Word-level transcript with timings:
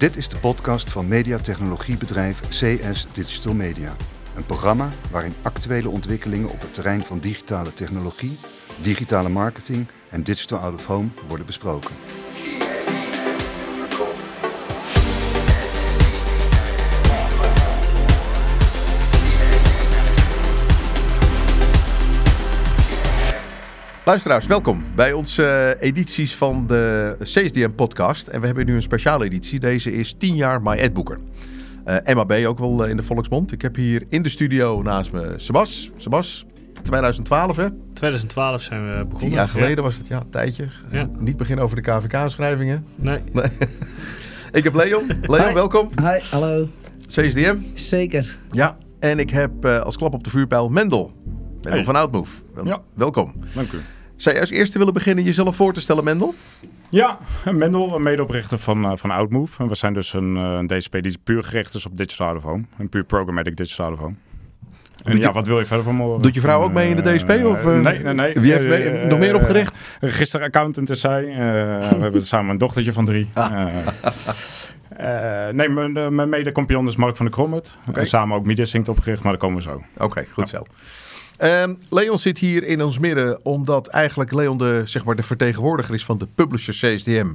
Dit 0.00 0.16
is 0.16 0.28
de 0.28 0.36
podcast 0.36 0.90
van 0.90 1.08
mediatechnologiebedrijf 1.08 2.48
CS 2.48 3.06
Digital 3.12 3.54
Media. 3.54 3.96
Een 4.34 4.46
programma 4.46 4.90
waarin 5.10 5.34
actuele 5.42 5.88
ontwikkelingen 5.88 6.50
op 6.50 6.60
het 6.60 6.74
terrein 6.74 7.04
van 7.04 7.18
digitale 7.18 7.72
technologie, 7.72 8.38
digitale 8.82 9.28
marketing 9.28 9.86
en 10.10 10.22
digital 10.22 10.58
out 10.58 10.74
of 10.74 10.86
home 10.86 11.08
worden 11.28 11.46
besproken. 11.46 11.94
Luisteraars, 24.04 24.46
welkom 24.46 24.82
bij 24.94 25.12
onze 25.12 25.44
eh, 25.46 25.88
edities 25.88 26.34
van 26.36 26.66
de 26.66 27.16
CSDM-podcast. 27.22 28.26
En 28.26 28.40
we 28.40 28.46
hebben 28.46 28.66
nu 28.66 28.74
een 28.74 28.82
speciale 28.82 29.24
editie. 29.24 29.60
Deze 29.60 29.92
is 29.92 30.12
10 30.18 30.34
jaar 30.36 30.62
My 30.62 30.80
Adbooker. 30.82 31.18
Uh, 31.86 32.14
MAB 32.14 32.32
ook 32.46 32.58
wel 32.58 32.84
eh, 32.84 32.90
in 32.90 32.96
de 32.96 33.02
volksmond. 33.02 33.52
Ik 33.52 33.62
heb 33.62 33.76
hier 33.76 34.02
in 34.08 34.22
de 34.22 34.28
studio 34.28 34.82
naast 34.82 35.12
me 35.12 35.32
Sebas. 35.36 35.90
Sebas, 35.96 36.46
2012 36.82 37.56
hè? 37.56 37.68
2012 37.92 38.62
zijn 38.62 38.80
we 38.86 38.92
begonnen. 38.94 39.18
Tien 39.18 39.30
jaar 39.30 39.48
geleden 39.48 39.84
was 39.84 39.96
het, 39.96 40.08
ja, 40.08 40.20
een 40.20 40.30
tijdje. 40.30 40.66
Ja. 40.90 41.08
Niet 41.18 41.36
beginnen 41.36 41.64
over 41.64 41.82
de 41.82 41.82
KVK-schrijvingen. 41.82 42.84
Nee. 42.96 43.18
Ik 44.52 44.64
heb 44.64 44.74
Leon. 44.74 45.06
Leon, 45.20 45.46
Hi. 45.46 45.54
welkom. 45.54 45.88
Hi, 46.02 46.18
hallo. 46.30 46.68
CSDM. 47.06 47.56
Zeker. 47.74 48.36
Ja. 48.50 48.76
En 48.98 49.18
ik 49.18 49.30
heb 49.30 49.64
eh, 49.64 49.80
als 49.80 49.96
klap 49.96 50.14
op 50.14 50.24
de 50.24 50.30
vuurpijl 50.30 50.68
Mendel. 50.68 51.12
Mendel 51.54 51.72
Hey. 51.72 51.84
van 51.84 51.96
Outmove. 51.96 52.36
Wel- 52.54 52.66
Ja. 52.66 52.80
Welkom. 52.94 53.34
Dank 53.54 53.72
u. 53.72 53.78
Zou 54.20 54.34
je 54.34 54.40
als 54.40 54.50
eerste 54.50 54.78
willen 54.78 54.92
beginnen 54.94 55.24
jezelf 55.24 55.56
voor 55.56 55.72
te 55.72 55.80
stellen, 55.80 56.04
Mendel? 56.04 56.34
Ja, 56.88 57.18
Mendel, 57.50 57.98
medeoprichter 57.98 58.58
van, 58.58 58.84
eh, 58.84 58.92
van 58.94 59.10
Outmove. 59.10 59.62
En 59.62 59.68
we 59.68 59.74
zijn 59.74 59.92
dus 59.92 60.12
een, 60.12 60.36
eh, 60.36 60.42
een 60.58 60.66
DSP 60.66 60.96
die 61.02 61.18
puur 61.24 61.42
gericht 61.44 61.74
is 61.74 61.86
op 61.86 61.96
digital 61.96 62.26
out 62.26 62.36
of 62.36 62.42
home. 62.42 62.64
Een 62.78 62.88
puur 62.88 63.04
programmatic 63.04 63.56
digital 63.56 63.84
out 63.86 63.94
of 63.94 64.00
home. 64.00 64.14
En 65.04 65.12
Doet 65.12 65.20
ja, 65.20 65.28
je- 65.28 65.34
wat 65.34 65.46
wil 65.46 65.58
je 65.58 65.64
verder 65.64 65.84
van 65.84 65.96
me? 65.96 66.18
Doet 66.20 66.34
je 66.34 66.40
vrouw 66.40 66.62
ook 66.62 66.72
mee 66.72 66.90
in 66.90 66.96
de 66.96 67.02
DSP, 67.02 67.28
Eh, 67.28 67.46
of, 67.46 67.66
eh, 67.66 67.80
nee, 67.80 67.98
nee, 67.98 68.14
nee. 68.14 68.32
wie 68.34 68.52
heeft 68.52 68.68
mee- 68.68 69.06
nog 69.06 69.18
meer 69.18 69.34
opgericht? 69.34 69.96
Registeraccountant 70.00 70.90
is 70.90 71.00
zij. 71.00 71.24
We 71.24 71.96
hebben 72.04 72.26
samen 72.26 72.50
een 72.50 72.58
dochtertje 72.58 72.92
van 72.92 73.04
drie. 73.04 73.28
Ah. 73.32 73.66
Nee, 75.52 75.68
mijn, 75.68 76.14
mijn 76.14 76.28
mede-compagnon 76.28 76.86
is 76.88 76.96
Mark 76.96 77.16
van 77.16 77.26
der 77.26 77.34
Krommet. 77.34 77.76
Oké. 77.88 78.00
En 78.00 78.06
samen 78.06 78.36
ook 78.36 78.44
MediaSync 78.46 78.88
opgericht, 78.88 79.22
maar 79.22 79.32
daar 79.32 79.40
komen 79.40 79.56
we 79.56 79.62
zo. 79.62 79.82
Oké, 79.98 80.24
goed 80.32 80.48
zo. 80.48 80.62
Ehm, 81.40 81.74
Leon 81.90 82.18
zit 82.18 82.38
hier 82.38 82.64
in 82.64 82.82
ons 82.82 82.98
midden 82.98 83.44
omdat 83.44 83.86
eigenlijk 83.86 84.32
Leon 84.32 84.58
de, 84.58 84.82
zeg 84.84 85.04
maar, 85.04 85.16
de 85.16 85.22
vertegenwoordiger 85.22 85.94
is 85.94 86.04
van 86.04 86.18
de 86.18 86.26
publisher 86.34 86.74
CSDM. 86.74 87.28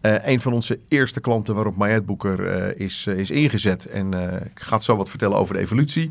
Eh 0.00 0.14
een 0.26 0.40
van 0.40 0.52
onze 0.52 0.78
eerste 0.88 1.20
klanten 1.20 1.54
waarop 1.54 1.76
MyAdBooker 1.76 2.46
eh 2.46 2.80
is, 2.86 3.06
eh, 3.06 3.18
is 3.18 3.30
ingezet. 3.30 3.86
En 3.86 4.14
eh, 4.14 4.46
ik 4.46 4.60
ga 4.60 4.74
het 4.74 4.84
zo 4.84 4.96
wat 4.96 5.08
vertellen 5.08 5.36
over 5.36 5.54
de 5.54 5.60
evolutie. 5.60 6.10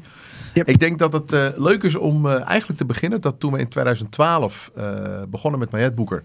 Yep. 0.53 0.67
Ik 0.67 0.79
denk 0.79 0.99
dat 0.99 1.13
het 1.13 1.31
leuk 1.57 1.83
is 1.83 1.95
om 1.95 2.25
eh, 2.25 2.47
eigenlijk 2.47 2.79
te 2.79 2.85
beginnen. 2.85 3.21
Dat 3.21 3.39
toen 3.39 3.51
we 3.51 3.59
in 3.59 3.67
2012 3.67 4.71
eh, 4.75 5.21
begonnen 5.29 5.59
met 5.59 5.71
MyAdBooker. 5.71 6.23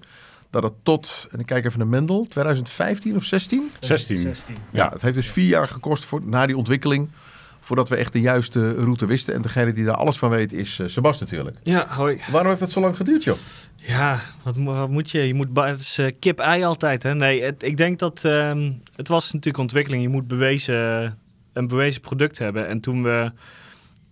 Dat 0.50 0.62
het 0.62 0.72
tot, 0.82 1.26
en 1.30 1.40
ik 1.40 1.46
kijk 1.46 1.64
even 1.64 1.78
naar 1.78 1.88
Mendel, 1.88 2.26
2015 2.28 3.16
of 3.16 3.24
16? 3.24 3.70
16. 3.80 4.16
Ja, 4.70 4.88
het 4.92 5.02
heeft 5.02 5.14
dus 5.14 5.30
vier 5.30 5.48
jaar 5.48 5.68
gekost 5.68 6.04
voor, 6.04 6.20
na 6.24 6.46
die 6.46 6.56
ontwikkeling. 6.56 7.08
Voordat 7.64 7.88
we 7.88 7.96
echt 7.96 8.12
de 8.12 8.20
juiste 8.20 8.74
route 8.74 9.06
wisten. 9.06 9.34
En 9.34 9.42
degene 9.42 9.72
die 9.72 9.84
daar 9.84 9.94
alles 9.94 10.18
van 10.18 10.30
weet 10.30 10.52
is 10.52 10.78
eh, 10.78 10.86
Sebas 10.86 11.20
natuurlijk. 11.20 11.56
Ja, 11.62 11.86
hoi. 11.88 12.20
Waarom 12.30 12.48
heeft 12.48 12.60
dat 12.60 12.70
zo 12.70 12.80
lang 12.80 12.96
geduurd, 12.96 13.24
joh? 13.24 13.36
Ja, 13.76 14.20
wat, 14.42 14.56
mo- 14.56 14.74
wat 14.74 14.90
moet 14.90 15.10
je? 15.10 15.26
Je 15.26 15.34
moet 15.34 15.48
het 15.52 15.80
is 15.80 15.98
eh, 15.98 16.12
kip-ei 16.18 16.64
altijd, 16.64 17.02
hè? 17.02 17.14
Nee, 17.14 17.42
het, 17.42 17.62
ik 17.62 17.76
denk 17.76 17.98
dat 17.98 18.24
ehm, 18.24 18.72
het 18.96 19.08
was 19.08 19.32
natuurlijk 19.32 19.58
ontwikkeling. 19.58 20.02
Je 20.02 20.08
moet 20.08 20.26
bewezen, 20.26 20.74
een 21.52 21.66
bewezen 21.68 22.00
product 22.00 22.38
hebben. 22.38 22.68
En 22.68 22.80
toen 22.80 23.02
we, 23.02 23.32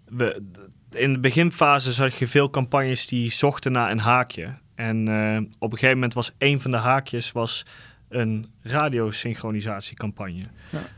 we 0.08 0.42
in 0.91 1.12
de 1.12 1.20
beginfase 1.20 1.92
zag 1.92 2.18
je 2.18 2.26
veel 2.26 2.50
campagnes 2.50 3.06
die 3.06 3.30
zochten 3.32 3.72
naar 3.72 3.91
een 3.91 3.98
haakje. 4.00 4.54
En 4.74 5.08
eh, 5.08 5.36
op 5.58 5.72
een 5.72 5.78
gegeven 5.78 5.94
moment 5.94 6.14
was 6.14 6.32
een 6.38 6.60
van 6.60 6.70
de 6.70 6.76
haakjes 6.76 7.32
was 7.32 7.66
een 8.14 8.46
radiosynchronisatiecampagne. 8.62 10.42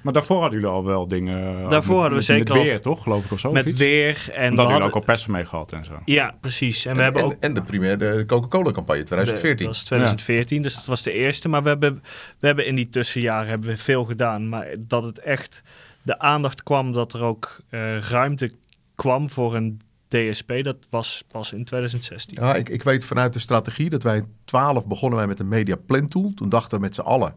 Maar 0.00 0.12
daarvoor 0.12 0.40
hadden 0.40 0.60
jullie 0.60 0.74
al 0.74 0.84
wel 0.84 1.06
dingen. 1.06 1.38
eh, 1.38 1.68
Daarvoor 1.70 1.70
met- 1.70 1.86
hadden 1.86 2.08
we 2.08 2.14
met- 2.14 2.24
zeker 2.24 2.44
Met 2.48 2.56
al- 2.58 2.62
weer, 2.64 2.80
toch? 2.80 3.02
Geloof 3.02 3.24
ik 3.24 3.32
of 3.32 3.38
zo? 3.40 3.52
Met 3.52 3.76
weer 3.76 4.06
en 4.08 4.14
En 4.14 4.16
we 4.20 4.26
dat 4.26 4.32
hadden 4.34 4.54
jullie 4.56 4.70
hadden- 4.70 4.86
ook 4.88 4.94
al 4.94 5.00
persen 5.00 5.32
mee 5.32 5.44
gehad 5.44 5.72
en 5.72 5.84
zo. 5.84 5.92
Ja, 6.04 6.34
precies. 6.40 6.84
En, 6.84 6.90
En, 6.90 6.96
we 6.96 7.02
hebben 7.02 7.22
en, 7.22 7.28
ook 7.28 7.36
en 7.40 7.54
de 7.54 7.62
primaire 7.62 8.26
Coca-Cola-campagne 8.26 9.02
2014. 9.02 9.66
Dat 9.66 9.74
was 9.74 9.84
2014, 9.84 10.62
dus 10.62 10.74
dat 10.74 10.84
was 10.84 11.02
de 11.02 11.12
eerste. 11.12 11.48
Maar 11.48 11.62
we 11.62 11.68
hebben, 11.68 12.02
we 12.40 12.46
hebben 12.46 12.66
in 12.66 12.74
die 12.74 12.88
tussenjaren 12.88 13.48
hebben 13.48 13.68
we 13.68 13.76
veel 13.76 14.04
gedaan. 14.04 14.48
Maar 14.48 14.66
dat 14.78 15.04
het 15.04 15.18
echt 15.18 15.62
de 16.02 16.18
aandacht 16.18 16.62
kwam 16.62 16.92
dat 16.92 17.12
er 17.12 17.22
ook 17.22 17.56
eh, 17.70 17.98
ruimte 17.98 18.52
kwam 18.94 19.30
voor 19.30 19.54
een 19.54 19.80
DSP, 20.18 20.52
dat 20.62 20.76
was 20.90 21.24
pas 21.28 21.52
in 21.52 21.64
2016. 21.64 22.36
Ja, 22.44 22.54
ik, 22.54 22.68
ik 22.68 22.82
weet 22.82 23.04
vanuit 23.04 23.32
de 23.32 23.38
strategie 23.38 23.90
dat 23.90 24.02
wij 24.02 24.16
in 24.16 24.26
12 24.44 24.86
begonnen 24.86 25.18
wij 25.18 25.26
met 25.28 25.38
een 25.40 25.48
media 25.48 25.76
plan 25.76 26.06
tool. 26.08 26.32
Toen 26.34 26.48
dachten 26.48 26.76
we 26.78 26.84
met 26.84 26.94
z'n 26.94 27.00
allen, 27.00 27.34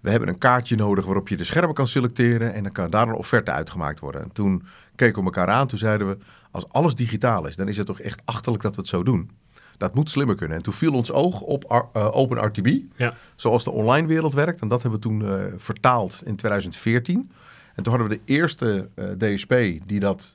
we 0.00 0.10
hebben 0.10 0.28
een 0.28 0.38
kaartje 0.38 0.76
nodig 0.76 1.04
waarop 1.04 1.28
je 1.28 1.36
de 1.36 1.44
schermen 1.44 1.74
kan 1.74 1.86
selecteren. 1.86 2.54
En 2.54 2.62
dan 2.62 2.72
kan 2.72 2.88
daar 2.90 3.08
een 3.08 3.14
offerte 3.14 3.50
uitgemaakt 3.50 4.00
worden. 4.00 4.22
En 4.22 4.32
toen 4.32 4.62
keken 4.96 5.18
we 5.18 5.24
elkaar 5.24 5.48
aan, 5.48 5.66
toen 5.66 5.78
zeiden 5.78 6.08
we, 6.08 6.16
als 6.50 6.68
alles 6.68 6.94
digitaal 6.94 7.46
is, 7.46 7.56
dan 7.56 7.68
is 7.68 7.76
het 7.76 7.86
toch 7.86 8.00
echt 8.00 8.22
achterlijk 8.24 8.62
dat 8.62 8.74
we 8.74 8.80
het 8.80 8.90
zo 8.90 9.02
doen. 9.02 9.30
Dat 9.76 9.94
moet 9.94 10.10
slimmer 10.10 10.36
kunnen. 10.36 10.56
En 10.56 10.62
toen 10.62 10.72
viel 10.72 10.92
ons 10.92 11.12
oog 11.12 11.40
op 11.40 11.64
R- 11.68 11.98
eh, 11.98 12.08
OpenRTB, 12.16 12.80
Ja. 12.96 13.14
zoals 13.36 13.64
de 13.64 13.70
online 13.70 14.06
wereld 14.06 14.34
werkt. 14.34 14.60
En 14.60 14.68
dat 14.68 14.82
hebben 14.82 15.00
we 15.00 15.06
toen 15.08 15.26
eh, 15.28 15.44
vertaald 15.56 16.22
in 16.24 16.36
2014. 16.36 17.30
En 17.74 17.82
toen 17.82 17.92
hadden 17.92 18.10
we 18.10 18.20
de 18.26 18.32
eerste 18.32 18.88
eh, 18.94 19.04
DSP 19.06 19.54
die 19.86 20.00
dat 20.00 20.34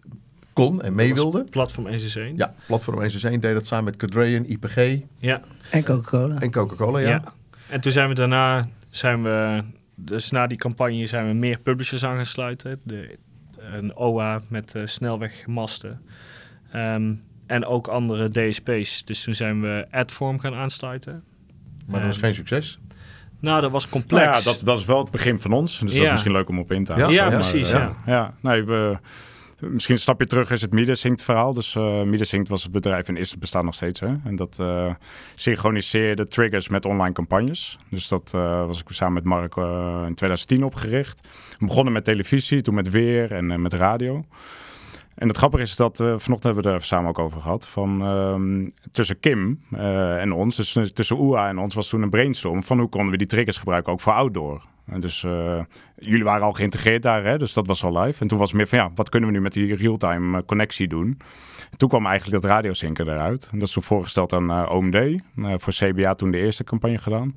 kon 0.56 0.82
en 0.82 0.96
mee 0.96 1.14
wilde. 1.14 1.44
Platform 1.50 1.86
161. 1.86 2.38
Ja, 2.38 2.54
Platform 2.68 2.96
161 2.96 3.40
deed 3.42 3.54
dat 3.54 3.68
samen 3.68 3.86
met 3.86 3.96
Cadrean, 3.98 4.46
IPG 4.46 5.02
Ja. 5.18 5.42
En 5.72 5.84
Coca-Cola. 5.84 6.40
en 6.40 6.52
Coca-Cola, 6.52 7.00
ja. 7.00 7.08
ja. 7.10 7.24
En 7.70 7.82
toen 7.82 7.92
zijn 7.92 8.10
we 8.10 8.16
daarna, 8.16 8.66
zijn 8.90 9.24
we, 9.24 9.62
dus 9.96 10.32
na 10.32 10.48
die 10.48 10.58
campagne 10.58 11.06
zijn 11.08 11.28
we 11.28 11.34
meer 11.34 11.60
publishers 11.60 12.06
aan 12.06 12.16
gaan 12.16 12.26
sluiten. 12.26 12.80
De, 12.84 13.18
een 13.74 13.96
OA 13.96 14.42
met 14.48 14.76
eh, 14.76 14.82
snelwegmasten. 14.86 16.02
Ehm, 16.72 17.14
en 17.48 17.66
ook 17.66 17.88
andere 17.88 18.30
DSP's. 18.30 19.04
Dus 19.04 19.24
toen 19.24 19.34
zijn 19.36 19.62
we 19.62 19.88
Adform 19.92 20.40
gaan 20.40 20.54
aansluiten. 20.54 21.24
Maar 21.88 22.00
dat 22.00 22.08
was 22.10 22.18
geen 22.18 22.34
succes. 22.34 22.80
Nou, 23.40 23.62
dat 23.62 23.72
was 23.72 23.82
Nou 23.82 23.94
complex. 23.94 24.38
ja, 24.38 24.44
dat, 24.44 24.62
dat 24.66 24.78
is 24.78 24.86
wel 24.86 25.00
het 25.00 25.12
begin 25.12 25.40
van 25.40 25.54
ons. 25.54 25.80
Dus 25.80 25.94
dat 25.94 26.04
is 26.04 26.10
misschien 26.12 26.32
leuk 26.32 26.50
om 26.50 26.60
op 26.60 26.72
in 26.72 26.84
te 26.84 26.94
Ja, 26.96 27.00
gaan. 27.00 27.12
ja, 27.14 27.26
ja, 27.30 27.34
precies. 27.34 27.70
ja. 27.72 27.78
Ja. 27.80 27.94
Ja, 28.14 28.34
nee, 28.42 28.64
we, 28.64 28.98
misschien 29.70 29.96
een 29.96 30.02
stapje 30.02 30.26
terug 30.26 30.52
is 30.52 30.62
het 30.62 30.74
MediaSync 30.74 31.20
verhaal. 31.20 31.54
Dus 31.54 31.74
MediaSync 31.76 32.48
was 32.48 32.64
het 32.64 32.72
bedrijf 32.72 33.08
en 33.08 33.18
is 33.18 33.32
het 33.32 33.40
bestaat 33.40 33.64
nog 33.64 33.76
steeds. 33.76 34.00
Hè? 34.00 34.16
En 34.24 34.36
dat 34.36 34.60
eh 34.60 34.94
synchroniseerde 35.36 36.28
triggers 36.28 36.70
met 36.70 36.86
online 36.86 37.14
campagnes. 37.14 37.80
Dus 37.90 38.08
dat 38.08 38.32
eh, 38.36 38.66
was 38.66 38.80
ik 38.80 38.86
samen 38.90 39.14
met 39.14 39.24
Mark 39.24 39.56
in 40.08 40.16
2010 40.16 40.64
opgericht. 40.64 41.28
We 41.58 41.66
begonnen 41.66 41.94
met 41.94 42.04
televisie, 42.04 42.62
toen 42.62 42.74
met 42.74 42.90
weer 42.90 43.32
en 43.32 43.62
met 43.62 43.74
radio. 43.74 44.26
En 45.16 45.28
het 45.28 45.38
grappige 45.38 45.64
is 45.64 45.76
dat, 45.76 46.00
eh, 46.00 46.06
vanochtend 46.06 46.44
hebben 46.44 46.64
we 46.64 46.70
er 46.70 46.82
samen 46.82 47.10
ook 47.10 47.20
over 47.20 47.42
gehad, 47.42 47.68
van 47.68 48.02
ehm, 48.02 48.70
tussen 48.92 49.20
Kim 49.20 49.62
eh, 49.72 50.22
en 50.22 50.34
ons, 50.34 50.56
dus 50.56 50.92
tussen 50.92 51.18
UA 51.18 51.48
en 51.48 51.58
ons 51.58 51.76
was 51.76 51.90
toen 51.90 52.02
een 52.02 52.10
brainstorm 52.10 52.64
van 52.64 52.80
hoe 52.80 52.90
konden 52.90 53.12
we 53.12 53.18
die 53.18 53.28
triggers 53.28 53.58
gebruiken 53.58 53.92
ook 53.92 54.02
voor 54.02 54.14
outdoor. 54.14 54.62
En 54.86 55.00
dus 55.00 55.24
eh, 55.24 55.60
jullie 55.96 56.24
waren 56.24 56.46
al 56.46 56.54
geïntegreerd 56.54 57.04
daar, 57.04 57.24
hè? 57.24 57.38
dus 57.38 57.54
dat 57.54 57.68
was 57.68 57.84
al 57.84 57.98
live. 57.98 58.22
En 58.22 58.28
toen 58.28 58.38
was 58.38 58.54
meer 58.54 58.68
van 58.68 58.78
ja, 58.78 58.92
wat 58.96 59.10
kunnen 59.10 59.30
we 59.30 59.36
nu 59.36 59.42
met 59.42 59.54
die 59.54 59.76
real-time 59.76 60.38
eh, 60.38 60.44
connectie 60.46 60.88
doen? 60.88 61.18
En 61.72 61.78
toen 61.78 61.90
kwam 61.90 62.06
eigenlijk 62.06 62.42
dat 62.42 62.52
radiozinken 62.52 63.08
eruit. 63.08 63.50
En 63.52 63.60
dat 63.60 63.68
is 63.68 63.74
toen 63.74 63.84
voorgesteld 63.84 64.34
aan 64.34 64.52
eh, 64.52 64.72
OMD. 64.72 64.96
Eh, 64.96 65.20
voor 65.36 65.74
CBA 65.74 66.14
toen 66.14 66.32
de 66.32 66.38
eerste 66.38 66.64
campagne 66.64 66.98
gedaan. 66.98 67.34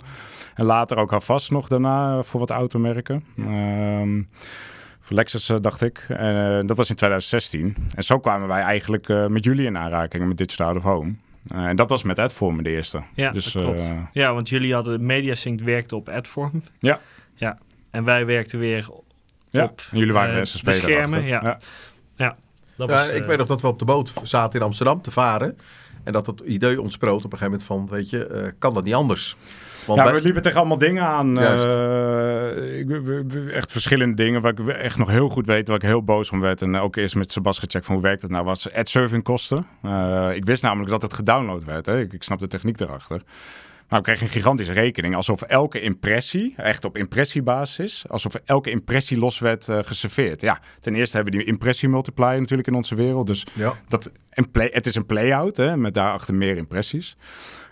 En 0.55 0.65
later 0.65 0.97
ook 0.97 1.11
Havas 1.11 1.51
nog 1.51 1.69
daarna 1.69 2.19
eh, 2.19 2.23
voor 2.23 2.41
wat 2.41 2.51
automerken. 2.51 3.25
Ehm 3.37 4.21
voor 5.09 5.17
Lexus, 5.17 5.49
eh, 5.49 5.57
dacht 5.61 5.83
ik. 5.83 6.05
En 6.09 6.59
eh, 6.61 6.67
dat 6.67 6.77
was 6.77 6.89
in 6.91 6.95
2016. 6.97 7.77
En 7.95 8.03
zo 8.03 8.19
kwamen 8.19 8.49
wij 8.49 8.61
eigenlijk 8.63 9.09
eh, 9.09 9.27
met 9.27 9.45
jullie 9.45 9.67
in 9.67 9.79
aanraking 9.79 10.27
met 10.29 10.37
Digital 10.37 10.67
Out 10.67 10.77
of 10.77 10.83
Home. 10.83 11.15
Eh, 11.47 11.65
en 11.67 11.77
dat 11.77 11.89
was 11.91 12.03
met 12.03 12.19
Adform 12.19 12.63
de 12.63 12.71
eerste. 12.71 13.03
Ja, 13.15 13.31
dus, 13.31 13.53
dat 13.53 13.63
klopt. 13.63 13.83
eh, 13.83 13.99
ja, 14.13 14.35
want 14.35 14.49
jullie 14.49 14.75
hadden 14.75 15.07
MediaSync 15.07 15.61
werkte 15.61 15.97
op 15.97 16.09
Adform. 16.09 16.63
Ja. 16.79 17.01
Ja. 17.35 17.59
En 17.91 18.05
wij 18.05 18.27
werkten 18.27 18.59
weer 18.59 18.89
ja, 19.51 19.65
op 19.65 19.83
en 19.91 19.99
jullie 19.99 20.13
waren 20.13 20.35
eh, 20.35 20.41
de 20.41 20.73
schermen. 20.73 21.29
daarachter. 21.29 21.69
Ja. 22.17 22.37
Dat 22.77 22.89
Ja, 22.89 22.95
was, 22.97 23.09
ik 23.09 23.21
eh, 23.23 23.27
weet 23.27 23.39
nog 23.39 23.47
dat 23.47 23.61
we 23.61 23.67
op 23.67 23.79
de 23.79 23.85
boot 23.85 24.13
zaten 24.23 24.59
in 24.61 24.65
Amsterdam 24.67 25.03
te 25.03 25.11
varen. 25.11 25.59
En 26.09 26.15
dat 26.15 26.27
het 26.27 26.41
idee 26.41 26.81
ontsproot 26.81 27.25
op 27.25 27.33
een 27.33 27.39
gegeven 27.39 27.61
moment 27.67 27.89
van, 27.89 27.97
weet 27.97 28.11
je, 28.11 28.27
eh, 28.27 28.47
kan 28.59 28.75
dat 28.75 28.85
niet 28.85 28.95
anders? 28.95 29.37
Want 29.87 29.99
Ja, 29.99 30.05
wij- 30.05 30.15
we 30.15 30.21
liepen 30.23 30.43
tegen 30.43 30.59
allemaal 30.59 30.79
dingen 30.79 31.03
aan. 31.05 31.39
Eh, 31.39 33.55
echt 33.55 33.73
verschillende 33.73 34.15
dingen 34.15 34.41
waar 34.41 34.53
ik 34.59 34.69
echt 34.69 34.99
nog 34.99 35.09
heel 35.11 35.29
goed 35.29 35.47
weet, 35.47 35.69
waar 35.69 35.77
ik 35.77 35.83
heel 35.83 36.03
boos 36.05 36.31
om 36.31 36.41
werd. 36.41 36.63
En 36.63 36.77
ook 36.77 36.97
eerst 36.97 37.15
met 37.15 37.33
Sebas 37.33 37.59
gecheckt 37.59 37.87
van 37.87 37.95
hoe 37.95 38.05
werkt 38.05 38.23
het 38.23 38.31
nou, 38.31 38.45
was 38.45 38.73
ad-serving 38.73 39.23
kosten. 39.23 39.67
Eh, 39.83 40.31
ik 40.35 40.45
wist 40.45 40.63
namelijk 40.63 40.91
dat 40.91 41.03
het 41.03 41.15
gedownload 41.15 41.65
werd. 41.65 41.87
Hè. 41.87 42.01
Ik, 42.01 42.13
ik 42.13 42.23
snap 42.23 42.39
de 42.39 42.47
techniek 42.47 42.81
erachter. 42.81 43.23
Maar 43.89 43.99
we 43.99 44.05
kregen 44.05 44.27
een 44.27 44.33
gigantische 44.33 44.73
rekening. 44.73 45.17
Alsof 45.17 45.43
elke 45.43 45.81
impressie, 45.81 46.55
echt 46.57 46.85
op 46.85 46.97
impressiebasis, 46.97 48.05
alsof 48.09 48.35
elke 48.45 48.71
impressie 48.71 49.19
los 49.19 49.39
werd 49.39 49.69
uh, 49.69 49.79
geserveerd. 49.83 50.41
Ja, 50.41 50.61
ten 50.81 50.95
eerste 50.95 51.17
hebben 51.17 51.35
we 51.35 51.39
die 51.39 51.49
impressie-multiplier 51.49 52.39
natuurlijk 52.39 52.69
in 52.69 52.75
onze 52.75 52.95
wereld. 52.95 53.27
Dus 53.27 53.47
Ja. 53.53 53.75
dat, 53.89 54.11
een 54.31 54.51
play, 54.51 54.71
het 54.73 54.87
is 54.87 54.95
een 54.95 55.07
play-out, 55.07 55.57
hè, 55.57 55.77
met 55.77 55.95
daarachter 55.95 56.35
meer 56.35 56.57
impressies. 56.57 57.17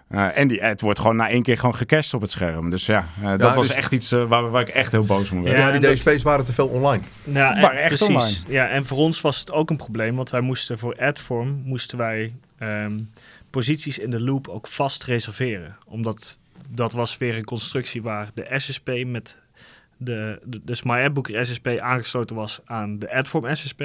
Eh, 0.08 0.38
en 0.38 0.48
die 0.48 0.64
ad 0.64 0.80
wordt 0.80 0.98
gewoon 0.98 1.16
na 1.16 1.28
één 1.28 1.42
keer 1.42 1.58
gewoon 1.58 1.74
gecached 1.74 2.14
op 2.14 2.20
het 2.20 2.30
scherm. 2.30 2.70
Dus 2.70 2.86
ja, 2.86 3.04
eh, 3.22 3.38
dat 3.38 3.54
was 3.54 3.66
dus- 3.66 3.76
echt 3.76 3.92
iets 3.92 4.12
eh, 4.12 4.24
waar, 4.24 4.50
waar 4.50 4.62
ik 4.62 4.68
echt 4.68 4.92
heel 4.92 5.04
boos 5.04 5.30
om 5.30 5.42
werd. 5.42 5.56
Ja, 5.56 5.66
en 5.66 5.80
die 5.80 5.88
dat- 5.88 5.96
DSP's 5.98 6.22
waren 6.22 6.44
te 6.44 6.52
veel 6.52 6.68
online. 6.68 7.02
Ja, 7.24 7.54
en, 7.54 7.60
waren 7.62 7.78
echt 7.82 7.96
precies. 7.96 8.06
online. 8.16 8.36
Ja, 8.48 8.68
en 8.68 8.84
voor 8.86 8.98
ons 8.98 9.20
was 9.20 9.40
het 9.40 9.52
ook 9.52 9.70
een 9.70 9.76
probleem, 9.76 10.16
want 10.16 10.30
wij 10.30 10.40
moesten 10.40 10.78
voor 10.78 10.96
Adform 10.98 11.62
moesten 11.64 11.98
wij 11.98 12.32
ehm, 12.58 12.92
posities 13.50 13.98
in 13.98 14.10
de 14.10 14.20
loop 14.20 14.48
ook 14.48 14.66
vast 14.68 15.04
reserveren. 15.04 15.76
Omdat 15.84 16.38
dat 16.68 16.92
was 16.92 17.18
weer 17.18 17.36
een 17.36 17.44
constructie 17.44 18.02
waar 18.02 18.30
de 18.34 18.46
SSP 18.58 18.90
met 19.06 19.38
de, 19.98 20.40
de, 20.44 20.60
dus 20.64 20.82
MyAdBooker 20.82 21.46
SSP 21.46 21.66
aangesloten 21.78 22.36
was 22.36 22.60
aan 22.64 22.98
de 22.98 23.12
Adform 23.12 23.54
SSP, 23.54 23.82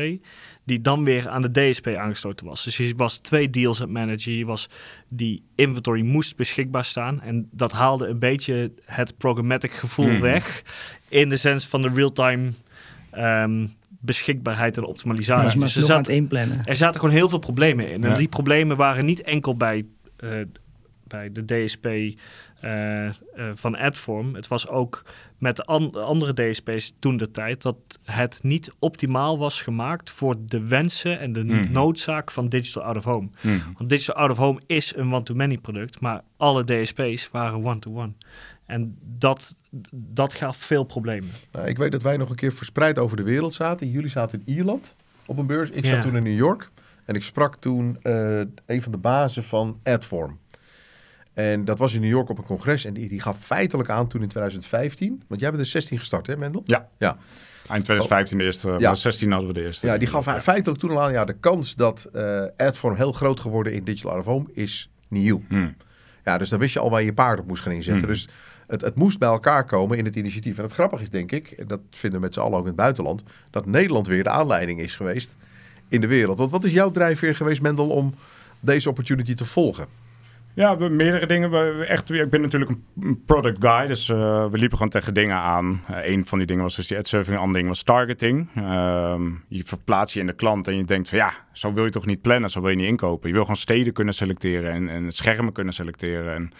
die 0.63 0.81
dan 0.81 1.03
weer 1.03 1.29
aan 1.29 1.41
de 1.41 1.51
DSP 1.51 1.87
aangesloten 1.87 2.45
was. 2.45 2.63
Dus 2.63 2.77
je 2.77 2.93
was 2.95 3.17
twee 3.17 3.49
deals 3.49 3.77
aan 3.81 3.83
het 3.83 3.93
managen. 3.93 4.33
Je 4.33 4.45
was, 4.45 4.69
die 5.09 5.43
inventory 5.55 6.01
moest 6.01 6.35
beschikbaar 6.35 6.85
staan 6.85 7.21
en 7.21 7.47
dat 7.51 7.71
haalde 7.71 8.07
een 8.07 8.19
beetje 8.19 8.71
het 8.85 9.17
programmatic 9.17 9.71
gevoel 9.73 10.07
Mhm. 10.09 10.19
weg 10.21 10.63
in 11.07 11.29
de 11.29 11.37
sens 11.37 11.67
van 11.67 11.81
de 11.81 11.89
real-time 11.89 12.51
ehm, 13.11 13.67
beschikbaarheid 14.01 14.75
en 14.77 14.81
Ja, 14.83 14.87
optimalisatie. 14.89 15.57
maar 15.59 15.67
dus 15.67 15.75
er, 15.89 15.95
aan 15.95 16.05
zat, 16.05 16.07
er 16.65 16.75
zaten 16.75 16.99
gewoon 16.99 17.15
heel 17.15 17.29
veel 17.29 17.39
problemen 17.39 17.89
in. 17.91 18.03
En 18.03 18.17
die 18.17 18.27
problemen 18.27 18.77
waren 18.77 19.05
niet 19.05 19.21
enkel 19.21 19.57
bij, 19.57 19.85
eh, 20.17 20.29
bij 21.07 21.31
de 21.31 21.45
DSP 21.45 21.85
eh, 21.85 23.05
eh, 23.05 23.11
van 23.53 23.75
Adform. 23.77 24.35
Het 24.35 24.47
was 24.47 24.67
ook 24.67 25.03
met 25.37 25.55
de 25.55 25.63
an- 25.65 26.03
andere 26.03 26.33
DSP's 26.33 26.93
toen 26.99 27.17
de 27.17 27.31
tijd 27.31 27.61
dat 27.61 27.75
het 28.05 28.39
niet 28.43 28.73
optimaal 28.79 29.37
was 29.37 29.61
gemaakt 29.61 30.09
voor 30.09 30.35
de 30.45 30.67
wensen 30.67 31.19
en 31.19 31.33
de 31.33 31.43
Mhm. 31.43 31.71
noodzaak 31.71 32.31
van 32.31 32.49
Digital 32.49 32.83
Out 32.83 32.97
of 32.97 33.03
Home. 33.03 33.29
Mhm. 33.41 33.57
Want 33.77 33.89
Digital 33.89 34.15
Out 34.15 34.31
of 34.31 34.37
Home 34.37 34.59
is 34.65 34.95
een 34.95 35.13
one-to-many 35.13 35.57
product, 35.57 35.99
maar 35.99 36.21
alle 36.37 36.63
DSP's 36.63 37.29
waren 37.31 37.63
one-to-one. 37.65 38.11
En 38.71 38.97
dat, 39.17 39.55
dat 39.91 40.33
gaf 40.33 40.57
veel 40.57 40.83
problemen. 40.83 41.29
Nou, 41.51 41.67
ik 41.67 41.77
weet 41.77 41.91
dat 41.91 42.01
wij 42.01 42.17
nog 42.17 42.29
een 42.29 42.35
keer 42.35 42.53
verspreid 42.53 42.99
over 42.99 43.17
de 43.17 43.23
wereld 43.23 43.53
zaten. 43.53 43.89
Jullie 43.89 44.09
zaten 44.09 44.41
in 44.45 44.53
Ierland 44.53 44.95
op 45.25 45.37
een 45.37 45.45
beurs. 45.45 45.69
Ik 45.69 45.85
zat 45.85 46.01
toen 46.01 46.15
in 46.15 46.23
New 46.23 46.37
York. 46.37 46.69
En 47.05 47.15
ik 47.15 47.23
sprak 47.23 47.55
toen 47.55 47.97
eh, 48.01 48.39
een 48.65 48.81
van 48.81 48.91
de 48.91 48.97
bazen 48.97 49.43
van 49.43 49.79
Adform. 49.83 50.39
En 51.33 51.65
dat 51.65 51.79
was 51.79 51.93
in 51.93 52.01
New 52.01 52.09
York 52.09 52.29
op 52.29 52.37
een 52.37 52.43
congres. 52.43 52.85
En 52.85 52.93
die, 52.93 53.09
die 53.09 53.21
gaf 53.21 53.39
feitelijk 53.39 53.89
aan 53.89 54.07
toen 54.07 54.21
in 54.21 54.27
2015. 54.27 55.23
Want 55.27 55.41
jij 55.41 55.49
bent 55.49 55.61
in 55.61 55.69
16 55.69 55.97
gestart, 55.99 56.27
hè, 56.27 56.37
Mendel? 56.37 56.61
Ja. 56.65 56.87
Ja. 56.97 57.17
Eind 57.67 57.83
2015 57.83 58.37
de 58.37 58.43
eerste, 58.43 58.75
Ja. 58.77 58.77
maar 58.77 58.95
16 58.95 59.31
hadden 59.31 59.47
we 59.47 59.53
de 59.53 59.63
eerste. 59.63 59.87
Ja, 59.87 59.97
die 59.97 60.07
gaf 60.07 60.43
feitelijk 60.43 60.79
toen 60.79 60.89
al 60.89 61.01
aan. 61.01 61.11
Ja, 61.11 61.25
de 61.25 61.33
kans 61.39 61.75
dat 61.75 62.09
eh 62.13 62.43
Adform 62.57 62.95
heel 62.95 63.11
groot 63.11 63.39
geworden 63.39 63.73
in 63.73 63.83
Digital 63.83 64.11
Out 64.11 64.19
of 64.19 64.25
Home 64.25 64.45
is 64.53 64.89
nihil. 65.07 65.43
Hmm. 65.47 65.75
Ja, 66.23 66.37
dus 66.37 66.49
dan 66.49 66.59
wist 66.59 66.73
je 66.73 66.79
al 66.79 66.89
waar 66.89 66.99
je 66.99 67.05
je 67.05 67.13
paard 67.13 67.39
op 67.39 67.47
moest 67.47 67.63
gaan 67.63 67.71
inzetten. 67.71 68.03
Hmm. 68.03 68.13
Dus 68.13 68.27
het, 68.71 68.81
het 68.81 68.95
moest 68.95 69.19
bij 69.19 69.29
elkaar 69.29 69.65
komen 69.65 69.97
in 69.97 70.05
het 70.05 70.15
initiatief. 70.15 70.57
En 70.57 70.63
het 70.63 70.73
grappige 70.73 71.01
is, 71.01 71.09
denk 71.09 71.31
ik, 71.31 71.51
en 71.51 71.65
dat 71.65 71.79
vinden 71.89 72.19
we 72.19 72.25
met 72.25 72.33
z'n 72.33 72.39
allen 72.39 72.53
ook 72.57 72.61
in 72.61 72.67
het 72.67 72.75
buitenland, 72.75 73.23
dat 73.49 73.65
Nederland 73.65 74.07
weer 74.07 74.23
de 74.23 74.29
aanleiding 74.29 74.79
is 74.79 74.95
geweest 74.95 75.35
in 75.87 76.01
de 76.01 76.07
wereld. 76.07 76.39
Want 76.39 76.51
wat 76.51 76.63
is 76.65 76.73
jouw 76.73 76.91
drijfveer 76.91 77.35
geweest, 77.35 77.61
Mendel, 77.61 77.89
om 77.89 78.13
deze 78.59 78.89
opportunity 78.89 79.33
te 79.33 79.45
volgen? 79.45 79.85
Ja, 80.53 80.73
meerdere 80.73 81.25
dingen. 81.25 81.87
Echt, 81.87 82.11
ik 82.11 82.29
ben 82.29 82.41
natuurlijk 82.41 82.71
een- 82.71 83.23
product 83.25 83.57
guy, 83.59 83.87
dus 83.87 84.09
eh, 84.09 84.17
we 84.49 84.57
liepen 84.57 84.77
gewoon 84.77 84.89
tegen 84.91 85.13
dingen 85.13 85.35
aan. 85.35 85.81
Eh, 85.87 86.07
een 86.13 86.25
van 86.25 86.37
die 86.37 86.47
dingen 86.47 86.63
was 86.63 86.75
dus 86.75 86.87
die 86.87 86.97
ad 86.97 87.07
serving, 87.07 87.35
een 87.35 87.41
ander 87.41 87.55
ding 87.55 87.67
was 87.67 87.83
targeting. 87.83 88.47
Ehm, 88.55 89.29
je 89.47 89.63
verplaatst 89.65 90.13
je 90.13 90.19
in 90.19 90.25
de 90.25 90.33
klant 90.33 90.67
en 90.67 90.77
je 90.77 90.83
denkt 90.83 91.09
van 91.09 91.17
ja, 91.17 91.33
zo 91.51 91.73
wil 91.73 91.83
je 91.83 91.89
toch 91.89 92.05
niet 92.05 92.21
plannen, 92.21 92.49
zo 92.49 92.61
wil 92.61 92.69
je 92.69 92.75
niet 92.75 92.87
inkopen. 92.87 93.27
Je 93.27 93.33
wil 93.33 93.41
gewoon 93.43 93.55
steden 93.57 93.93
kunnen 93.93 94.13
selecteren 94.13 94.71
en, 94.71 94.89
en 94.89 95.11
schermen 95.11 95.53
kunnen 95.53 95.73
selecteren. 95.73 96.33
En 96.33 96.51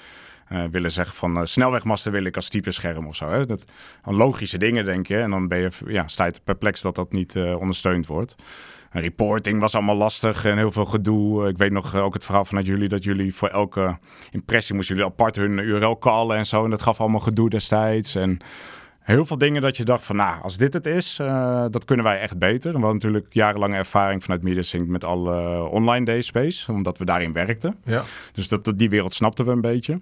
eh, 0.51 0.63
willen 0.71 0.91
zeggen 0.91 1.15
van 1.15 1.37
eh, 1.37 1.45
snelwegmasten 1.45 2.11
wil 2.11 2.23
ik 2.23 2.35
als 2.35 2.49
type 2.49 2.71
scherm 2.71 3.07
of 3.07 3.15
zo. 3.15 3.29
Hè? 3.29 3.45
Dat, 3.45 3.71
logische 4.03 4.57
dingen 4.57 4.85
denk 4.85 5.07
je 5.07 5.17
en 5.17 5.29
dan 5.29 5.47
ben 5.47 5.59
je, 5.59 5.69
ja, 5.87 6.07
sta 6.07 6.29
perplex 6.43 6.81
dat 6.81 6.95
dat 6.95 7.11
niet 7.11 7.35
eh, 7.35 7.59
ondersteund 7.59 8.07
wordt. 8.07 8.35
Reporting 8.91 9.59
was 9.59 9.75
allemaal 9.75 9.95
lastig 9.95 10.45
en 10.45 10.57
heel 10.57 10.71
veel 10.71 10.85
gedoe. 10.85 11.47
Ik 11.47 11.57
weet 11.57 11.71
nog 11.71 11.95
ook 11.95 12.13
het 12.13 12.25
verhaal 12.25 12.45
vanuit 12.45 12.65
jullie 12.65 12.87
dat 12.87 13.03
jullie 13.03 13.35
voor 13.35 13.47
elke 13.47 13.97
impressie 14.31 14.75
moesten 14.75 14.95
jullie 14.95 15.11
apart 15.11 15.35
hun 15.35 15.57
URL 15.57 15.97
callen 15.97 16.37
en 16.37 16.45
zo. 16.45 16.63
En 16.63 16.69
dat 16.69 16.81
gaf 16.81 16.99
allemaal 16.99 17.19
gedoe 17.19 17.49
destijds. 17.49 18.15
En 18.15 18.39
heel 19.01 19.25
veel 19.25 19.37
dingen 19.37 19.61
dat 19.61 19.77
je 19.77 19.83
dacht 19.83 20.05
van, 20.05 20.15
nou, 20.15 20.41
als 20.41 20.57
dit 20.57 20.73
het 20.73 20.85
is, 20.85 21.19
eh, 21.19 21.65
dat 21.69 21.85
kunnen 21.85 22.05
wij 22.05 22.19
echt 22.19 22.37
beter. 22.37 22.71
We 22.71 22.77
hadden 22.79 22.93
natuurlijk 22.93 23.33
jarenlange 23.33 23.75
ervaring 23.75 24.23
vanuit 24.23 24.43
MediaSync 24.43 24.87
met 24.87 25.03
alle 25.03 25.63
online 25.69 26.17
DSP's, 26.19 26.67
omdat 26.67 26.97
we 26.97 27.05
daarin 27.05 27.33
werkten. 27.33 27.75
Ja. 27.83 28.01
Dus 28.33 28.47
dat, 28.47 28.63
dat- 28.65 28.77
die 28.77 28.89
wereld 28.89 29.13
snapten 29.13 29.45
we 29.45 29.51
een 29.51 29.61
beetje. 29.61 29.99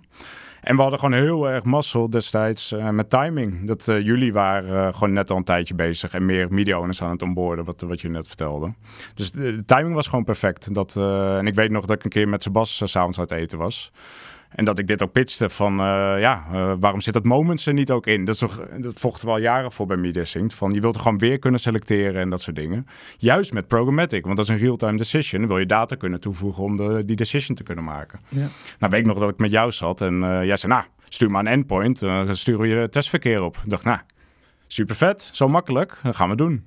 En 0.61 0.75
we 0.75 0.81
hadden 0.81 0.99
gewoon 0.99 1.19
heel 1.19 1.49
erg 1.49 1.63
mazzel 1.63 2.09
destijds 2.09 2.71
eh, 2.71 2.89
met 2.89 3.09
timing. 3.09 3.67
Dat 3.67 3.87
eh, 3.87 4.05
jullie 4.05 4.33
waren 4.33 4.93
gewoon 4.93 5.13
net 5.13 5.31
al 5.31 5.37
een 5.37 5.43
tijdje 5.43 5.75
bezig 5.75 6.13
en 6.13 6.25
meer 6.25 6.47
media 6.53 6.77
owners 6.79 7.01
aan 7.01 7.11
het 7.11 7.21
onboorden, 7.21 7.65
wat, 7.65 7.81
wat 7.81 8.01
je 8.01 8.09
net 8.09 8.27
vertelde. 8.27 8.73
Dus 9.13 9.31
de, 9.31 9.55
de 9.55 9.65
timing 9.65 9.93
was 9.95 10.07
gewoon 10.07 10.23
perfect. 10.25 10.73
Dat, 10.73 10.95
en 10.95 11.47
ik 11.47 11.55
weet 11.55 11.71
nog 11.71 11.85
dat 11.85 11.97
ik 11.97 12.03
een 12.03 12.09
keer 12.09 12.27
met 12.29 12.43
Sebas 12.43 12.81
s'avonds 12.85 13.19
uit 13.19 13.31
eten 13.31 13.57
was. 13.57 13.91
En 14.49 14.65
dat 14.65 14.79
ik 14.79 14.87
dit 14.87 15.03
ook 15.03 15.11
pitchte 15.11 15.49
van, 15.49 15.79
eh, 15.79 15.85
ja, 16.19 16.45
uh, 16.53 16.73
waarom 16.79 17.01
zit 17.01 17.13
dat 17.13 17.23
Moments 17.23 17.65
er 17.65 17.73
niet 17.73 17.91
ook 17.91 18.07
in? 18.07 18.25
Dat, 18.25 18.33
is 18.33 18.39
toch, 18.39 18.61
dat 18.77 18.99
vochten 18.99 19.27
we 19.27 19.33
al 19.33 19.39
jaren 19.39 19.71
voor 19.71 19.85
bij 19.85 19.97
MediaSync. 19.97 20.51
Van, 20.51 20.71
je 20.71 20.81
wilt 20.81 20.95
er 20.95 21.01
gewoon 21.01 21.17
weer 21.17 21.39
kunnen 21.39 21.59
selecteren 21.59 22.21
en 22.21 22.29
dat 22.29 22.41
soort 22.41 22.55
dingen. 22.55 22.87
Juist 23.17 23.53
met 23.53 23.67
programmatic, 23.67 24.23
want 24.23 24.37
dat 24.37 24.45
is 24.45 24.51
een 24.51 24.61
real-time 24.61 24.97
decision. 24.97 25.41
Dan 25.41 25.49
wil 25.49 25.59
je 25.59 25.65
data 25.65 25.95
kunnen 25.95 26.19
toevoegen 26.19 26.63
om 26.63 26.75
de, 26.75 27.05
die 27.05 27.15
decision 27.15 27.55
te 27.55 27.63
kunnen 27.63 27.83
maken. 27.83 28.19
Ja. 28.27 28.47
Nou, 28.79 28.91
weet 28.91 28.99
ik 28.99 29.05
nog 29.05 29.19
dat 29.19 29.29
ik 29.29 29.37
met 29.37 29.51
jou 29.51 29.71
zat 29.71 30.01
en 30.01 30.13
uh, 30.23 30.45
jij 30.45 30.57
zei, 30.57 30.73
nou, 30.73 30.85
stuur 31.09 31.31
maar 31.31 31.41
een 31.41 31.51
endpoint. 31.51 31.99
Dan 31.99 32.35
sturen 32.35 32.61
we 32.61 32.67
je 32.67 32.89
testverkeer 32.89 33.41
op. 33.41 33.57
Ik 33.63 33.69
dacht, 33.69 33.83
nou, 33.83 33.99
super 34.67 34.95
vet, 34.95 35.29
zo 35.33 35.47
makkelijk, 35.47 35.97
dat 36.03 36.15
gaan 36.15 36.29
we 36.29 36.35
doen. 36.35 36.65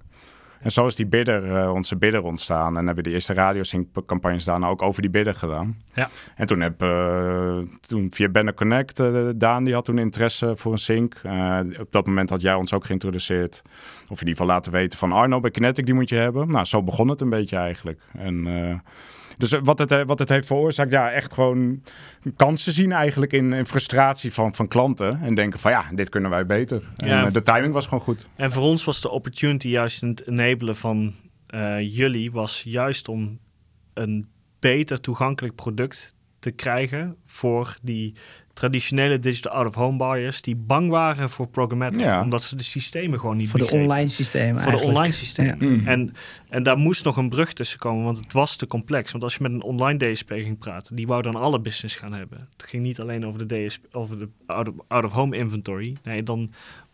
En 0.62 0.70
zo 0.70 0.86
is 0.86 0.94
die 0.94 1.06
bidder, 1.06 1.62
uh, 1.62 1.72
onze 1.72 1.96
bidder 1.96 2.22
ontstaan. 2.22 2.76
En 2.76 2.86
hebben 2.86 3.04
we 3.04 3.10
de 3.10 3.14
eerste 3.14 3.34
radiosync-campagnes 3.34 4.44
daarna 4.44 4.66
ook 4.66 4.82
over 4.82 5.02
die 5.02 5.10
bidder 5.10 5.34
gedaan. 5.34 5.76
Ja. 5.94 6.08
En 6.36 6.46
toen 6.46 6.60
heb 6.60 6.82
uh, 6.82 7.58
toen 7.80 8.08
via 8.10 8.28
Banner 8.28 8.54
Connect, 8.54 8.98
uh, 8.98 9.28
Daan 9.36 9.64
die 9.64 9.74
had 9.74 9.84
toen 9.84 9.98
interesse 9.98 10.56
voor 10.56 10.72
een 10.72 10.78
sync. 10.78 11.20
Op 11.80 11.92
dat 11.92 12.06
moment 12.06 12.30
had 12.30 12.40
jij 12.40 12.54
ons 12.54 12.72
ook 12.72 12.84
geïntroduceerd. 12.84 13.62
Of 14.02 14.20
in 14.20 14.26
ieder 14.26 14.28
geval 14.28 14.46
laten 14.46 14.72
weten 14.72 14.98
van 14.98 15.12
Arno 15.12 15.40
bij 15.40 15.50
Kinetic, 15.50 15.84
die 15.84 15.94
moet 15.94 16.08
je 16.08 16.16
hebben. 16.16 16.48
Nou, 16.48 16.64
zo 16.64 16.82
begon 16.82 17.08
het 17.08 17.20
een 17.20 17.30
beetje 17.30 17.56
eigenlijk. 17.56 18.00
En... 18.12 18.46
dus 19.38 19.50
wat 19.62 19.78
het, 19.78 20.06
wat 20.06 20.18
het 20.18 20.28
heeft 20.28 20.46
veroorzaakt, 20.46 20.92
ja, 20.92 21.10
echt 21.10 21.32
gewoon 21.32 21.82
kansen 22.36 22.72
zien 22.72 22.92
eigenlijk 22.92 23.32
in, 23.32 23.52
in 23.52 23.66
frustratie 23.66 24.32
van, 24.32 24.54
van 24.54 24.68
klanten. 24.68 25.20
En 25.22 25.34
denken 25.34 25.58
van 25.58 25.70
ja, 25.70 25.84
dit 25.94 26.08
kunnen 26.08 26.30
wij 26.30 26.46
beter. 26.46 26.90
Ja, 26.96 27.26
en 27.26 27.32
de 27.32 27.42
timing 27.42 27.72
was 27.72 27.84
gewoon 27.84 28.00
goed. 28.00 28.28
En 28.36 28.52
voor 28.52 28.62
ons 28.62 28.84
was 28.84 29.00
de 29.00 29.10
opportunity 29.10 29.68
juist 29.68 30.02
in 30.02 30.08
het 30.08 30.28
enabelen 30.28 30.76
van 30.76 31.12
uh, 31.54 31.80
jullie, 31.80 32.32
was 32.32 32.62
juist 32.66 33.08
om 33.08 33.38
een 33.94 34.28
beter 34.58 35.00
toegankelijk 35.00 35.54
product 35.54 36.14
te 36.38 36.50
krijgen 36.50 37.16
voor 37.26 37.76
die 37.82 38.14
traditionele 38.52 39.18
digital 39.18 39.52
out-of-home 39.52 39.96
buyers 39.96 40.42
die 40.42 40.56
bang 40.56 40.90
waren 40.90 41.30
voor 41.30 41.48
programmatic, 41.48 42.00
ja. 42.00 42.22
omdat 42.22 42.42
ze 42.42 42.56
de 42.56 42.62
systemen 42.62 43.20
gewoon 43.20 43.36
niet 43.36 43.48
voor 43.48 43.58
de 43.58 43.64
begrepen. 43.64 43.90
online 43.90 44.08
systemen 44.08 44.62
voor 44.62 44.72
eigenlijk. 44.72 44.92
de 44.92 44.96
online 44.96 45.14
systemen. 45.14 45.56
Ja. 45.60 45.76
Mm. 45.76 45.86
En, 45.86 46.12
en 46.48 46.62
daar 46.62 46.76
moest 46.76 47.04
nog 47.04 47.16
een 47.16 47.28
brug 47.28 47.52
tussen 47.52 47.78
komen, 47.78 48.04
want 48.04 48.16
het 48.16 48.32
was 48.32 48.56
te 48.56 48.66
complex. 48.66 49.12
Want 49.12 49.24
als 49.24 49.34
je 49.34 49.42
met 49.42 49.52
een 49.52 49.62
online 49.62 50.12
DSP 50.12 50.28
ging 50.28 50.58
praten, 50.58 50.96
die 50.96 51.06
wou 51.06 51.22
dan 51.22 51.34
alle 51.34 51.60
business 51.60 51.96
gaan 51.96 52.12
hebben. 52.12 52.48
Het 52.56 52.66
ging 52.68 52.82
niet 52.82 53.00
alleen 53.00 53.26
over 53.26 53.48
de 53.48 53.66
DSP, 53.66 53.86
over 53.92 54.18
de 54.18 54.28
out-of-home 54.88 55.36
inventory. 55.36 55.96
Nee, 56.02 56.22
dan 56.22 56.50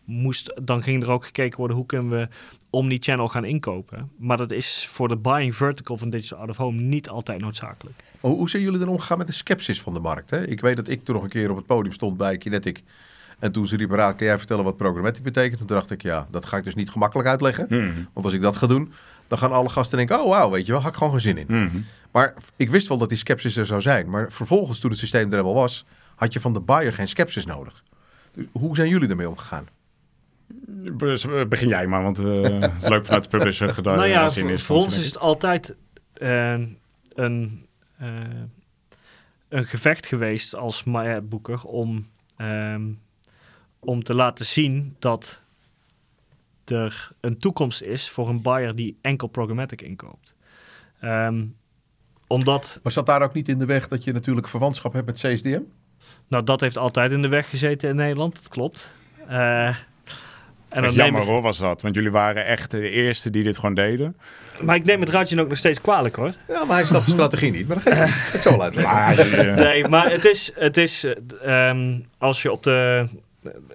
moest, 0.09 0.53
dan 0.63 0.83
ging 0.83 1.03
er 1.03 1.11
ook 1.11 1.25
gekeken 1.25 1.57
worden 1.57 1.77
hoe 1.77 1.85
kunnen 1.85 2.09
we 2.09 2.27
omni-channel 2.69 3.27
gaan 3.27 3.45
inkopen. 3.45 4.11
Maar 4.17 4.37
dat 4.37 4.51
is 4.51 4.87
voor 4.87 5.07
de 5.07 5.17
buying 5.17 5.55
vertical 5.55 5.97
van 5.97 6.09
digital 6.09 6.37
out 6.37 6.49
of 6.49 6.57
home 6.57 6.81
niet 6.81 7.09
altijd 7.09 7.41
noodzakelijk. 7.41 8.03
Hoe, 8.19 8.35
hoe 8.35 8.49
zijn 8.49 8.63
jullie 8.63 8.79
dan 8.79 8.87
omgegaan 8.87 9.17
met 9.17 9.27
de 9.27 9.33
sceptisch 9.33 9.81
van 9.81 9.93
de 9.93 9.99
markt? 9.99 10.29
Hè? 10.29 10.47
Ik 10.47 10.61
weet 10.61 10.75
dat 10.75 10.87
ik 10.87 11.03
toen 11.03 11.15
nog 11.15 11.23
een 11.23 11.29
keer 11.29 11.49
op 11.49 11.55
het 11.55 11.65
podium 11.65 11.93
stond 11.93 12.17
bij 12.17 12.37
Kinetic. 12.37 12.83
En 13.39 13.51
toen 13.51 13.67
ze 13.67 13.75
riepen, 13.75 13.97
raad, 13.97 14.15
kan 14.15 14.27
jij 14.27 14.37
vertellen 14.37 14.63
wat 14.63 14.77
programmatic 14.77 15.23
betekent? 15.23 15.57
Toen 15.57 15.67
dacht 15.67 15.91
ik, 15.91 16.01
ja, 16.01 16.27
dat 16.31 16.45
ga 16.45 16.57
ik 16.57 16.63
dus 16.63 16.75
niet 16.75 16.89
gemakkelijk 16.89 17.29
uitleggen. 17.29 17.65
Mm. 17.69 18.07
Want 18.13 18.25
als 18.25 18.33
ik 18.33 18.41
dat 18.41 18.55
ga 18.55 18.67
doen, 18.67 18.91
dan 19.27 19.37
gaan 19.37 19.51
alle 19.51 19.69
gasten 19.69 19.97
denken, 19.97 20.21
oh 20.21 20.29
wauw, 20.29 20.49
weet 20.49 20.65
je 20.65 20.71
wel, 20.71 20.81
had 20.81 20.91
ik 20.91 20.97
gewoon 20.97 21.11
geen 21.11 21.21
zin 21.21 21.37
in. 21.37 21.45
Mm. 21.47 21.85
Maar 22.11 22.33
ik 22.55 22.69
wist 22.69 22.87
wel 22.87 22.97
dat 22.97 23.09
die 23.09 23.17
sceptisch 23.17 23.57
er 23.57 23.65
zou 23.65 23.81
zijn. 23.81 24.09
Maar 24.09 24.31
vervolgens, 24.31 24.79
toen 24.79 24.89
het 24.89 24.99
systeem 24.99 25.25
er 25.25 25.31
helemaal 25.31 25.53
was, 25.53 25.85
had 26.15 26.33
je 26.33 26.39
van 26.39 26.53
de 26.53 26.61
buyer 26.61 26.93
geen 26.93 27.07
sceptisch 27.07 27.45
nodig. 27.45 27.83
Dus 28.33 28.45
hoe 28.51 28.75
zijn 28.75 28.89
jullie 28.89 29.09
ermee 29.09 29.29
omgegaan? 29.29 29.67
Begin 31.49 31.67
jij 31.67 31.87
maar, 31.87 32.03
want 32.03 32.19
uh, 32.19 32.59
het 32.61 32.71
is 32.77 32.87
leuk 32.87 33.05
vanuit 33.05 33.23
de 33.23 33.29
publisher 33.29 33.69
gedaan. 33.69 33.95
Nou 33.95 34.07
ja, 34.07 34.29
voor, 34.29 34.59
voor 34.59 34.77
ons 34.77 34.97
is 34.97 35.05
het 35.05 35.19
altijd 35.19 35.77
uh, 36.21 36.51
een, 37.13 37.65
uh, 38.01 38.07
een 39.49 39.65
gevecht 39.65 40.05
geweest 40.05 40.55
als 40.55 40.83
Boeker 41.23 41.63
om, 41.63 42.07
ehm, 42.37 42.83
om 43.79 44.03
te 44.03 44.13
laten 44.13 44.45
zien 44.45 44.95
dat 44.99 45.41
er 46.65 47.09
een 47.19 47.37
toekomst 47.37 47.81
is 47.81 48.09
voor 48.09 48.29
een 48.29 48.41
buyer 48.41 48.75
die 48.75 48.97
enkel 49.01 49.27
programmatic 49.27 49.81
inkoopt. 49.81 50.35
Ehm, 50.99 51.45
omdat, 52.27 52.79
Maar 52.83 52.91
zat 52.91 53.05
daar 53.05 53.21
ook 53.21 53.33
niet 53.33 53.47
in 53.47 53.59
de 53.59 53.65
weg 53.65 53.87
dat 53.87 54.03
je 54.03 54.13
natuurlijk 54.13 54.47
verwantschap 54.47 54.93
hebt 54.93 55.05
met 55.05 55.15
CSDM? 55.15 55.61
nou 56.27 56.43
dat 56.43 56.61
heeft 56.61 56.77
altijd 56.77 57.11
in 57.11 57.21
de 57.21 57.27
weg 57.27 57.49
gezeten 57.49 57.89
in 57.89 57.95
Nederland, 57.95 58.35
dat 58.35 58.47
klopt. 58.47 58.91
Eh, 59.27 59.75
en 60.69 60.83
dan 60.83 60.93
jammer 60.93 61.21
ik, 61.21 61.27
hoor 61.27 61.41
was 61.41 61.57
dat, 61.57 61.81
want 61.81 61.95
jullie 61.95 62.11
waren 62.11 62.45
echt 62.45 62.71
de 62.71 62.89
eerste 62.89 63.29
die 63.29 63.43
dit 63.43 63.55
gewoon 63.55 63.73
deden. 63.73 64.17
maar 64.61 64.75
ik 64.75 64.85
neem 64.85 64.99
het 64.99 65.09
Radjen 65.09 65.39
ook 65.39 65.47
nog 65.47 65.57
steeds 65.57 65.81
kwalijk 65.81 66.15
hoor. 66.15 66.33
Ja, 66.47 66.65
maar 66.65 66.75
hij 66.75 66.85
snapt 66.85 67.05
de 67.05 67.11
strategie 67.11 67.51
niet. 67.51 67.67
Maar 67.67 67.83
dat 67.83 67.93
geeft 67.93 68.05
niet. 68.05 68.33
Ik 68.33 68.41
zal 68.41 68.51
wel 68.51 68.63
uitleggen. 68.63 68.93
Maar 68.93 69.15
jullie, 69.15 69.51
eh, 69.51 69.55
Nee, 69.55 69.87
maar 69.87 70.11
het 70.11 70.25
is, 70.25 70.51
het 70.55 70.77
is 70.77 71.03
eh, 71.03 71.69
ehm, 71.69 71.99
als 72.17 72.41
je 72.41 72.51
op 72.51 72.63
de. 72.63 73.07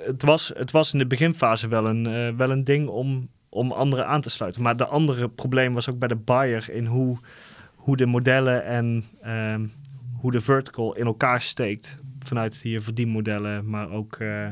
Het 0.07 0.23
was, 0.23 0.53
het 0.57 0.71
was 0.71 0.93
in 0.93 0.99
de 0.99 1.07
beginfase 1.07 1.69
wel 1.69 1.87
een, 1.87 2.07
eh, 2.07 2.37
wel 2.37 2.51
een 2.51 2.65
ding 2.65 2.89
om, 2.89 3.29
om 3.49 3.73
anderen 3.73 4.07
aan 4.07 4.21
te 4.21 4.31
sluiten. 4.31 4.63
Maar 4.63 4.77
de 4.77 4.87
andere 4.87 5.29
probleem 5.29 5.73
was 5.73 5.91
ook 5.91 5.99
bij 5.99 6.09
de 6.09 6.17
buyer 6.17 6.71
in 6.71 6.87
hoe, 6.87 7.19
hoe 7.75 7.97
de 7.97 8.07
modellen 8.07 8.65
en 8.65 9.05
ehm, 9.23 9.65
hoe 10.21 10.33
de 10.33 10.41
vertical 10.41 10.95
in 10.97 11.07
elkaar 11.07 11.41
steekt. 11.41 11.99
Vanuit 12.19 12.61
je 12.63 12.81
verdienmodellen, 12.81 13.71
maar 13.71 13.91
ook 13.91 14.17
eh, 14.17 14.47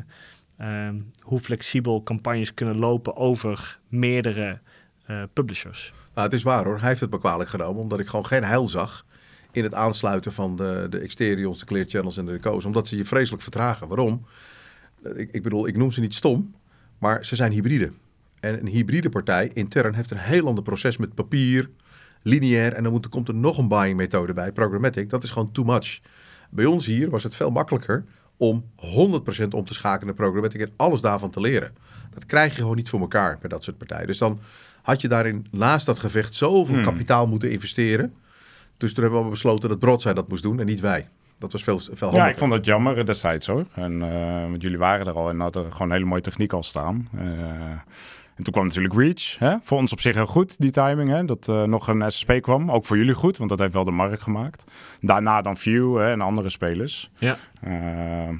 ehm, 0.56 1.00
hoe 1.20 1.40
flexibel 1.40 2.02
campagnes 2.02 2.54
kunnen 2.54 2.78
lopen 2.78 3.16
over 3.16 3.80
meerdere 3.88 4.60
eh, 5.06 5.22
publishers. 5.32 5.92
Nou, 6.14 6.26
het 6.26 6.36
is 6.36 6.42
waar 6.42 6.64
hoor. 6.64 6.78
Hij 6.78 6.88
heeft 6.88 7.00
het 7.00 7.10
me 7.10 7.18
kwalijk 7.18 7.50
genomen. 7.50 7.82
Omdat 7.82 8.00
ik 8.00 8.06
gewoon 8.06 8.26
geen 8.26 8.44
heil 8.44 8.68
zag 8.68 9.04
in 9.52 9.62
het 9.62 9.74
aansluiten 9.74 10.32
van 10.32 10.56
de, 10.56 10.86
de 10.90 10.98
Exterions, 10.98 11.58
de 11.58 11.64
Clear 11.64 11.86
Channels 11.88 12.16
en 12.16 12.24
de 12.24 12.32
Deco's. 12.32 12.64
Omdat 12.64 12.88
ze 12.88 12.96
je 12.96 13.04
vreselijk 13.04 13.42
vertragen. 13.42 13.88
Waarom? 13.88 14.26
Ik, 15.14 15.32
ik 15.32 15.42
bedoel, 15.42 15.66
ik 15.66 15.76
noem 15.76 15.92
ze 15.92 16.00
niet 16.00 16.14
stom. 16.14 16.54
Maar 16.98 17.24
ze 17.24 17.36
zijn 17.36 17.52
hybride. 17.52 17.92
En 18.40 18.58
een 18.58 18.66
hybride 18.66 19.08
partij 19.08 19.50
intern 19.52 19.94
heeft 19.94 20.10
een 20.10 20.18
heel 20.18 20.46
ander 20.46 20.62
proces 20.62 20.96
met 20.96 21.14
papier, 21.14 21.70
lineair. 22.22 22.72
En 22.72 22.82
dan 22.82 22.92
moet, 22.92 23.08
komt 23.08 23.28
er 23.28 23.34
nog 23.34 23.58
een 23.58 23.68
buying 23.68 23.96
methode 23.96 24.32
bij, 24.32 24.52
programmatic. 24.52 25.10
Dat 25.10 25.22
is 25.22 25.30
gewoon 25.30 25.52
too 25.52 25.64
much. 25.64 26.00
Bij 26.50 26.64
ons 26.64 26.86
hier 26.86 27.10
was 27.10 27.22
het 27.22 27.36
veel 27.36 27.50
makkelijker 27.50 28.04
om 28.36 28.64
100% 28.76 29.48
om 29.50 29.64
te 29.64 29.74
schakelen 29.74 30.06
naar 30.06 30.14
programmatic 30.14 30.60
en 30.60 30.72
alles 30.76 31.00
daarvan 31.00 31.30
te 31.30 31.40
leren. 31.40 31.72
Dat 32.10 32.26
krijg 32.26 32.54
je 32.54 32.60
gewoon 32.60 32.76
niet 32.76 32.88
voor 32.88 33.00
elkaar 33.00 33.38
bij 33.40 33.48
dat 33.48 33.64
soort 33.64 33.78
partijen. 33.78 34.06
Dus 34.06 34.18
dan 34.18 34.40
had 34.82 35.00
je 35.00 35.08
daarin 35.08 35.46
naast 35.50 35.86
dat 35.86 35.98
gevecht 35.98 36.34
zoveel 36.34 36.74
Hmm. 36.74 36.84
kapitaal 36.84 37.26
moeten 37.26 37.50
investeren. 37.50 38.14
Dus 38.76 38.94
toen 38.94 39.02
hebben 39.04 39.24
we 39.24 39.30
besloten 39.30 39.68
dat 39.68 39.78
Broadzij 39.78 40.14
dat 40.14 40.28
moest 40.28 40.42
doen 40.42 40.60
en 40.60 40.66
niet 40.66 40.80
wij. 40.80 41.08
Dat 41.38 41.52
was 41.52 41.62
veel, 41.64 41.78
veel 41.78 41.92
handiger. 41.98 42.24
ja, 42.26 42.32
ik 42.32 42.38
vond 42.38 42.52
het 42.52 42.64
jammer 42.64 43.06
destijds 43.06 43.46
hoor. 43.46 43.66
En, 43.74 44.02
eh, 44.02 44.40
want 44.50 44.62
jullie 44.62 44.78
waren 44.78 45.06
er 45.06 45.12
al 45.12 45.28
en 45.28 45.40
hadden 45.40 45.72
gewoon 45.72 45.86
een 45.88 45.94
hele 45.94 46.04
mooie 46.08 46.20
techniek 46.22 46.52
al 46.52 46.62
staan. 46.62 47.08
Eh, 47.18 47.24
en 48.36 48.44
toen 48.44 48.52
kwam 48.52 48.64
natuurlijk 48.66 48.94
Reach. 48.94 49.38
Hè? 49.38 49.54
Voor 49.62 49.78
ons 49.78 49.92
op 49.92 50.00
zich 50.00 50.14
heel 50.14 50.26
goed, 50.26 50.60
die 50.60 50.70
timing. 50.70 51.08
Hè? 51.08 51.24
Dat 51.24 51.48
eh, 51.48 51.62
nog 51.62 51.88
een 51.88 52.10
SSP 52.10 52.32
kwam. 52.40 52.70
Ook 52.70 52.84
voor 52.84 52.96
jullie 52.96 53.14
goed, 53.14 53.36
want 53.38 53.50
dat 53.50 53.58
heeft 53.58 53.72
wel 53.72 53.84
de 53.84 53.90
markt 53.90 54.22
gemaakt. 54.22 54.64
Daarna 55.00 55.40
dan 55.42 55.56
View 55.56 55.96
hè, 55.98 56.10
en 56.10 56.20
andere 56.20 56.48
spelers. 56.48 57.10
Ja. 57.18 57.36
Ehm, 57.62 58.34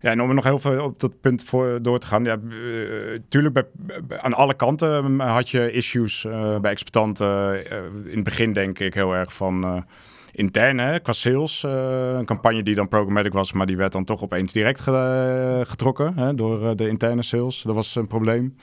ja, 0.00 0.10
en 0.10 0.20
om 0.22 0.28
er 0.28 0.34
nog 0.34 0.44
heel 0.44 0.58
veel 0.58 0.84
op 0.84 1.00
dat 1.00 1.20
punt 1.20 1.44
voor 1.44 1.82
door 1.82 1.98
te 1.98 2.06
gaan. 2.06 2.24
Ja, 2.24 2.32
eh, 2.34 3.18
tuurlijk, 3.28 3.54
bij, 3.54 3.64
bij- 4.02 4.20
aan 4.20 4.34
alle 4.34 4.54
kanten 4.54 5.20
eh, 5.20 5.32
had 5.32 5.48
je 5.48 5.70
issues 5.70 6.24
eh, 6.24 6.58
bij 6.58 6.70
exploitanten. 6.70 7.64
in 8.10 8.14
het 8.14 8.24
begin 8.24 8.52
denk 8.52 8.78
ik 8.78 8.94
heel 8.94 9.12
erg 9.14 9.34
van 9.34 9.84
interne, 10.32 10.82
hè, 10.82 11.00
qua 11.00 11.12
sales. 11.12 11.62
een 11.62 12.24
campagne 12.24 12.62
die 12.62 12.74
dan 12.74 12.88
programmatic 12.88 13.32
was, 13.32 13.52
maar 13.52 13.66
die 13.66 13.76
werd 13.76 13.92
dan 13.92 14.04
toch 14.04 14.22
opeens 14.22 14.52
direct 14.52 14.80
ge- 14.80 15.60
getrokken 15.66 16.18
hè, 16.18 16.34
door 16.34 16.76
de 16.76 16.88
interne 16.88 17.22
sales. 17.22 17.62
Dat 17.62 17.74
was 17.74 17.94
een 17.94 18.06
probleem. 18.06 18.56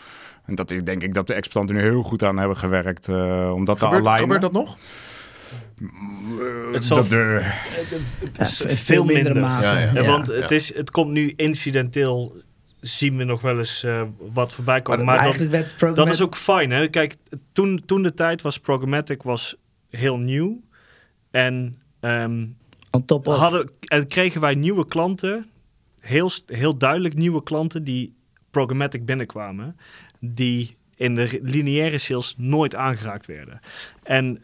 En 0.49 0.55
dat 0.55 0.71
is 0.71 0.83
denk 0.83 1.03
ik 1.03 1.13
dat 1.13 1.27
de 1.27 1.33
exploitanten 1.33 1.83
nu 1.83 1.91
heel 1.91 2.03
goed 2.03 2.23
aan 2.23 2.37
hebben 2.37 2.57
gewerkt 2.57 3.07
eh, 3.07 3.51
om 3.53 3.65
dat 3.65 3.79
te 3.79 3.85
gebeurt, 3.85 4.05
alignen. 4.05 4.21
gebeurt 4.21 4.41
dat 4.41 4.51
nog? 4.51 4.77
Het 6.73 6.85
zal 6.85 6.97
Dat 6.97 7.09
de, 7.09 7.51
Ja, 8.37 8.45
in 8.67 8.77
veel 8.77 9.05
mindere 9.05 9.39
mate. 9.39 9.65
Ja, 9.65 9.79
ja. 9.79 9.91
Ja, 9.93 10.03
want 10.03 10.27
Ja. 10.27 10.33
het, 10.33 10.51
is, 10.51 10.73
het 10.75 10.91
komt 10.91 11.11
nu 11.11 11.33
incidenteel, 11.35 12.35
zien 12.79 13.17
we 13.17 13.23
nog 13.23 13.41
wel 13.41 13.57
eens 13.57 13.83
eh, 13.83 14.01
wat 14.33 14.53
voorbij 14.53 14.81
komen. 14.81 15.05
Maar 15.05 15.37
Maar, 15.37 15.49
dat, 15.77 15.95
dat 15.95 16.09
is 16.09 16.21
ook 16.21 16.35
fijn. 16.35 16.71
Hè? 16.71 16.87
Kijk, 16.87 17.15
toen, 17.51 17.83
toen 17.85 18.03
de 18.03 18.13
tijd 18.13 18.41
was 18.41 18.59
programmatic 18.59 19.23
was 19.23 19.55
heel 19.89 20.17
nieuw. 20.17 20.61
En, 21.31 21.77
ehm, 21.99 22.45
on 22.91 23.05
top 23.05 23.27
of. 23.27 23.37
hadden, 23.37 23.69
en 23.85 24.07
kregen 24.07 24.41
wij 24.41 24.55
nieuwe 24.55 24.85
klanten, 24.85 25.49
heel, 25.99 26.31
heel 26.45 26.77
duidelijk 26.77 27.15
nieuwe 27.15 27.43
klanten 27.43 27.83
die 27.83 28.17
programmatic 28.51 29.05
binnenkwamen. 29.05 29.75
Die 30.19 30.75
in 30.95 31.15
de 31.15 31.39
lineaire 31.41 31.97
sales 31.97 32.33
nooit 32.37 32.75
aangeraakt 32.75 33.25
werden. 33.25 33.59
En 34.03 34.43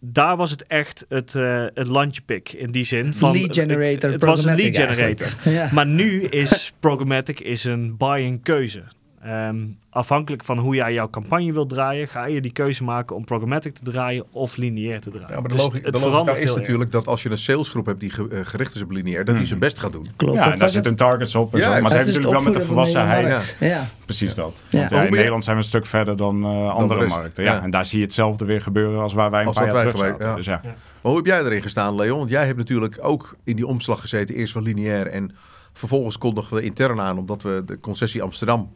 daar 0.00 0.36
was 0.36 0.50
het 0.50 0.66
echt 0.66 1.06
het, 1.08 1.34
eh 1.34 1.64
het 1.74 1.86
landjepik 1.86 2.52
in 2.52 2.70
die 2.70 2.84
zin. 2.84 3.14
Van, 3.14 3.32
Lead 3.32 3.54
generator, 3.54 4.10
Het 4.10 4.24
was 4.24 4.44
een 4.44 4.56
lead 4.56 4.76
generator. 4.76 5.34
Ja. 5.52 5.68
Maar 5.72 5.86
nu 5.86 6.22
is 6.22 6.72
programmatic 6.80 7.40
is 7.40 7.64
een 7.64 7.96
buying 7.96 8.42
keuze. 8.42 8.82
Ehm, 9.22 9.56
afhankelijk 9.90 10.44
van 10.44 10.58
hoe 10.58 10.74
jij 10.74 10.92
jouw 10.92 11.10
campagne 11.10 11.52
wilt 11.52 11.68
draaien, 11.68 12.08
ga 12.08 12.26
je 12.26 12.40
die 12.40 12.52
keuze 12.52 12.84
maken 12.84 13.16
om 13.16 13.24
programmatic 13.24 13.74
te 13.74 13.82
draaien 13.90 14.24
of 14.30 14.56
lineair 14.56 15.00
te 15.00 15.10
draaien. 15.10 15.28
Ja, 15.28 15.34
maar 15.40 15.48
de, 15.48 15.54
Dus 15.54 15.62
logica, 15.64 15.76
het 15.76 15.84
de 15.84 15.90
logica 15.92 16.10
verandert 16.10 16.36
is 16.38 16.42
heel 16.44 16.52
erg. 16.52 16.60
natuurlijk 16.62 16.90
dat 16.90 17.06
als 17.06 17.22
je 17.22 17.30
een 17.30 17.38
salesgroep 17.38 17.86
hebt 17.86 18.00
die 18.00 18.10
ge- 18.10 18.28
eh, 18.28 18.40
gericht 18.42 18.74
is 18.74 18.82
op 18.82 18.90
lineair, 18.90 19.24
dat 19.24 19.36
die 19.36 19.46
zijn 19.46 19.58
best 19.60 19.78
gaat 19.78 19.92
doen. 19.92 20.06
Klopt. 20.16 20.38
ja, 20.38 20.44
dat 20.44 20.52
en 20.52 20.58
daar 20.58 20.68
zitten 20.68 20.96
targets 20.96 21.34
op. 21.34 21.52
En 21.54 21.58
Ja, 21.58 21.64
zo. 21.64 21.70
Maar 21.70 21.80
dat 21.82 21.90
het 21.92 21.98
heeft 22.06 22.06
natuurlijk 22.16 22.34
wel 22.44 22.52
met 22.52 22.60
de 22.62 22.66
volwassenheid. 22.68 23.56
Ja. 23.60 23.84
Precies 24.04 24.34
dat. 24.34 24.62
Ja. 24.68 24.78
Want 24.78 24.90
ja, 24.90 24.96
Hoe 24.96 25.06
in 25.06 25.12
Nederland 25.14 25.44
zijn 25.44 25.56
we 25.56 25.62
een 25.62 25.68
stuk 25.68 25.86
verder 25.86 26.16
dan 26.16 26.44
eh, 26.44 26.50
de 26.66 26.70
andere 26.72 27.06
markten. 27.06 27.44
Ja. 27.44 27.52
ja. 27.54 27.62
En 27.62 27.70
daar 27.70 27.86
zie 27.86 27.98
je 27.98 28.04
hetzelfde 28.04 28.44
weer 28.44 28.60
gebeuren 28.62 29.00
als 29.00 29.12
waar 29.14 29.30
wij 29.30 29.40
een 29.40 29.46
Als 29.46 29.56
paar 29.56 29.66
jaar 29.74 29.78
terug 29.78 29.96
zaten. 29.98 30.26
ja. 30.28 30.34
Dus 30.34 30.44
ja. 30.46 30.60
Maar 30.64 30.72
hoe 31.12 31.16
heb 31.16 31.26
jij 31.26 31.40
erin 31.40 31.62
gestaan, 31.62 31.94
Leon? 31.94 32.18
Want 32.18 32.30
jij 32.30 32.44
hebt 32.46 32.58
natuurlijk 32.58 32.98
ook 33.00 33.36
in 33.44 33.56
die 33.56 33.66
omslag 33.66 34.00
gezeten, 34.00 34.34
eerst 34.34 34.52
van 34.52 34.62
lineair 34.62 35.06
en 35.06 35.34
vervolgens 35.72 36.18
kondigden 36.18 36.56
we 36.58 36.62
intern 36.64 37.00
aan, 37.00 37.18
omdat 37.18 37.42
we 37.42 37.62
de 37.66 37.80
concessie 37.80 38.22
Amsterdam 38.22 38.70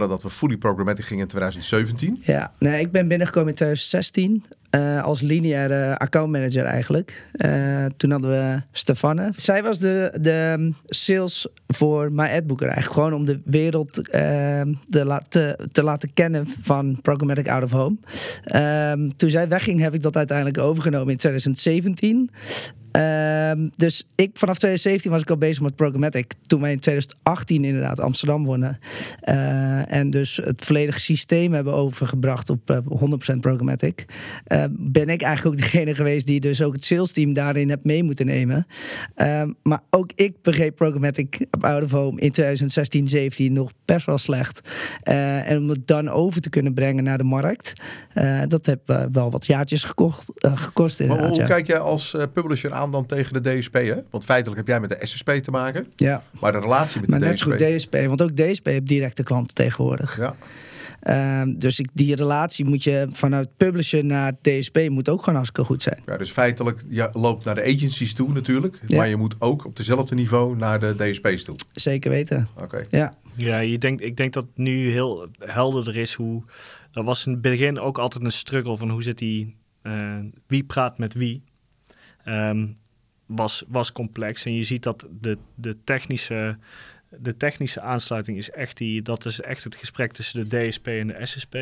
hadden, 0.00 0.08
dat 0.16 0.22
we 0.22 0.30
fully 0.30 0.56
programmatic 0.56 1.04
gingen 1.04 1.22
in 1.22 1.28
2017. 1.28 2.18
Ja, 2.20 2.52
nee, 2.58 2.80
ik 2.80 2.92
ben 2.92 3.08
binnengekomen 3.08 3.48
in 3.48 3.54
2016 3.54 4.44
eh, 4.70 5.02
als 5.02 5.20
lineaire 5.20 5.98
accountmanager 5.98 6.64
eigenlijk. 6.64 7.22
Eh, 7.32 7.84
toen 7.96 8.10
hadden 8.10 8.30
we 8.30 8.62
Stefane. 8.72 9.32
Zij 9.36 9.62
was 9.62 9.78
de, 9.78 10.18
de 10.20 10.70
sales 10.86 11.46
voor 11.66 12.12
My 12.12 12.28
Adbooker 12.28 12.66
eigenlijk. 12.68 12.94
Gewoon 12.94 13.14
om 13.14 13.24
de 13.24 13.40
wereld 13.44 14.08
eh, 14.08 14.20
de 14.84 15.04
la- 15.04 15.22
te, 15.28 15.68
te 15.72 15.82
laten 15.82 16.12
kennen 16.14 16.46
van 16.62 16.98
Programmatic 17.02 17.48
Out 17.48 17.62
of 17.64 17.70
Home. 17.70 17.96
Ehm, 18.44 19.08
toen 19.16 19.30
zij 19.30 19.48
wegging 19.48 19.80
heb 19.80 19.94
ik 19.94 20.02
dat 20.02 20.16
uiteindelijk 20.16 20.58
overgenomen 20.58 21.08
in 21.12 21.16
2017. 21.18 22.30
Ehm, 22.94 23.68
dus 23.76 24.06
ik, 24.14 24.30
vanaf 24.34 24.58
2017 24.58 25.10
was 25.10 25.22
ik 25.22 25.30
al 25.30 25.36
bezig 25.36 25.62
met 25.62 25.76
programmatic. 25.76 26.32
Toen 26.46 26.60
wij 26.60 26.72
in 26.72 26.80
2018 26.80 27.64
inderdaad 27.64 28.00
Amsterdam 28.00 28.44
wonnen. 28.44 28.78
Eh, 29.20 29.92
en 29.92 30.10
dus 30.10 30.36
het 30.36 30.64
volledige 30.64 31.00
systeem 31.00 31.52
hebben 31.52 31.72
overgebracht 31.72 32.50
op 32.50 32.70
eh, 32.70 32.78
100% 33.34 33.40
programmatic. 33.40 34.04
Eh, 34.44 34.64
ben 34.70 35.08
ik 35.08 35.22
eigenlijk 35.22 35.56
ook 35.56 35.62
degene 35.70 35.94
geweest 35.94 36.26
die 36.26 36.40
dus 36.40 36.62
ook 36.62 36.72
het 36.72 36.84
sales 36.84 37.12
team 37.12 37.32
daarin 37.32 37.70
heb 37.70 37.84
mee 37.84 38.02
moeten 38.02 38.26
nemen. 38.26 38.66
Ehm, 39.14 39.52
maar 39.62 39.80
ook 39.90 40.10
ik 40.14 40.42
begreep 40.42 40.76
programmatic 40.76 41.46
op 41.50 41.64
Out 41.64 41.82
of 41.84 41.90
Home 41.90 42.20
in 42.20 42.30
2016, 42.32 43.08
17 43.08 43.52
nog 43.52 43.72
best 43.84 44.06
wel 44.06 44.18
slecht. 44.18 44.60
Eh, 45.02 45.50
en 45.50 45.58
om 45.58 45.68
het 45.68 45.86
dan 45.86 46.08
over 46.08 46.40
te 46.40 46.50
kunnen 46.50 46.74
brengen 46.74 47.04
naar 47.04 47.18
de 47.18 47.24
markt. 47.24 47.72
eh, 48.12 48.40
dat 48.48 48.68
eh, 48.86 49.04
wel 49.12 49.30
wat 49.30 49.46
jaartjes 49.46 49.84
gekocht, 49.84 50.40
eh, 50.40 50.56
gekost 50.56 50.98
Maar 50.98 51.08
inderdaad. 51.08 51.30
hoe 51.36 51.40
ja. 51.40 51.46
kijk 51.46 51.66
jij 51.66 51.78
als 51.78 52.14
eh, 52.14 52.22
publisher 52.32 52.72
aan 52.72 52.83
dan 52.90 53.06
tegen 53.06 53.42
de 53.42 53.58
DSP? 53.58 53.74
Hè? 53.74 53.94
Want 54.10 54.24
feitelijk 54.24 54.56
heb 54.58 54.66
jij 54.68 54.80
met 54.80 54.88
de 55.00 55.06
SSP 55.06 55.30
te 55.30 55.50
maken, 55.50 55.86
ja. 55.96 56.22
maar 56.40 56.52
de 56.52 56.58
relatie 56.60 57.00
met 57.00 57.10
Maar 57.10 57.18
de 57.18 57.24
net 57.24 57.34
DSP... 57.34 57.44
goed 57.44 57.58
DSP, 57.58 57.96
want 58.06 58.22
ook 58.22 58.30
DSP 58.36 58.66
heeft 58.66 58.86
directe 58.86 59.22
klanten 59.22 59.54
tegenwoordig. 59.54 60.16
Ja. 60.18 60.36
Ehm, 61.00 61.54
dus 61.58 61.78
ik, 61.78 61.88
die 61.92 62.14
relatie 62.16 62.64
moet 62.64 62.82
je 62.84 63.06
vanuit 63.12 63.56
publisher 63.56 64.04
naar 64.04 64.32
DSP 64.42 64.88
moet 64.88 65.08
ook 65.08 65.18
gewoon 65.18 65.34
hartstikke 65.34 65.64
goed 65.70 65.82
zijn. 65.82 66.00
ja, 66.04 66.16
dus 66.16 66.30
feitelijk, 66.30 66.82
je 66.88 67.10
loopt 67.12 67.44
naar 67.44 67.54
de 67.54 67.62
agencies 67.62 68.14
toe 68.14 68.32
natuurlijk, 68.32 68.78
Ja. 68.86 68.96
maar 68.96 69.08
je 69.08 69.16
moet 69.16 69.34
ook 69.38 69.64
op 69.64 69.76
dezelfde 69.76 70.14
niveau 70.14 70.56
naar 70.56 70.80
de 70.80 70.94
DSP's 70.96 71.44
toe. 71.44 71.56
Zeker 71.72 72.10
weten. 72.10 72.48
Oké. 72.62 72.80
Ja, 72.90 73.14
Ja, 73.36 73.58
je 73.58 73.78
denkt, 73.78 74.02
ik 74.02 74.16
denk 74.16 74.32
dat 74.32 74.42
het 74.42 74.56
nu 74.56 74.90
heel 74.90 75.28
helderder 75.38 75.96
is 75.96 76.12
hoe. 76.14 76.42
Dat 76.90 77.04
was 77.04 77.26
in 77.26 77.32
het 77.32 77.40
begin 77.40 77.78
ook 77.78 77.98
altijd 77.98 78.24
een 78.24 78.32
struggle 78.32 78.76
van 78.76 78.90
hoe 78.90 79.02
zit 79.02 79.18
die. 79.18 79.56
eh, 79.82 80.14
wie 80.46 80.64
praat 80.64 80.98
met 80.98 81.14
wie? 81.14 81.42
Ehm, 82.24 82.66
was, 83.26 83.64
was 83.68 83.92
complex. 83.92 84.44
En 84.44 84.54
je 84.54 84.62
ziet 84.62 84.82
dat 84.82 85.08
de, 85.20 85.38
de 85.54 85.84
technische 85.84 86.58
de 87.20 87.36
technische 87.36 87.80
aansluiting 87.80 88.38
is 88.38 88.50
echt 88.50 88.76
die, 88.76 89.02
dat 89.02 89.24
is 89.24 89.40
echt 89.40 89.64
het 89.64 89.76
gesprek 89.76 90.12
tussen 90.12 90.48
de 90.48 90.68
DSP 90.68 90.86
en 90.86 91.06
de 91.06 91.26
SSP. 91.26 91.54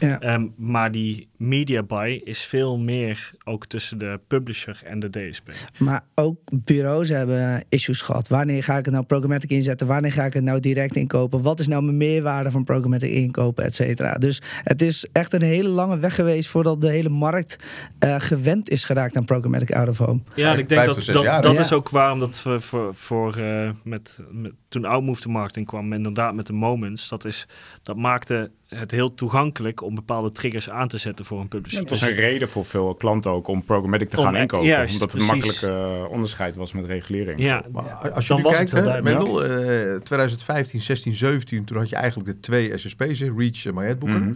Ja. 0.00 0.20
Ehm, 0.20 0.46
maar 0.56 0.90
die 0.90 1.28
media 1.36 1.82
buy 1.82 2.20
is 2.24 2.42
veel 2.42 2.78
meer 2.78 3.32
ook 3.44 3.66
tussen 3.66 3.98
de 3.98 4.20
publisher 4.26 4.80
en 4.84 4.98
de 4.98 5.10
DSP. 5.10 5.52
Maar 5.78 6.04
ook 6.14 6.38
bureaus 6.52 7.08
hebben 7.08 7.64
issues 7.68 8.00
gehad. 8.00 8.28
Wanneer 8.28 8.64
ga 8.64 8.78
ik 8.78 8.84
het 8.84 8.94
nou 8.94 9.06
programmatic 9.06 9.50
inzetten? 9.50 9.86
Wanneer 9.86 10.12
ga 10.12 10.24
ik 10.24 10.32
het 10.32 10.44
nou 10.44 10.60
direct 10.60 10.96
inkopen? 10.96 11.42
Wat 11.42 11.60
is 11.60 11.66
nou 11.66 11.82
mijn 11.82 11.96
meerwaarde 11.96 12.50
van 12.50 12.64
programmatic 12.64 13.10
inkopen, 13.10 13.64
et 13.64 13.74
cetera? 13.74 14.14
Dus 14.14 14.42
het 14.62 14.82
is 14.82 15.06
echt 15.12 15.32
een 15.32 15.42
hele 15.42 15.68
lange 15.68 15.98
weg 15.98 16.14
geweest 16.14 16.48
voordat 16.48 16.80
de 16.80 16.88
hele 16.88 17.08
markt 17.08 17.56
eh, 17.98 18.16
gewend 18.18 18.70
is 18.70 18.84
geraakt 18.84 19.16
aan 19.16 19.24
programmatic 19.24 19.72
out 19.72 19.88
of 19.88 19.98
home. 19.98 20.20
Ja, 20.34 20.54
ik 20.54 20.68
denk 20.68 20.86
dat 20.86 20.94
dat, 21.42 21.58
is 21.58 21.72
ook 21.72 21.88
waarom 21.88 22.18
dat 22.18 22.42
we 22.42 22.60
voor, 22.60 22.94
voor 22.94 23.36
eh, 23.36 23.70
met, 23.84 24.20
met, 24.30 24.52
toen 24.70 24.84
Outmove 24.84 25.22
de 25.22 25.28
markt 25.28 25.56
in 25.56 25.64
kwam, 25.64 25.92
inderdaad 25.92 26.34
met 26.34 26.46
de 26.46 26.52
moments, 26.52 27.08
dat, 27.08 27.24
is, 27.24 27.46
dat 27.82 27.96
maakte 27.96 28.50
het 28.68 28.90
heel 28.90 29.14
toegankelijk 29.14 29.82
om 29.82 29.94
bepaalde 29.94 30.32
triggers 30.32 30.70
aan 30.70 30.88
te 30.88 30.98
zetten 30.98 31.24
voor 31.24 31.40
een 31.40 31.48
publisher. 31.48 31.80
Het 31.80 31.90
was 31.90 32.00
een 32.00 32.14
reden 32.14 32.48
voor 32.48 32.64
veel 32.64 32.94
klanten 32.94 33.30
ook 33.30 33.46
om 33.48 33.64
programmatic 33.64 34.08
te 34.08 34.16
Om, 34.16 34.22
gaan 34.24 34.36
inkopen. 34.36 34.66
juist, 34.66 34.92
omdat 34.92 35.12
het 35.12 35.20
een 35.20 35.28
precies. 35.28 35.60
makkelijk 35.62 36.02
eh, 36.04 36.10
onderscheid 36.10 36.56
was 36.56 36.72
met 36.72 36.84
regulering. 36.84 37.40
ja, 37.40 37.64
Maar 37.72 38.10
als 38.14 38.26
je 38.26 38.28
Dan 38.28 38.36
nu 38.36 38.42
was 38.42 38.56
kijkt, 38.56 38.70
hè. 38.72 39.02
Mendel, 39.02 39.44
eh, 39.44 39.96
2015, 40.00 40.80
16, 40.80 41.14
17, 41.14 41.64
toen 41.64 41.76
had 41.76 41.88
je 41.88 41.96
eigenlijk 41.96 42.28
de 42.28 42.40
twee 42.40 42.78
SSP's, 42.78 43.20
Reach 43.20 43.66
en 43.66 43.74
MyAdBooker. 43.74 44.20
Mhm. 44.20 44.34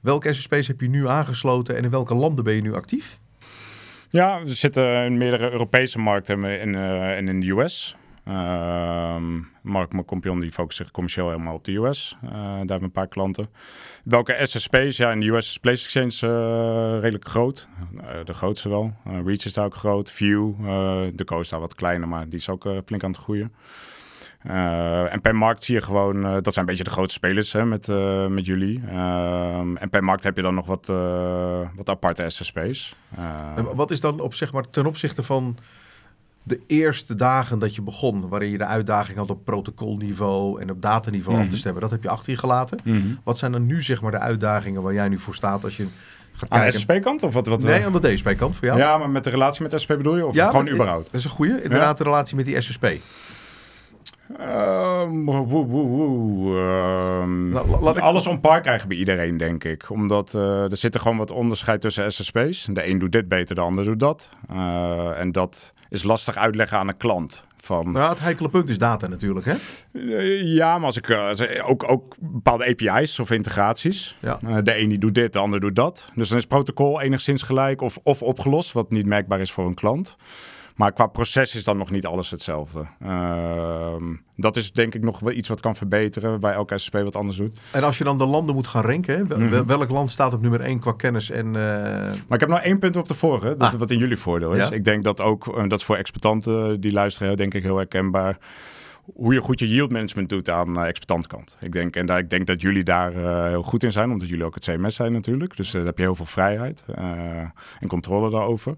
Welke 0.00 0.32
SSP's 0.32 0.66
heb 0.66 0.80
je 0.80 0.88
nu 0.88 1.08
aangesloten 1.08 1.76
en 1.76 1.84
in 1.84 1.90
welke 1.90 2.14
landen 2.14 2.44
ben 2.44 2.54
je 2.54 2.62
nu 2.62 2.74
actief? 2.74 3.18
Ja, 4.08 4.42
we 4.42 4.54
zitten 4.54 5.04
in 5.04 5.18
meerdere 5.18 5.50
Europese 5.50 5.98
markten 5.98 6.44
en 6.44 6.60
in, 6.60 6.74
eh, 6.74 7.16
en 7.16 7.28
in 7.28 7.40
de 7.40 7.50
US. 7.50 7.96
Ehm 8.30 9.42
Mark 9.62 9.92
Macompion 9.92 10.40
die 10.40 10.52
focust 10.52 10.76
zich 10.76 10.90
commercieel 10.90 11.28
helemaal 11.28 11.54
op 11.54 11.64
de 11.64 11.72
US. 11.72 12.16
Eh, 12.22 12.30
daar 12.30 12.56
hebben 12.56 12.78
we 12.78 12.84
een 12.84 12.90
paar 12.90 13.08
klanten. 13.08 13.48
Welke 14.04 14.38
SSP's? 14.42 14.96
Ja, 14.96 15.10
in 15.10 15.20
de 15.20 15.26
US 15.26 15.48
is 15.48 15.58
Place 15.58 15.84
Exchange 15.84 16.34
eh, 16.34 17.00
redelijk 17.00 17.28
groot. 17.28 17.68
Eh, 17.96 18.24
de 18.24 18.34
grootste 18.34 18.68
wel. 18.68 18.94
Reach 19.04 19.44
is 19.44 19.54
daar 19.54 19.64
ook 19.64 19.74
groot. 19.74 20.10
View, 20.10 20.52
de 21.14 21.24
Co 21.24 21.40
is 21.40 21.48
daar 21.48 21.60
wat 21.60 21.74
kleiner, 21.74 22.08
maar 22.08 22.28
die 22.28 22.38
is 22.38 22.48
ook 22.48 22.62
flink 22.84 23.04
aan 23.04 23.10
het 23.10 23.20
groeien. 23.20 23.52
En 25.10 25.20
per 25.20 25.34
markt 25.34 25.62
zie 25.62 25.74
je 25.74 25.80
gewoon, 25.80 26.22
dat 26.22 26.52
zijn 26.52 26.58
een 26.58 26.70
beetje 26.70 26.84
de 26.84 26.90
grote 26.90 27.12
spelers 27.12 27.52
hè, 27.52 27.64
met, 27.64 27.86
met 28.28 28.46
jullie. 28.46 28.82
Ehm, 28.88 29.76
en 29.76 29.88
per 29.90 30.04
markt 30.04 30.24
heb 30.24 30.36
je 30.36 30.42
dan 30.42 30.54
nog 30.54 30.66
wat, 30.66 30.86
wat 31.76 31.88
aparte 31.88 32.30
SSP's. 32.30 32.94
Wat 33.74 33.90
is 33.90 34.00
dan 34.00 34.20
op, 34.20 34.34
zeg 34.34 34.52
maar, 34.52 34.70
ten 34.70 34.86
opzichte 34.86 35.22
van 35.22 35.56
de 36.50 36.60
eerste 36.66 37.14
dagen 37.14 37.58
dat 37.58 37.74
je 37.74 37.82
begon, 37.82 38.28
waarin 38.28 38.50
je 38.50 38.58
de 38.58 38.64
uitdaging 38.64 39.18
had 39.18 39.30
op 39.30 39.44
protocolniveau 39.44 40.60
en 40.60 40.70
op 40.70 40.82
dataniveau 40.82 41.38
af 41.40 41.48
te 41.48 41.56
stemmen, 41.56 41.80
dat 41.80 41.90
heb 41.90 42.02
je 42.02 42.08
achter 42.08 42.32
je 42.32 42.38
gelaten. 42.38 42.78
mhm. 42.84 42.98
Wat 43.24 43.38
zijn 43.38 43.52
dan 43.52 43.66
nu 43.66 43.82
zeg 43.82 44.02
maar 44.02 44.10
de 44.10 44.18
uitdagingen 44.18 44.82
waar 44.82 44.92
jij 44.92 45.08
nu 45.08 45.18
voor 45.18 45.34
staat 45.34 45.64
als 45.64 45.76
je 45.76 45.86
gaat 46.32 46.50
Aan 46.50 46.58
de 46.58 46.64
kijken? 46.64 46.80
SSP-kant? 46.80 47.22
Of 47.22 47.34
wat, 47.34 47.46
wat 47.46 47.62
Nee, 47.62 47.84
aan 47.84 47.92
de 47.92 48.00
DSP-kant 48.14 48.56
voor 48.56 48.66
jou? 48.66 48.78
ja, 48.78 48.96
maar 48.98 49.10
met 49.10 49.24
de 49.24 49.30
relatie 49.30 49.62
met 49.62 49.70
de 49.70 49.78
SSP 49.78 49.88
bedoel 49.88 50.16
je? 50.16 50.26
Of 50.26 50.34
Ja, 50.34 50.50
gewoon 50.50 50.68
überhaupt? 50.68 51.04
Dat 51.04 51.14
is 51.14 51.24
een 51.24 51.30
goede, 51.30 51.62
inderdaad, 51.62 51.98
de 51.98 52.04
relatie 52.04 52.36
met 52.36 52.44
die 52.44 52.60
SSP. 52.60 52.86
Ehm, 54.38 55.24
woe, 55.24 55.46
woe, 55.46 55.66
woe, 55.66 56.58
ehm, 56.58 57.52
La- 57.52 57.64
la- 57.66 57.80
laat 57.80 57.96
ik- 57.96 58.02
alles 58.02 58.26
on 58.26 58.40
par 58.40 58.60
krijgen 58.60 58.88
bij 58.88 58.96
iedereen, 58.96 59.36
denk 59.36 59.64
ik. 59.64 59.90
Omdat 59.90 60.34
eh, 60.34 60.70
er 60.70 60.76
zit 60.76 60.94
er 60.94 61.00
gewoon 61.00 61.16
wat 61.16 61.30
onderscheid 61.30 61.80
tussen 61.80 62.12
SSP's. 62.12 62.68
De 62.72 62.88
een 62.88 62.98
doet 62.98 63.12
dit 63.12 63.28
beter, 63.28 63.54
de 63.54 63.60
ander 63.60 63.84
doet 63.84 64.00
dat. 64.00 64.30
Eh, 64.48 65.20
en 65.20 65.32
dat 65.32 65.72
is 65.88 66.02
lastig 66.02 66.36
uitleggen 66.36 66.78
aan 66.78 66.88
een 66.88 66.96
klant. 66.96 67.44
Van, 67.62 67.92
Nou, 67.92 68.08
het 68.10 68.20
heikele 68.20 68.48
punt 68.48 68.68
is 68.68 68.78
data 68.78 69.06
natuurlijk, 69.06 69.46
hè? 69.46 69.52
Eh, 69.92 70.42
ja, 70.54 70.76
maar 70.78 70.86
als 70.86 70.96
ik 70.96 71.18
ook, 71.66 71.90
ook 71.90 72.16
bepaalde 72.20 72.66
API's 72.66 73.18
of 73.18 73.30
integraties. 73.30 74.16
Ja. 74.20 74.60
De 74.62 74.78
een 74.78 74.88
die 74.88 74.98
doet 74.98 75.14
dit, 75.14 75.32
de 75.32 75.38
ander 75.38 75.60
doet 75.60 75.76
dat. 75.76 76.10
Dus 76.14 76.28
dan 76.28 76.38
is 76.38 76.46
protocol 76.46 77.00
enigszins 77.00 77.42
gelijk 77.42 77.80
of, 77.82 77.98
of 78.02 78.22
opgelost, 78.22 78.72
wat 78.72 78.90
niet 78.90 79.06
merkbaar 79.06 79.40
is 79.40 79.52
voor 79.52 79.66
een 79.66 79.74
klant. 79.74 80.16
Maar 80.80 80.92
qua 80.92 81.06
proces 81.06 81.54
is 81.54 81.64
dan 81.64 81.76
nog 81.76 81.90
niet 81.90 82.06
alles 82.06 82.30
hetzelfde. 82.30 82.84
Ehm, 83.02 84.04
dat 84.36 84.56
is 84.56 84.72
denk 84.72 84.94
ik 84.94 85.02
nog 85.02 85.20
wel 85.20 85.32
iets 85.32 85.48
wat 85.48 85.60
kan 85.60 85.76
verbeteren, 85.76 86.40
bij 86.40 86.52
elke 86.52 86.78
SSP 86.78 86.92
wat 86.94 87.16
anders 87.16 87.36
doet. 87.36 87.60
En 87.72 87.82
als 87.82 87.98
je 87.98 88.04
dan 88.04 88.18
de 88.18 88.26
landen 88.26 88.54
moet 88.54 88.66
gaan 88.66 88.82
ranken, 88.82 89.28
wel- 89.28 89.38
Mhm. 89.38 89.50
wel- 89.50 89.64
welk 89.66 89.88
land 89.88 90.10
staat 90.10 90.32
op 90.34 90.40
nummer 90.40 90.60
1 90.60 90.80
qua 90.80 90.92
kennis 90.92 91.30
en... 91.30 91.46
eh, 91.46 91.52
Maar 91.52 92.14
ik 92.28 92.40
heb 92.40 92.48
nog 92.48 92.60
één 92.60 92.78
punt 92.78 92.96
op 92.96 93.08
de 93.08 93.14
vorige, 93.14 93.48
dat, 93.56 93.72
Ah. 93.72 93.78
wat 93.78 93.90
in 93.90 93.98
jullie 93.98 94.16
voordeel 94.16 94.52
is. 94.52 94.68
Ja. 94.68 94.74
Ik 94.74 94.84
denk 94.84 95.04
dat 95.04 95.20
ook, 95.20 95.46
eh, 95.56 95.62
dat 95.68 95.78
is 95.78 95.84
voor 95.84 95.96
exploitanten 95.96 96.80
die 96.80 96.92
luisteren, 96.92 97.36
denk 97.36 97.54
ik 97.54 97.62
heel 97.62 97.76
herkenbaar. 97.76 98.38
Hoe 99.14 99.34
je 99.34 99.40
goed 99.40 99.58
je 99.58 99.68
yield 99.68 99.90
management 99.90 100.28
doet 100.28 100.50
aan 100.50 100.78
uh, 100.78 100.88
exploitantkant. 100.88 101.58
Ik 101.60 101.72
denk, 101.72 101.96
en 101.96 102.06
daar, 102.06 102.18
ik 102.18 102.30
denk 102.30 102.46
dat 102.46 102.60
jullie 102.60 102.82
daar 102.82 103.14
eh, 103.14 103.44
heel 103.44 103.62
goed 103.62 103.82
in 103.82 103.92
zijn, 103.92 104.10
omdat 104.10 104.28
jullie 104.28 104.44
ook 104.44 104.54
het 104.54 104.64
CMS 104.64 104.94
zijn 104.94 105.12
natuurlijk. 105.12 105.56
Dus 105.56 105.68
eh, 105.68 105.74
daar 105.74 105.84
heb 105.84 105.98
je 105.98 106.02
heel 106.02 106.14
veel 106.14 106.26
vrijheid 106.26 106.84
eh, 106.94 107.04
en 107.80 107.88
controle 107.88 108.30
daarover. 108.30 108.76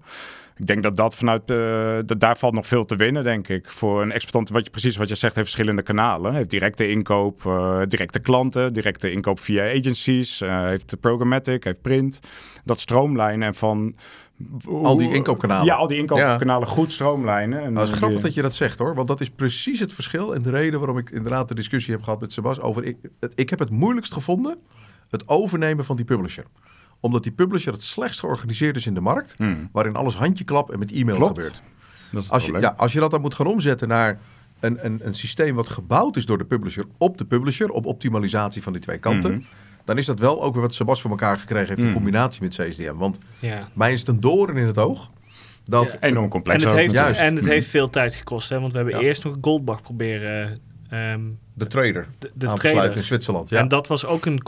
Ik 0.55 0.65
denk 0.65 0.83
dat 0.83 0.95
dat 0.95 1.15
vanuit, 1.15 1.51
eh, 1.51 2.17
daar 2.17 2.37
valt 2.37 2.53
nog 2.53 2.67
veel 2.67 2.85
te 2.85 2.95
winnen, 2.95 3.23
denk 3.23 3.47
ik. 3.47 3.69
Voor 3.69 4.01
een 4.01 4.11
exploitant, 4.11 4.49
wat 4.49 4.65
je 4.65 4.71
precies 4.71 4.95
wat 4.95 5.09
je 5.09 5.15
zegt, 5.15 5.35
heeft 5.35 5.47
verschillende 5.47 5.81
kanalen. 5.81 6.33
Heeft 6.33 6.49
directe 6.49 6.89
inkoop, 6.89 7.45
eh, 7.45 7.81
directe 7.85 8.19
klanten, 8.19 8.73
directe 8.73 9.11
inkoop 9.11 9.39
via 9.39 9.71
agencies, 9.71 10.41
eh, 10.41 10.63
heeft 10.63 10.99
programmatic, 10.99 11.63
heeft 11.63 11.81
print. 11.81 12.19
Dat 12.63 12.79
stroomlijnen 12.79 13.47
en 13.47 13.55
van... 13.55 13.95
Al 14.83 14.97
die 14.97 15.13
inkoopkanalen. 15.13 15.65
Ja, 15.65 15.75
al 15.75 15.87
die 15.87 15.97
inkoopkanalen 15.97 16.67
goed 16.67 16.91
stroomlijnen. 16.91 17.59
En 17.63 17.73
Nou, 17.73 17.77
het 17.79 17.83
is 17.83 17.89
die- 17.89 17.97
grappig 17.97 18.21
dat 18.21 18.33
je 18.33 18.41
dat 18.41 18.53
zegt 18.55 18.79
hoor, 18.79 18.95
want 18.95 19.07
dat 19.07 19.21
is 19.21 19.29
precies 19.29 19.79
het 19.79 19.93
verschil 19.93 20.35
en 20.35 20.41
de 20.41 20.49
reden 20.49 20.79
waarom 20.79 20.97
ik 20.97 21.09
inderdaad 21.09 21.47
de 21.47 21.55
discussie 21.55 21.93
heb 21.93 22.03
gehad 22.03 22.21
met 22.21 22.33
Sebas 22.33 22.59
over. 22.59 22.83
Ik, 22.83 22.97
het, 23.19 23.31
ik 23.35 23.49
heb 23.49 23.59
het 23.59 23.69
moeilijkst 23.69 24.13
gevonden, 24.13 24.57
het 25.09 25.27
overnemen 25.27 25.85
van 25.85 25.95
die 25.95 26.05
publisher. 26.05 26.43
Omdat 26.99 27.23
die 27.23 27.31
publisher 27.31 27.73
het 27.73 27.83
slechtst 27.83 28.19
georganiseerd 28.19 28.75
is 28.75 28.85
in 28.87 28.93
de 28.93 29.01
markt, 29.01 29.33
Hmm. 29.37 29.69
waarin 29.71 29.95
alles 29.95 30.15
handjeklap 30.15 30.71
en 30.71 30.79
met 30.79 30.91
e-mail 30.91 31.17
Klopt. 31.17 31.35
gebeurt. 31.37 31.61
Dat 32.11 32.23
is 32.23 32.29
Als 32.31 32.45
je, 32.45 32.59
ja, 32.59 32.73
als 32.77 32.93
je 32.93 32.99
dat 32.99 33.11
dan 33.11 33.21
moet 33.21 33.33
gaan 33.33 33.45
omzetten 33.47 33.87
naar 33.87 34.19
een, 34.59 34.85
een, 34.85 34.99
een 35.03 35.13
systeem 35.15 35.55
wat 35.55 35.69
gebouwd 35.69 36.15
is 36.15 36.25
door 36.25 36.37
de 36.37 36.45
publisher 36.45 36.85
op 36.97 37.17
de 37.17 37.25
publisher, 37.25 37.69
op 37.69 37.85
optimalisatie 37.85 38.63
van 38.63 38.73
die 38.73 38.81
twee 38.81 38.97
kanten, 38.97 39.31
Mhm. 39.31 39.41
Dan 39.85 39.97
is 39.97 40.05
dat 40.05 40.19
wel 40.19 40.43
ook 40.43 40.53
weer 40.53 40.61
wat 40.61 40.73
Sebas 40.73 41.01
voor 41.01 41.11
elkaar 41.11 41.37
gekregen 41.37 41.67
heeft 41.67 41.87
in 41.87 41.93
combinatie 41.93 42.41
met 42.41 42.55
CSDM. 42.55 42.95
Want 42.95 43.19
ja. 43.39 43.69
mij 43.73 43.93
is 43.93 43.99
het 43.99 44.09
een 44.09 44.19
doorn 44.19 44.57
in 44.57 44.65
het 44.67 44.77
oog 44.77 45.09
dat 45.65 45.91
Ja. 45.91 46.07
Enorm 46.07 46.29
complex. 46.29 46.63
En 46.63 46.69
het, 46.69 46.77
heeft, 46.79 46.93
Juist. 46.93 47.19
en 47.19 47.35
het 47.35 47.45
heeft 47.45 47.67
veel 47.67 47.89
tijd 47.89 48.15
gekost, 48.15 48.49
hè, 48.49 48.59
want 48.59 48.71
we 48.71 48.77
hebben 48.77 48.95
Ja. 48.99 49.01
eerst 49.01 49.23
nog 49.23 49.37
Goldbach 49.41 49.81
proberen 49.81 50.59
ehm, 50.89 51.21
de 51.53 51.67
trader 51.67 52.07
de, 52.19 52.31
de 52.33 52.47
aan 52.47 52.55
te 52.55 52.59
trader. 52.61 52.69
sluiten 52.69 52.97
in 52.97 53.03
Zwitserland. 53.03 53.49
Ja. 53.49 53.59
En 53.59 53.67
dat 53.67 53.87
was, 53.87 54.05
ook 54.05 54.25
een 54.25 54.43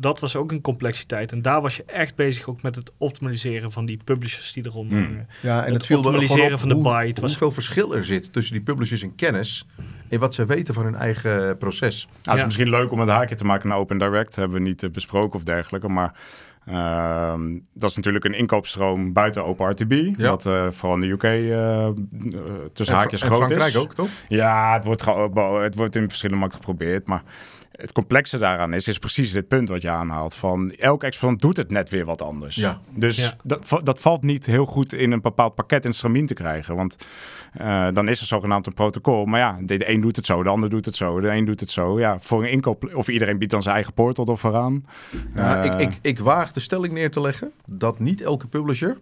dat 0.00 0.20
was 0.20 0.36
ook 0.36 0.50
een 0.52 0.60
complexiteit. 0.60 1.32
En 1.32 1.42
daar 1.42 1.60
was 1.60 1.76
je 1.76 1.84
echt 1.86 2.14
bezig 2.16 2.48
ook 2.48 2.62
met 2.62 2.74
het 2.74 2.92
optimaliseren 2.98 3.72
van 3.72 3.86
die 3.86 4.00
publishers 4.04 4.52
die 4.52 4.66
eronder 4.66 4.96
Hmm. 4.98 5.06
hangen. 5.06 5.28
Ja, 5.42 5.58
en 5.58 5.64
Het 5.64 5.74
het, 5.74 5.86
viel 5.86 5.98
er 5.98 6.04
optimaliseren 6.04 6.52
op 6.52 6.58
van 6.58 6.68
de 6.68 6.74
hoe- 6.74 6.82
buy. 6.82 7.06
Het 7.06 7.20
was- 7.20 7.30
hoeveel 7.30 7.50
verschil 7.52 7.94
er 7.94 8.04
zit 8.04 8.32
tussen 8.32 8.54
die 8.54 8.62
publishers 8.62 9.02
in 9.02 9.14
kennis 9.14 9.66
en 10.08 10.18
wat 10.18 10.34
zij 10.34 10.46
weten 10.46 10.74
van 10.74 10.84
hun 10.84 10.94
eigen 10.94 11.56
proces. 11.56 12.04
Nou, 12.06 12.18
het 12.22 12.36
is 12.38 12.44
misschien 12.44 12.70
leuk 12.70 12.90
om 12.92 13.00
het 13.00 13.08
haakje 13.08 13.34
te 13.34 13.44
maken 13.44 13.68
naar 13.68 13.78
Open 13.78 13.98
Direct. 13.98 14.36
Hebben 14.36 14.56
we 14.62 14.62
niet 14.68 14.82
eh, 14.82 14.90
besproken 14.90 15.32
of 15.38 15.42
dergelijke. 15.44 15.88
Maar 15.88 16.14
ehm, 16.66 17.58
dat 17.74 17.90
is 17.90 17.96
natuurlijk 17.96 18.24
een 18.24 18.34
inkoopstroom 18.34 19.12
buiten 19.12 19.44
Open 19.44 19.70
RTB. 19.70 19.92
Ja. 20.16 20.28
Wat 20.28 20.46
eh, 20.46 20.70
vooral 20.70 20.94
in 20.94 21.00
de 21.00 21.06
UK 21.14 21.22
eh, 21.22 21.88
tussen 22.72 22.94
En 22.94 23.00
haakjes 23.00 23.22
groot 23.22 23.36
Frankrijk 23.36 23.68
is. 23.74 23.76
ook, 23.76 23.94
toch? 23.94 24.08
Ja, 24.28 24.72
het 24.74 24.84
wordt, 24.84 25.04
het 25.62 25.74
wordt 25.74 25.96
in 25.96 26.08
verschillende 26.08 26.40
markten 26.40 26.60
geprobeerd. 26.64 27.06
Maar 27.06 27.22
het 27.80 27.92
complexe 27.92 28.38
daaraan 28.38 28.72
is, 28.72 28.88
is 28.88 28.98
precies 28.98 29.32
dit 29.32 29.48
punt 29.48 29.68
wat 29.68 29.82
je 29.82 29.90
aanhaalt. 29.90 30.34
Van 30.34 30.72
elke 30.72 31.06
exponent 31.06 31.40
doet 31.40 31.56
het 31.56 31.70
net 31.70 31.90
weer 31.90 32.04
wat 32.04 32.22
anders. 32.22 32.56
Ja. 32.56 32.80
Dus 32.94 33.16
Ja. 33.16 33.36
Dat, 33.42 33.80
dat 33.82 34.00
valt 34.00 34.22
niet 34.22 34.46
heel 34.46 34.66
goed 34.66 34.94
in 34.94 35.12
een 35.12 35.20
bepaald 35.20 35.54
pakket 35.54 35.84
in 35.84 35.92
stramien 35.92 36.26
te 36.26 36.34
krijgen. 36.34 36.76
Want 36.76 36.96
eh, 37.52 37.88
dan 37.92 38.08
is 38.08 38.20
er 38.20 38.26
zogenaamd 38.26 38.66
een 38.66 38.74
protocol. 38.74 39.24
Maar 39.24 39.40
ja, 39.40 39.58
de, 39.62 39.76
de 39.76 39.90
een 39.90 40.00
doet 40.00 40.16
het 40.16 40.26
zo, 40.26 40.42
de 40.42 40.48
ander 40.48 40.68
doet 40.68 40.84
het 40.84 40.94
zo, 40.94 41.20
de 41.20 41.28
een 41.28 41.44
doet 41.44 41.60
het 41.60 41.70
zo. 41.70 41.98
Ja, 41.98 42.18
voor 42.18 42.42
een 42.42 42.50
inkoop, 42.50 42.90
of 42.94 43.08
iedereen 43.08 43.38
biedt 43.38 43.52
dan 43.52 43.62
zijn 43.62 43.74
eigen 43.74 43.92
portal 43.92 44.26
er 44.26 44.38
vooraan. 44.38 44.86
Ja, 45.34 45.62
Eh, 45.62 45.64
ik, 45.64 45.88
ik, 45.88 45.98
ik 46.02 46.18
waag 46.18 46.52
de 46.52 46.60
stelling 46.60 46.92
neer 46.92 47.10
te 47.10 47.20
leggen 47.20 47.52
dat 47.72 47.98
niet 47.98 48.20
elke 48.20 48.46
publisher 48.46 48.98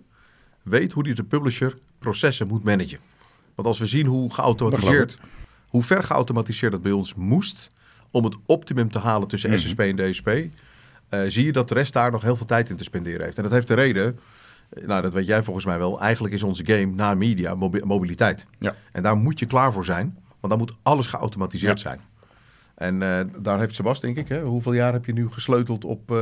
weet 0.63 0.93
hoe 0.93 1.03
die 1.03 1.15
de 1.15 1.25
publisher 1.25 1.79
processen 1.99 2.47
moet 2.47 2.65
managen. 2.65 2.99
Want 3.55 3.69
als 3.69 3.79
we 3.79 3.87
zien 3.87 4.07
hoe 4.07 4.33
geautomatiseerd, 4.35 5.19
hoe 5.69 5.83
ver 5.83 6.03
geautomatiseerd 6.03 6.73
dat 6.73 6.83
bij 6.83 6.93
ons 6.93 7.15
moest 7.15 7.71
om 8.11 8.25
het 8.25 8.37
optimum 8.47 8.91
te 8.91 8.99
halen 8.99 9.29
tussen 9.29 9.51
Mhm. 9.51 9.59
SSP 9.59 9.81
en 9.81 9.97
DSP, 9.97 10.29
eh, 10.29 11.21
zie 11.29 11.45
je 11.45 11.53
dat 11.53 11.69
de 11.69 11.75
rest 11.75 11.93
daar 11.93 12.11
nog 12.11 12.23
heel 12.23 12.37
veel 12.37 12.47
tijd 12.47 12.71
in 12.71 12.77
te 12.77 12.85
spenderen 12.85 13.25
heeft. 13.25 13.37
En 13.37 13.43
dat 13.43 13.53
heeft 13.53 13.69
de 13.69 13.75
reden, 13.75 14.19
eh, 14.71 14.87
nou 14.87 15.03
dat 15.03 15.13
weet 15.13 15.27
jij 15.27 15.43
volgens 15.43 15.65
mij 15.67 15.79
wel, 15.79 16.01
eigenlijk 16.01 16.35
is 16.35 16.43
onze 16.43 16.65
game 16.67 16.87
na 16.87 17.15
media 17.15 17.55
mobi- 17.55 17.83
mobiliteit. 17.85 18.47
Ja. 18.59 18.75
En 18.93 19.03
daar 19.03 19.17
moet 19.17 19.39
je 19.39 19.47
klaar 19.47 19.73
voor 19.73 19.85
zijn, 19.85 20.19
want 20.41 20.49
dan 20.53 20.59
moet 20.59 20.75
alles 20.83 21.07
geautomatiseerd 21.07 21.81
Ja. 21.81 21.89
zijn. 21.89 22.01
En 22.75 23.03
eh, 23.03 23.25
daar 23.43 23.59
heeft 23.59 23.75
Sebas, 23.75 24.01
denk 24.01 24.17
ik, 24.17 24.29
hè, 24.29 24.43
hoeveel 24.43 24.73
jaar 24.73 24.93
heb 24.93 25.05
je 25.05 25.13
nu 25.13 25.29
gesleuteld 25.31 25.85
op 25.85 26.17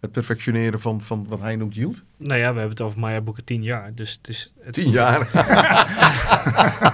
Het 0.00 0.12
perfectioneren 0.12 0.80
van, 0.80 1.00
van 1.02 1.26
wat 1.28 1.40
hij 1.40 1.56
noemt 1.56 1.74
yield? 1.74 2.02
Nou 2.16 2.38
ja, 2.38 2.52
we 2.52 2.58
hebben 2.58 2.68
het 2.68 2.80
over 2.80 2.98
Maya 2.98 3.20
boeken 3.20 3.44
tien 3.44 3.62
jaar. 3.62 3.94
Dus 3.94 4.12
het 4.12 4.28
is, 4.28 4.52
het, 4.60 4.72
Tien 4.72 4.90
jaar. 4.90 5.26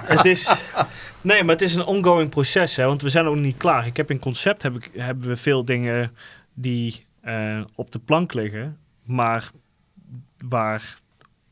het 0.16 0.24
is, 0.24 0.70
nee, 1.20 1.42
maar 1.42 1.54
het 1.54 1.62
is 1.62 1.74
een 1.74 1.84
ongoing 1.84 2.30
proces. 2.30 2.76
Hè, 2.76 2.86
want 2.86 3.02
we 3.02 3.08
zijn 3.08 3.26
ook 3.26 3.36
niet 3.36 3.56
klaar. 3.56 3.86
Ik 3.86 3.96
heb 3.96 4.10
in 4.10 4.18
concept 4.18 4.62
heb 4.62 4.74
ik, 4.74 4.90
hebben 4.96 5.28
we 5.28 5.36
veel 5.36 5.64
dingen 5.64 6.12
die 6.54 7.04
eh, 7.20 7.60
op 7.74 7.90
de 7.90 7.98
plank 7.98 8.32
liggen. 8.34 8.78
Maar 9.02 9.50
waar 10.38 10.98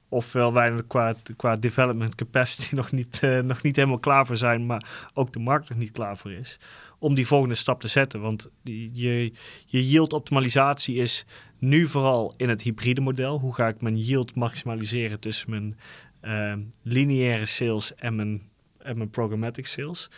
ofwel 0.09 0.53
wij 0.53 0.75
qua, 0.87 1.15
qua 1.37 1.57
development 1.57 2.15
capacity 2.15 2.75
nog 2.75 2.93
niet, 2.93 3.19
eh, 3.23 3.38
nog 3.38 3.62
niet 3.62 3.77
helemaal 3.77 3.99
klaar 3.99 4.27
voor 4.27 4.37
zijn. 4.37 4.67
Maar 4.67 5.11
ook 5.15 5.33
de 5.33 5.38
markt 5.38 5.69
nog 5.69 5.79
niet 5.79 5.93
klaar 5.93 6.17
voor 6.17 6.33
is. 6.33 6.59
Om 7.03 7.15
die 7.15 7.27
volgende 7.27 7.55
stap 7.55 7.81
te 7.81 7.88
zetten. 7.88 8.21
Want 8.21 8.51
je, 8.62 9.33
je 9.67 9.88
yield 9.88 10.12
optimalisatie 10.12 10.97
is 10.97 11.25
nu 11.59 11.87
vooral 11.87 12.35
in 12.37 12.49
het 12.49 12.62
hybride 12.62 13.01
model. 13.01 13.38
Hoe 13.38 13.55
ga 13.55 13.69
ik 13.69 13.81
mijn 13.81 13.99
yield 13.99 14.35
maximaliseren 14.35 15.21
tussen 15.21 15.51
mijn 15.51 15.79
eh, 16.21 16.55
lineaire 16.83 17.47
sales 17.47 17.95
en 17.95 18.15
mijn, 18.15 18.43
en 18.79 18.97
mijn 18.97 19.11
programmatic 19.11 19.67
sales. 19.67 20.11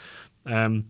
Ehm, 0.42 0.80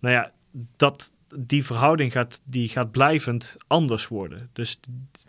nou 0.00 0.14
ja, 0.14 0.32
dat, 0.76 1.12
die 1.36 1.64
verhouding 1.64 2.12
gaat, 2.12 2.40
die 2.44 2.68
gaat 2.68 2.90
blijvend 2.90 3.56
anders 3.66 4.08
worden. 4.08 4.50
Dus 4.52 4.80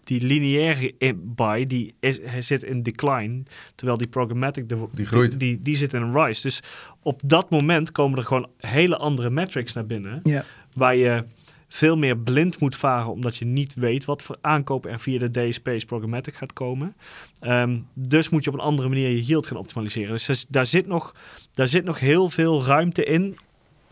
die 0.04 0.22
lineaire 0.26 0.94
in- 0.98 1.22
buy 1.36 1.66
die 1.66 1.94
is, 2.00 2.22
hij 2.24 2.42
zit 2.42 2.64
in 2.64 2.84
decline, 2.84 3.44
terwijl 3.76 3.98
die 3.98 4.08
programmatic 4.08 4.70
de, 4.70 4.88
Die 4.92 5.06
groeit. 5.06 5.30
Die, 5.30 5.40
die, 5.40 5.60
die 5.62 5.76
zit 5.76 5.94
in 5.94 6.02
een 6.02 6.24
rise. 6.26 6.42
Dus 6.42 6.60
op 7.02 7.22
dat 7.24 7.50
moment 7.50 7.92
komen 7.92 8.18
er 8.18 8.26
gewoon 8.26 8.50
hele 8.58 8.98
andere 8.98 9.30
metrics 9.30 9.74
naar 9.74 9.86
binnen, 9.86 10.20
Ja. 10.24 10.46
waar 10.74 10.96
je 10.96 11.24
veel 11.68 11.98
meer 11.98 12.18
blind 12.18 12.60
moet 12.60 12.76
varen, 12.76 13.12
omdat 13.12 13.36
je 13.38 13.46
niet 13.46 13.74
weet 13.74 14.06
wat 14.06 14.22
voor 14.22 14.38
aankoop 14.42 14.86
er 14.86 15.00
via 15.00 15.20
de 15.20 15.32
DSP's 15.50 15.86
programmatic 15.86 16.36
gaat 16.36 16.54
komen. 16.54 16.96
Ehm, 17.40 17.80
dus 17.94 18.30
moet 18.30 18.44
je 18.44 18.50
op 18.50 18.56
een 18.56 18.62
andere 18.66 18.90
manier 18.90 19.10
je 19.10 19.24
yield 19.24 19.48
gaan 19.48 19.58
optimaliseren. 19.58 20.10
Dus 20.12 20.46
daar 20.50 20.66
zit 20.66 20.88
nog, 20.88 21.16
daar 21.54 21.68
zit 21.68 21.84
nog 21.84 22.00
heel 22.00 22.30
veel 22.30 22.64
ruimte 22.64 23.04
in 23.04 23.38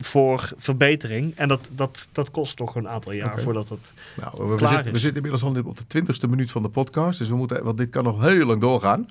voor 0.05 0.51
verbetering. 0.57 1.33
En 1.35 1.47
dat, 1.47 1.69
dat, 1.71 2.07
dat 2.11 2.31
kost 2.31 2.57
toch 2.57 2.75
een 2.75 2.87
aantal 2.87 3.11
jaar 3.11 3.39
voordat 3.39 3.69
het... 3.69 3.93
Nou, 4.17 4.31
we, 4.37 4.45
we, 4.45 4.55
Klaar 4.55 4.69
zitten, 4.69 4.91
we 4.91 4.97
is. 4.97 5.03
zitten 5.03 5.23
inmiddels 5.23 5.55
al 5.55 5.63
op 5.69 5.77
de 5.77 5.87
twintigste 5.87 6.27
minuut 6.27 6.51
van 6.51 6.61
de 6.61 6.69
podcast. 6.69 7.19
Dus 7.19 7.29
we 7.29 7.35
moeten, 7.35 7.63
want 7.63 7.77
dit 7.77 7.89
kan 7.89 8.03
nog 8.03 8.21
heel 8.21 8.45
lang 8.45 8.61
doorgaan. 8.61 9.07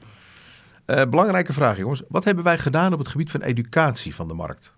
Eh, 0.84 1.02
belangrijke 1.10 1.52
vraag, 1.52 1.76
jongens. 1.76 2.02
Wat 2.08 2.24
hebben 2.24 2.44
wij 2.44 2.58
gedaan 2.58 2.92
op 2.92 2.98
het 2.98 3.08
gebied 3.08 3.30
van 3.30 3.42
educatie 3.42 4.14
van 4.14 4.28
de 4.28 4.34
markt? 4.34 4.74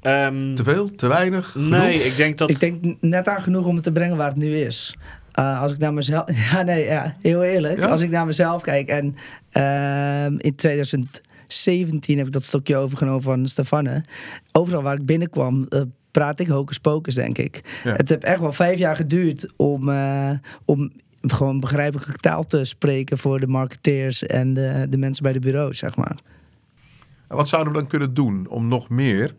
Ehm, 0.00 0.54
Te 0.54 0.64
veel? 0.64 0.94
Te 0.94 1.06
weinig? 1.06 1.50
Genoeg? 1.50 1.70
nee, 1.70 2.04
ik 2.04 2.16
denk 2.16 2.38
dat... 2.38 2.48
Ik 2.48 2.58
denk 2.58 3.00
net 3.00 3.28
aan 3.28 3.42
genoeg 3.42 3.66
om 3.66 3.74
het 3.74 3.84
te 3.84 3.92
brengen 3.92 4.16
waar 4.16 4.28
het 4.28 4.36
nu 4.36 4.58
is. 4.58 4.96
Uh, 5.38 5.60
als 5.62 5.72
ik 5.72 5.78
naar 5.78 5.94
mezelf... 5.94 6.24
Ja, 6.52 6.62
nee, 6.62 6.84
ja, 6.84 7.16
heel 7.20 7.42
eerlijk. 7.42 7.78
Ja? 7.78 7.86
Als 7.86 8.00
ik 8.00 8.10
naar 8.10 8.26
mezelf 8.26 8.62
kijk 8.62 8.88
en 8.88 9.16
uh, 9.52 10.24
in 10.24 11.06
2017 11.48 12.16
heb 12.18 12.26
ik 12.26 12.32
dat 12.32 12.42
stokje 12.42 12.76
overgenomen 12.76 13.22
van 13.22 13.48
Stefane. 13.48 14.04
Overal 14.52 14.82
waar 14.82 14.96
ik 14.96 15.06
binnenkwam... 15.06 15.66
Uh, 15.68 15.80
praat 16.10 16.40
ik 16.40 16.48
hocus 16.48 16.78
pocus, 16.78 17.14
denk 17.14 17.38
ik. 17.38 17.80
Ja. 17.84 17.92
Het 17.92 18.08
heeft 18.08 18.24
echt 18.24 18.40
wel 18.40 18.52
vijf 18.52 18.78
jaar 18.78 18.96
geduurd 18.96 19.52
om, 19.56 19.88
uh, 19.88 20.30
om 20.64 20.92
gewoon 21.20 21.60
begrijpelijke 21.60 22.12
taal 22.12 22.44
te 22.44 22.64
spreken 22.64 23.18
voor 23.18 23.40
de 23.40 23.46
marketeers 23.46 24.22
en 24.22 24.54
de, 24.54 24.86
de 24.90 24.98
mensen 24.98 25.22
bij 25.22 25.32
de 25.32 25.38
bureaus, 25.38 25.78
zeg 25.78 25.96
maar. 25.96 26.18
En 27.28 27.36
wat 27.36 27.48
zouden 27.48 27.72
we 27.72 27.78
dan 27.78 27.88
kunnen 27.88 28.14
doen 28.14 28.46
om 28.48 28.68
nog 28.68 28.88
meer 28.88 29.34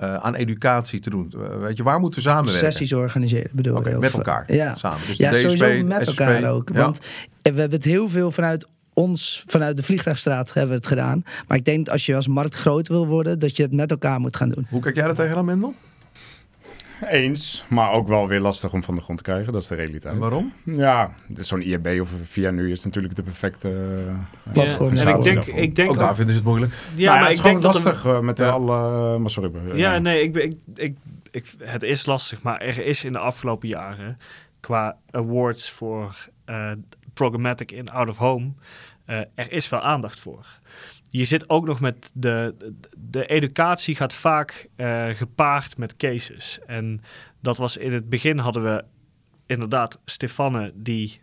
uh, 0.00 0.14
aan 0.14 0.34
educatie 0.34 1.00
te 1.00 1.10
doen? 1.10 1.32
Uh, 1.36 1.60
weet 1.60 1.76
je, 1.76 1.82
waar 1.82 2.00
moeten 2.00 2.22
we 2.22 2.28
samenwerken? 2.28 2.72
Sessies 2.72 2.92
organiseren, 2.92 3.50
bedoel 3.52 3.76
okay, 3.76 3.92
ik. 3.92 3.98
Met 3.98 4.12
elkaar, 4.12 4.52
ja. 4.52 4.76
samen. 4.76 5.06
Dus 5.06 5.16
ja, 5.16 5.30
DSP, 5.30 5.48
sowieso 5.48 5.84
met 5.84 6.08
SSP, 6.08 6.20
elkaar 6.20 6.50
ook. 6.50 6.70
Ja. 6.72 6.80
Want 6.80 6.98
we 7.42 7.60
hebben 7.60 7.70
het 7.70 7.84
heel 7.84 8.08
veel 8.08 8.30
vanuit 8.30 8.66
ons, 8.94 9.44
vanuit 9.46 9.76
de 9.76 9.82
Vliegtuigstraat 9.82 10.52
hebben 10.52 10.70
we 10.70 10.76
het 10.76 10.86
gedaan. 10.86 11.24
Maar 11.48 11.58
ik 11.58 11.64
denk 11.64 11.88
als 11.88 12.06
je 12.06 12.14
als 12.14 12.28
markt 12.28 12.54
groot 12.54 12.88
wil 12.88 13.06
worden, 13.06 13.38
dat 13.38 13.56
je 13.56 13.62
het 13.62 13.72
met 13.72 13.90
elkaar 13.90 14.20
moet 14.20 14.36
gaan 14.36 14.48
doen. 14.48 14.66
Hoe 14.70 14.80
kijk 14.80 14.94
jij 14.94 15.04
er 15.04 15.14
tegenaan, 15.14 15.44
Mendel? 15.44 15.74
Eens, 17.08 17.64
maar 17.68 17.92
ook 17.92 18.08
wel 18.08 18.28
weer 18.28 18.40
lastig 18.40 18.72
om 18.72 18.82
van 18.82 18.94
de 18.94 19.00
grond 19.00 19.18
te 19.18 19.24
krijgen. 19.24 19.52
Dat 19.52 19.62
is 19.62 19.68
de 19.68 19.74
realiteit. 19.74 20.14
En 20.14 20.20
waarom? 20.20 20.52
Ja, 20.64 21.14
zo'n 21.34 21.62
IAB 21.62 22.00
of 22.00 22.10
via 22.22 22.50
nu 22.50 22.70
is 22.70 22.84
natuurlijk 22.84 23.14
de 23.14 23.22
perfecte 23.22 23.68
uh, 23.68 24.52
platform. 24.52 24.94
Ja, 24.94 25.02
en 25.02 25.16
ik 25.16 25.22
denk, 25.22 25.44
ik 25.44 25.74
denk 25.74 25.90
ook 25.90 25.98
daar 25.98 26.14
vinden 26.14 26.34
ze 26.34 26.40
het 26.40 26.48
moeilijk. 26.48 26.72
Ja, 26.96 27.10
nou 27.10 27.24
maar 27.24 27.32
ik 27.32 27.42
denk 27.42 27.62
dat 27.62 27.74
lastig 27.74 28.04
een... 28.04 28.24
met 28.24 28.38
ja. 28.38 28.48
alle. 28.48 29.18
Maar 29.18 29.30
sorry. 29.30 29.50
Ja, 29.66 29.74
ja, 29.74 29.98
nee, 29.98 30.22
ik, 30.22 30.36
ik, 30.36 30.54
ik, 30.74 30.96
ik, 31.30 31.46
het 31.58 31.82
is 31.82 32.06
lastig, 32.06 32.42
maar 32.42 32.60
er 32.60 32.84
is 32.84 33.04
in 33.04 33.12
de 33.12 33.18
afgelopen 33.18 33.68
jaren 33.68 34.18
qua 34.60 34.96
awards 35.10 35.70
voor 35.70 36.28
uh, 36.46 36.70
programmatic 37.14 37.72
in 37.72 37.90
out 37.90 38.08
of 38.08 38.16
home, 38.16 38.52
uh, 39.06 39.16
er 39.34 39.52
is 39.52 39.68
wel 39.68 39.80
aandacht 39.80 40.20
voor 40.20 40.46
je 41.18 41.24
zit 41.24 41.48
ook 41.48 41.66
nog 41.66 41.80
met 41.80 42.10
de, 42.14 42.54
de 42.96 43.26
educatie 43.26 43.94
gaat 43.96 44.14
vaak 44.14 44.68
uh, 44.76 45.06
gepaard 45.08 45.76
met 45.76 45.96
cases. 45.96 46.58
En 46.66 47.00
dat 47.40 47.56
was 47.56 47.76
in 47.76 47.92
het 47.92 48.08
begin 48.08 48.38
hadden 48.38 48.62
we 48.62 48.84
inderdaad 49.46 50.00
Stefane 50.04 50.72
die 50.74 51.20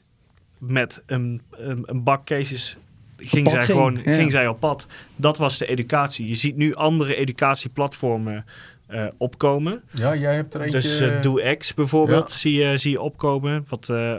met 0.58 1.04
een, 1.06 1.42
een, 1.52 1.84
een 1.86 2.04
bak 2.04 2.26
cases 2.26 2.78
ging 3.18 3.50
zij 3.50 3.60
ging, 3.60 3.72
gewoon 3.72 4.02
ja. 4.04 4.16
ging 4.16 4.32
zij 4.32 4.48
op 4.48 4.60
pad. 4.60 4.86
Dat 5.16 5.38
was 5.38 5.58
de 5.58 5.68
educatie. 5.68 6.28
Je 6.28 6.36
ziet 6.36 6.56
nu 6.56 6.74
andere 6.74 7.16
educatieplatformen 7.16 8.46
uh, 8.92 9.08
opkomen. 9.18 9.82
Ja, 9.92 10.16
jij 10.16 10.36
hebt 10.36 10.54
er 10.54 10.62
eentje... 10.62 10.80
Dus 10.82 11.02
uh, 11.02 11.22
DoX 11.22 11.74
bijvoorbeeld 11.74 12.32
ja. 12.32 12.38
zie, 12.38 12.54
je, 12.54 12.78
zie 12.78 12.92
je 12.92 13.02
opkomen. 13.02 13.66
Wat 13.68 13.90
uh, 13.90 14.16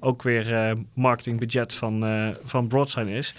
ook 0.00 0.22
weer 0.22 0.76
marketingbudget 0.94 1.72
van, 1.72 2.04
van 2.44 2.66
Broadsign 2.66 3.06
is. 3.06 3.34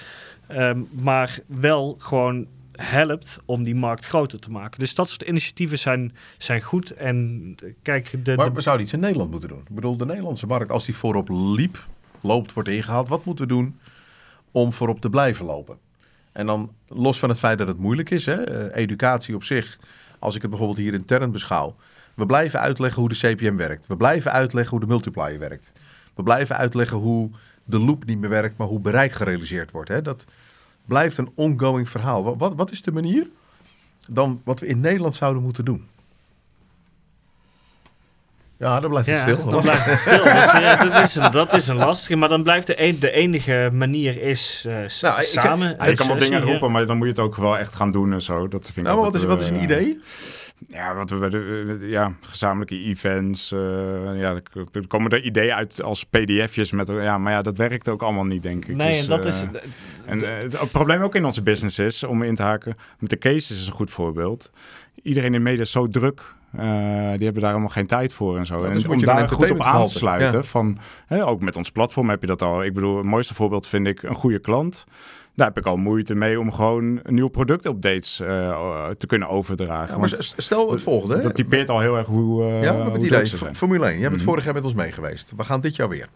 Um, 0.52 0.88
maar 0.92 1.40
wel 1.48 1.96
gewoon 2.00 2.48
helpt 2.72 3.40
om 3.46 3.64
die 3.64 3.76
markt 3.76 4.06
groter 4.06 4.40
te 4.40 4.52
maken. 4.52 4.80
Dus 4.80 4.96
dat 4.96 5.10
soort 5.10 5.22
initiatieven 5.22 5.80
zijn, 5.80 6.16
zijn 6.38 6.62
goed. 6.62 6.92
En 6.92 7.56
kijk, 7.82 8.26
de, 8.26 8.36
maar 8.36 8.48
de... 8.48 8.54
we 8.54 8.62
zouden 8.62 8.86
iets 8.86 8.94
in 8.94 9.00
Nederland 9.00 9.32
moeten 9.32 9.50
doen. 9.50 9.60
Ik 9.60 9.76
bedoel, 9.76 9.98
de 9.98 10.06
Nederlandse 10.06 10.48
markt, 10.48 10.72
als 10.72 10.86
die 10.86 10.96
voorop 10.96 11.30
liep, 11.30 11.86
loopt, 12.22 12.54
wordt 12.54 12.70
ingehaald. 12.70 13.08
Wat 13.08 13.26
moeten 13.26 13.48
we 13.48 13.54
doen 13.54 13.80
om 14.52 14.74
voorop 14.74 15.02
te 15.02 15.10
blijven 15.10 15.46
lopen? 15.46 15.78
En 16.32 16.46
dan 16.46 16.72
los 16.88 17.20
van 17.20 17.30
het 17.30 17.40
feit 17.40 17.58
dat 17.58 17.68
het 17.68 17.80
moeilijk 17.80 18.10
is, 18.10 18.26
hè, 18.26 18.74
educatie 18.74 19.36
op 19.36 19.44
zich. 19.44 19.80
Als 20.20 20.36
ik 20.36 20.42
het 20.42 20.50
bijvoorbeeld 20.50 20.80
hier 20.80 20.94
intern 20.94 21.32
beschouw. 21.32 21.76
We 22.16 22.26
blijven 22.26 22.60
uitleggen 22.60 23.00
hoe 23.00 23.10
de 23.10 23.16
CPM 23.16 23.56
werkt. 23.56 23.88
We 23.88 23.98
blijven 23.98 24.32
uitleggen 24.32 24.72
hoe 24.72 24.80
de 24.80 24.88
multiplier 24.88 25.40
werkt. 25.40 25.74
We 26.16 26.24
blijven 26.24 26.58
uitleggen 26.58 26.98
hoe 26.98 27.30
de 27.64 27.80
loop 27.80 28.06
niet 28.06 28.20
meer 28.20 28.30
werkt, 28.30 28.58
maar 28.58 28.68
hoe 28.68 28.80
bereik 28.80 29.12
gerealiseerd 29.12 29.72
wordt. 29.72 29.90
Hè? 29.90 30.02
Dat 30.02 30.26
blijft 30.86 31.18
een 31.18 31.32
ongoing 31.36 31.90
verhaal. 31.90 32.24
Wat, 32.24 32.36
wat, 32.38 32.54
wat, 32.56 32.72
is 32.72 32.82
de 32.82 32.92
manier 32.92 33.30
dan 34.10 34.42
wat 34.44 34.60
we 34.60 34.68
in 34.68 34.80
Nederland 34.80 35.16
zouden 35.16 35.44
moeten 35.44 35.66
doen? 35.66 35.88
Ja, 38.60 38.80
dan 38.80 38.90
blijft 38.90 39.10
het 39.10 39.18
ja, 39.18 39.22
stil. 39.22 39.50
Dan 39.50 39.62
blijft 39.62 39.86
het 39.86 39.98
stil. 39.98 40.24
Dus, 40.24 40.52
ja, 40.52 40.76
dat, 40.76 41.04
is 41.04 41.16
een, 41.16 41.32
dat 41.32 41.54
is 41.54 41.68
een 41.68 41.76
lastige. 41.76 42.16
Maar 42.16 42.30
dan 42.30 42.44
blijft 42.44 42.68
de, 42.68 42.84
een, 42.84 43.00
de 43.00 43.12
enige 43.12 43.70
manier 43.74 44.22
is 44.22 44.64
uh, 44.68 44.74
nou, 45.02 45.24
samen. 45.24 45.72
Ik, 45.72 45.82
ik 45.82 45.96
kan 45.96 46.08
wel 46.08 46.18
dingen 46.18 46.42
roepen, 46.42 46.72
maar 46.72 46.86
dan 46.86 46.98
moet 46.98 47.06
je 47.06 47.12
het 47.12 47.22
ook 47.22 47.36
wel 47.36 47.58
echt 47.58 47.76
gaan 47.76 47.92
doen 47.92 48.14
en 48.14 48.22
zo. 48.22 48.48
Dat 48.48 48.66
vind 48.66 48.78
ik 48.78 48.84
nou, 48.84 48.96
maar 48.96 49.06
wat 49.06 49.16
is, 49.16 49.24
wat 49.24 49.42
is 49.42 49.50
een 49.50 49.62
idee? 49.62 50.00
Ja, 50.68 50.96
wat 50.96 51.10
we, 51.10 51.78
ja, 51.82 52.12
gezamenlijke 52.22 52.76
events. 52.76 53.52
Uh, 53.52 53.60
ja, 54.20 54.42
er 54.72 54.88
komen 54.88 55.12
er 55.12 55.22
ideeën 55.22 55.54
uit 55.54 55.82
als 55.82 56.04
pdf'jes 56.04 56.72
met... 56.72 56.88
Ja, 56.88 57.18
maar 57.18 57.34
ja, 57.34 57.42
dat 57.42 57.58
werkt 57.58 57.90
ook 57.90 58.02
allemaal 58.02 58.26
niet, 58.26 58.44
denk 58.44 58.66
ik. 58.66 58.76
Nee, 58.76 58.92
dus, 58.92 59.02
en 59.02 59.08
dat 59.08 59.26
is... 59.26 59.44
En 60.06 60.20
het, 60.20 60.60
het 60.60 60.72
probleem 60.72 61.02
ook 61.02 61.16
in 61.16 61.26
onze 61.26 61.42
business 61.42 61.80
is, 61.80 62.04
om 62.04 62.24
in 62.24 62.36
te 62.36 62.44
haken... 62.44 62.78
Met 63.00 63.10
de 63.10 63.18
cases 63.18 63.60
is 63.60 63.68
een 63.68 63.74
goed 63.74 63.92
voorbeeld. 63.92 64.52
Iedereen 65.04 65.34
in 65.34 65.38
de 65.38 65.50
media 65.50 65.62
is 65.62 65.72
zo 65.72 65.88
druk... 65.88 66.36
Uh, 66.56 66.62
die 66.62 67.26
hebben 67.26 67.34
daar 67.34 67.50
helemaal 67.50 67.70
geen 67.70 67.88
tijd 67.88 68.14
voor 68.14 68.38
en 68.38 68.46
zo. 68.46 68.64
En 68.64 68.74
dus 68.74 68.88
om 68.88 69.00
je 69.00 69.06
daar 69.06 69.30
goed 69.30 69.52
op 69.52 69.62
aan 69.62 69.86
te 69.86 69.92
sluiten. 69.92 70.38
Ja. 70.38 70.44
Van, 70.44 70.78
hè, 71.06 71.26
ook 71.28 71.42
met 71.42 71.56
ons 71.56 71.70
platform 71.72 72.10
heb 72.10 72.22
je 72.22 72.28
dat 72.28 72.42
al. 72.42 72.64
Ik 72.64 72.74
bedoel, 72.74 72.98
het 72.98 73.06
mooiste 73.06 73.34
voorbeeld 73.34 73.68
vind 73.68 73.88
ik 73.88 74.04
een 74.04 74.16
goede 74.16 74.40
klant. 74.40 74.86
Daar 75.36 75.48
heb 75.48 75.58
ik 75.58 75.66
al 75.66 75.78
moeite 75.78 76.16
mee 76.16 76.40
om 76.40 76.54
gewoon 76.54 77.00
nieuwe 77.04 77.30
productupdates 77.30 78.20
uh, 78.22 78.90
te 78.90 79.08
kunnen 79.08 79.28
overdragen. 79.30 79.94
Ja, 79.94 80.00
maar 80.00 80.10
stel 80.20 80.72
het 80.72 80.82
volgende. 80.82 81.14
Dat, 81.14 81.24
dat 81.24 81.36
typeert 81.36 81.70
al 81.70 81.80
heel 81.80 81.98
erg 81.98 82.08
hoe. 82.08 82.44
Uh, 82.44 82.64
ja, 82.64 82.74
maar 82.74 82.92
het 82.94 83.04
idee. 83.04 83.26
Formule 83.54 83.86
1. 83.86 83.92
Jij 84.00 84.10
bent 84.10 84.22
Mhm. 84.22 84.30
vorig 84.30 84.46
jaar 84.46 84.54
met 84.54 84.64
ons 84.64 84.74
mee 84.74 84.92
geweest. 84.92 85.34
We 85.38 85.44
gaan 85.44 85.62
dit 85.62 85.76
jaar 85.76 85.90
weer. 85.90 86.08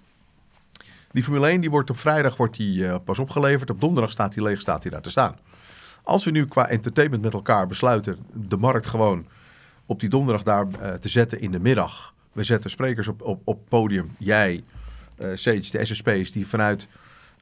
Die 1.11 1.23
Formule 1.23 1.47
1 1.47 1.61
die 1.61 1.69
wordt 1.69 1.89
op 1.89 1.97
vrijdag 1.97 2.37
wordt 2.37 2.57
die, 2.57 2.77
uh, 2.79 2.95
pas 3.05 3.19
opgeleverd. 3.19 3.69
Op 3.69 3.81
donderdag 3.81 4.11
staat 4.11 4.33
die 4.33 4.43
leeg, 4.43 4.61
staat 4.61 4.81
die 4.81 4.91
daar 4.91 5.01
te 5.01 5.09
staan. 5.09 5.35
Als 6.03 6.25
we 6.25 6.31
nu 6.31 6.45
qua 6.45 6.67
entertainment 6.67 7.21
met 7.23 7.33
elkaar 7.33 7.67
besluiten 7.67 8.17
de 8.33 8.57
markt 8.57 8.85
gewoon 8.85 9.25
op 9.91 9.99
die 9.99 10.09
donderdag 10.09 10.43
daar 10.43 10.67
uh, 10.67 10.93
te 10.93 11.09
zetten 11.09 11.41
in 11.41 11.51
de 11.51 11.59
middag. 11.59 12.13
We 12.31 12.43
zetten 12.43 12.69
sprekers 12.69 13.07
op, 13.07 13.21
op, 13.21 13.41
op 13.43 13.59
podium. 13.69 14.11
Jij, 14.17 14.63
uh, 15.21 15.27
Sage, 15.33 15.71
de 15.71 15.85
SSP's, 15.85 16.31
die 16.31 16.47
vanuit 16.47 16.87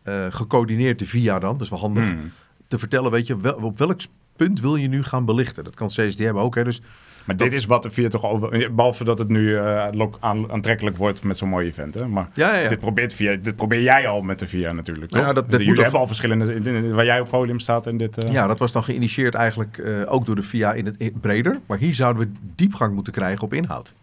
uh, 0.04 0.26
gecoördineerd 0.30 1.00
de 1.00 1.06
VIA 1.06 1.40
dan, 1.40 1.58
dus 1.58 1.70
wel 1.70 1.80
handig, 1.80 2.04
Hmm. 2.04 2.32
te 2.68 2.80
vertellen, 2.80 3.12
weet 3.12 3.28
je, 3.28 3.40
wel, 3.40 3.54
op 3.54 3.78
welk 3.78 4.02
punt 4.36 4.60
wil 4.60 4.76
je 4.76 4.88
nu 4.88 5.04
gaan 5.04 5.26
belichten? 5.26 5.64
Dat 5.64 5.76
kan 5.76 5.88
CSDM 5.88 6.36
ook, 6.36 6.56
hè? 6.56 6.64
Dus 6.64 6.82
Maar 7.30 7.38
dit 7.38 7.54
is 7.54 7.65
wat 7.65 7.84
de 7.84 7.89
VIA 7.89 8.08
toch 8.10 8.26
over... 8.26 8.72
Behalve 8.76 9.04
dat 9.04 9.20
het 9.20 9.28
nu 9.30 9.56
eh, 9.58 9.88
aantrekkelijk 10.20 10.98
wordt 10.98 11.24
met 11.24 11.38
zo'n 11.38 11.50
mooi 11.50 11.68
event. 11.68 11.94
Hè? 11.94 12.08
Maar 12.08 12.30
Ja, 12.34 12.54
ja, 12.56 12.62
ja. 12.62 12.70
Dit, 12.70 12.80
probeert 12.80 13.13
VIA, 13.13 13.36
dit 13.42 13.56
probeer 13.56 13.82
jij 13.82 14.08
al 14.08 14.22
met 14.22 14.39
de 14.39 14.48
VIA 14.48 14.72
natuurlijk, 14.74 15.12
toch? 15.12 15.22
Ja, 15.22 15.34
dat- 15.34 15.52
dat 15.52 15.60
Jullie 15.60 15.76
ook- 15.76 15.82
hebben 15.82 16.00
al 16.00 16.08
verschillende... 16.08 16.92
Waar 16.94 17.06
jij 17.06 17.20
op 17.20 17.30
podium 17.30 17.60
staat 17.60 17.88
en 17.88 17.98
dit... 17.98 18.24
eh, 18.24 18.32
Ja, 18.32 18.48
dat 18.48 18.60
was 18.60 18.72
dan 18.72 18.84
geïnitieerd 18.84 19.34
eigenlijk 19.36 19.78
eh, 19.78 19.94
ook 20.06 20.26
door 20.26 20.36
de 20.36 20.42
VIA 20.44 20.74
in 20.74 20.86
het 20.86 20.96
in- 20.98 21.13
breder. 21.22 21.60
Maar 21.65 21.78
hier 21.78 21.94
zouden 21.96 22.24
we 22.24 22.32
diepgang 22.56 22.94
moeten 22.94 23.13
krijgen 23.13 23.44
op 23.44 23.54
inhoud. 23.54 23.94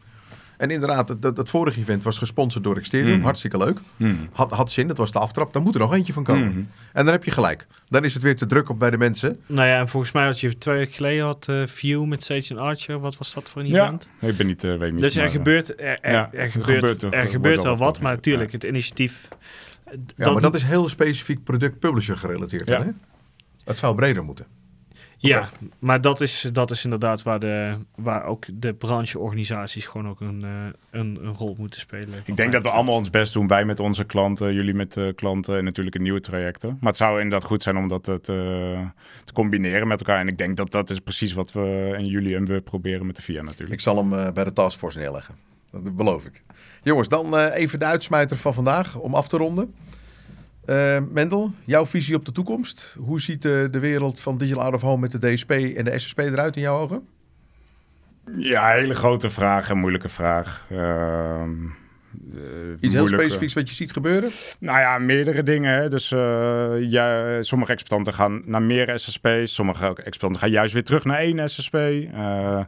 En 0.56 0.70
inderdaad, 0.70 1.08
het, 1.08 1.22
dat, 1.22 1.36
het 1.36 1.50
vorige 1.50 1.80
event 1.80 2.02
was 2.02 2.18
gesponsord 2.18 2.64
door 2.64 2.76
Exterium. 2.76 3.14
Mhm. 3.16 3.24
Hartstikke 3.24 3.56
leuk. 3.58 3.78
Mhm. 3.96 4.14
Had, 4.32 4.50
had 4.50 4.72
zin, 4.72 4.88
dat 4.88 4.96
was 4.96 5.12
de 5.12 5.18
aftrap. 5.18 5.52
Daar 5.52 5.62
moet 5.62 5.74
er 5.74 5.80
nog 5.80 5.94
eentje 5.94 6.12
van 6.12 6.24
komen. 6.24 6.48
Mhm. 6.48 6.58
En 6.92 7.04
dan 7.04 7.06
heb 7.06 7.24
je 7.24 7.30
gelijk. 7.30 7.66
Dan 7.88 8.04
is 8.04 8.14
het 8.14 8.22
weer 8.22 8.36
te 8.36 8.46
druk 8.46 8.68
op 8.68 8.78
bij 8.78 8.90
de 8.90 8.98
mensen. 8.98 9.40
Nou 9.46 9.68
ja, 9.68 9.78
en 9.78 9.88
volgens 9.88 10.12
mij 10.12 10.24
had 10.24 10.40
je 10.40 10.58
twee 10.58 10.76
weken 10.76 10.94
geleden 10.94 11.24
had 11.24 11.48
eh, 11.48 11.62
View 11.66 12.04
met 12.04 12.22
Sage 12.22 12.54
en 12.54 12.58
Archer. 12.58 12.98
Wat 13.00 13.16
was 13.16 13.34
dat 13.34 13.50
voor 13.50 13.62
een 13.62 13.68
Ja, 13.68 13.84
event? 13.84 14.10
ik 14.20 14.36
ben 14.36 14.46
niet... 14.46 14.64
eh, 14.64 14.76
weet 14.76 14.90
niet 14.92 15.00
Dus 15.00 15.16
er 15.16 15.22
maar, 15.22 15.30
gebeurt, 15.30 15.80
er, 15.80 15.98
er, 16.00 16.12
ja, 16.12 16.28
er 16.32 16.38
er 16.40 16.50
gebeurt, 16.50 17.02
er 17.02 17.26
gebeurt 17.26 17.62
wel 17.62 17.76
wat 17.76 18.00
maar 18.00 18.14
natuurlijk, 18.14 18.52
het 18.52 18.64
initiatief... 18.64 19.28
Ja, 20.16 20.30
maar 20.32 20.42
dat 20.42 20.54
is 20.54 20.62
heel 20.62 20.88
specifiek 20.88 21.44
product-publisher 21.44 22.16
gerelateerd. 22.16 22.68
Ja. 22.68 22.82
Hè? 22.82 22.90
Dat 23.64 23.78
zou 23.78 23.94
breder 23.94 24.24
moeten. 24.24 24.46
Ja, 25.16 25.48
maar 25.78 26.00
dat 26.00 26.20
is, 26.20 26.48
dat 26.52 26.70
is 26.70 26.84
inderdaad 26.84 27.22
waar, 27.22 27.38
de, 27.38 27.74
waar 27.94 28.24
ook 28.24 28.44
de 28.52 28.74
brancheorganisaties 28.74 29.86
gewoon 29.86 30.08
ook 30.08 30.20
een, 30.20 30.42
eh, 30.42 31.00
een, 31.00 31.18
een 31.22 31.34
rol 31.34 31.54
moeten 31.58 31.80
spelen. 31.80 32.22
Ik 32.24 32.36
denk 32.36 32.52
dat 32.52 32.62
we 32.62 32.70
allemaal 32.70 32.94
ons 32.94 33.10
best 33.10 33.32
doen. 33.32 33.46
Wij 33.46 33.64
met 33.64 33.80
onze 33.80 34.04
klanten, 34.04 34.54
jullie 34.54 34.74
met 34.74 34.96
eh, 34.96 35.14
klanten 35.14 35.56
en 35.56 35.64
natuurlijk 35.64 35.94
een 35.94 36.02
nieuwe 36.02 36.20
trajecten. 36.20 36.68
Maar 36.68 36.88
het 36.88 36.96
zou 36.96 37.20
inderdaad 37.20 37.48
goed 37.48 37.62
zijn 37.62 37.76
om 37.76 37.88
dat 37.88 38.04
te, 38.04 38.20
te 39.24 39.32
combineren 39.32 39.88
met 39.88 39.98
elkaar. 39.98 40.20
En 40.20 40.28
ik 40.28 40.38
denk 40.38 40.56
dat 40.56 40.70
dat 40.70 40.90
is 40.90 41.00
precies 41.00 41.32
wat 41.32 41.52
we 41.52 41.92
en 41.96 42.06
jullie 42.06 42.36
en 42.36 42.44
we 42.44 42.60
proberen 42.60 43.06
met 43.06 43.16
de 43.16 43.22
VIA 43.22 43.42
natuurlijk. 43.42 43.72
Ik 43.72 43.80
zal 43.80 43.96
hem 43.96 44.12
eh, 44.12 44.32
bij 44.32 44.44
de 44.44 44.52
taskforce 44.52 44.98
neerleggen. 44.98 45.34
Dat 45.70 45.96
beloof 45.96 46.26
ik. 46.26 46.42
Jongens, 46.82 47.08
dan 47.08 47.36
even 47.36 47.78
de 47.78 47.84
uitsmijter 47.84 48.36
van 48.36 48.54
vandaag 48.54 48.96
om 48.96 49.14
af 49.14 49.28
te 49.28 49.36
ronden. 49.36 49.74
Eh, 50.66 50.98
Mendel, 51.10 51.50
jouw 51.64 51.86
visie 51.86 52.14
op 52.14 52.24
de 52.24 52.32
toekomst. 52.32 52.96
Hoe 52.98 53.20
ziet 53.20 53.44
eh, 53.44 53.52
de 53.70 53.78
wereld 53.78 54.20
van 54.20 54.38
Digital 54.38 54.62
Out 54.62 54.74
of 54.74 54.80
Home 54.80 55.00
met 55.00 55.20
de 55.20 55.32
DSP 55.32 55.50
en 55.50 55.84
de 55.84 55.98
SSP 55.98 56.18
eruit 56.18 56.56
in 56.56 56.62
jouw 56.62 56.78
ogen? 56.78 57.06
Ja, 58.36 58.68
hele 58.72 58.94
grote 58.94 59.30
vraag 59.30 59.70
en 59.70 59.78
moeilijke 59.78 60.08
vraag. 60.08 60.66
Ehm, 60.70 61.50
eh, 62.34 62.40
Iets 62.80 62.94
heel 62.94 63.08
specifieks 63.08 63.54
wat 63.54 63.68
je 63.68 63.74
ziet 63.74 63.92
gebeuren? 63.92 64.30
Nou 64.60 64.78
ja, 64.78 64.98
meerdere 64.98 65.42
dingen. 65.42 65.74
Hè. 65.74 65.88
Dus 65.88 66.08
ja, 66.90 67.42
sommige 67.42 67.72
exploitanten 67.72 68.14
gaan 68.14 68.42
naar 68.44 68.62
meer 68.62 68.98
SSP's. 68.98 69.54
Sommige 69.54 69.86
exploitanten 69.86 70.38
gaan 70.40 70.50
juist 70.50 70.72
weer 70.72 70.84
terug 70.84 71.04
naar 71.04 71.18
één 71.18 71.48
SSP. 71.48 71.74
Eh, 71.74 72.60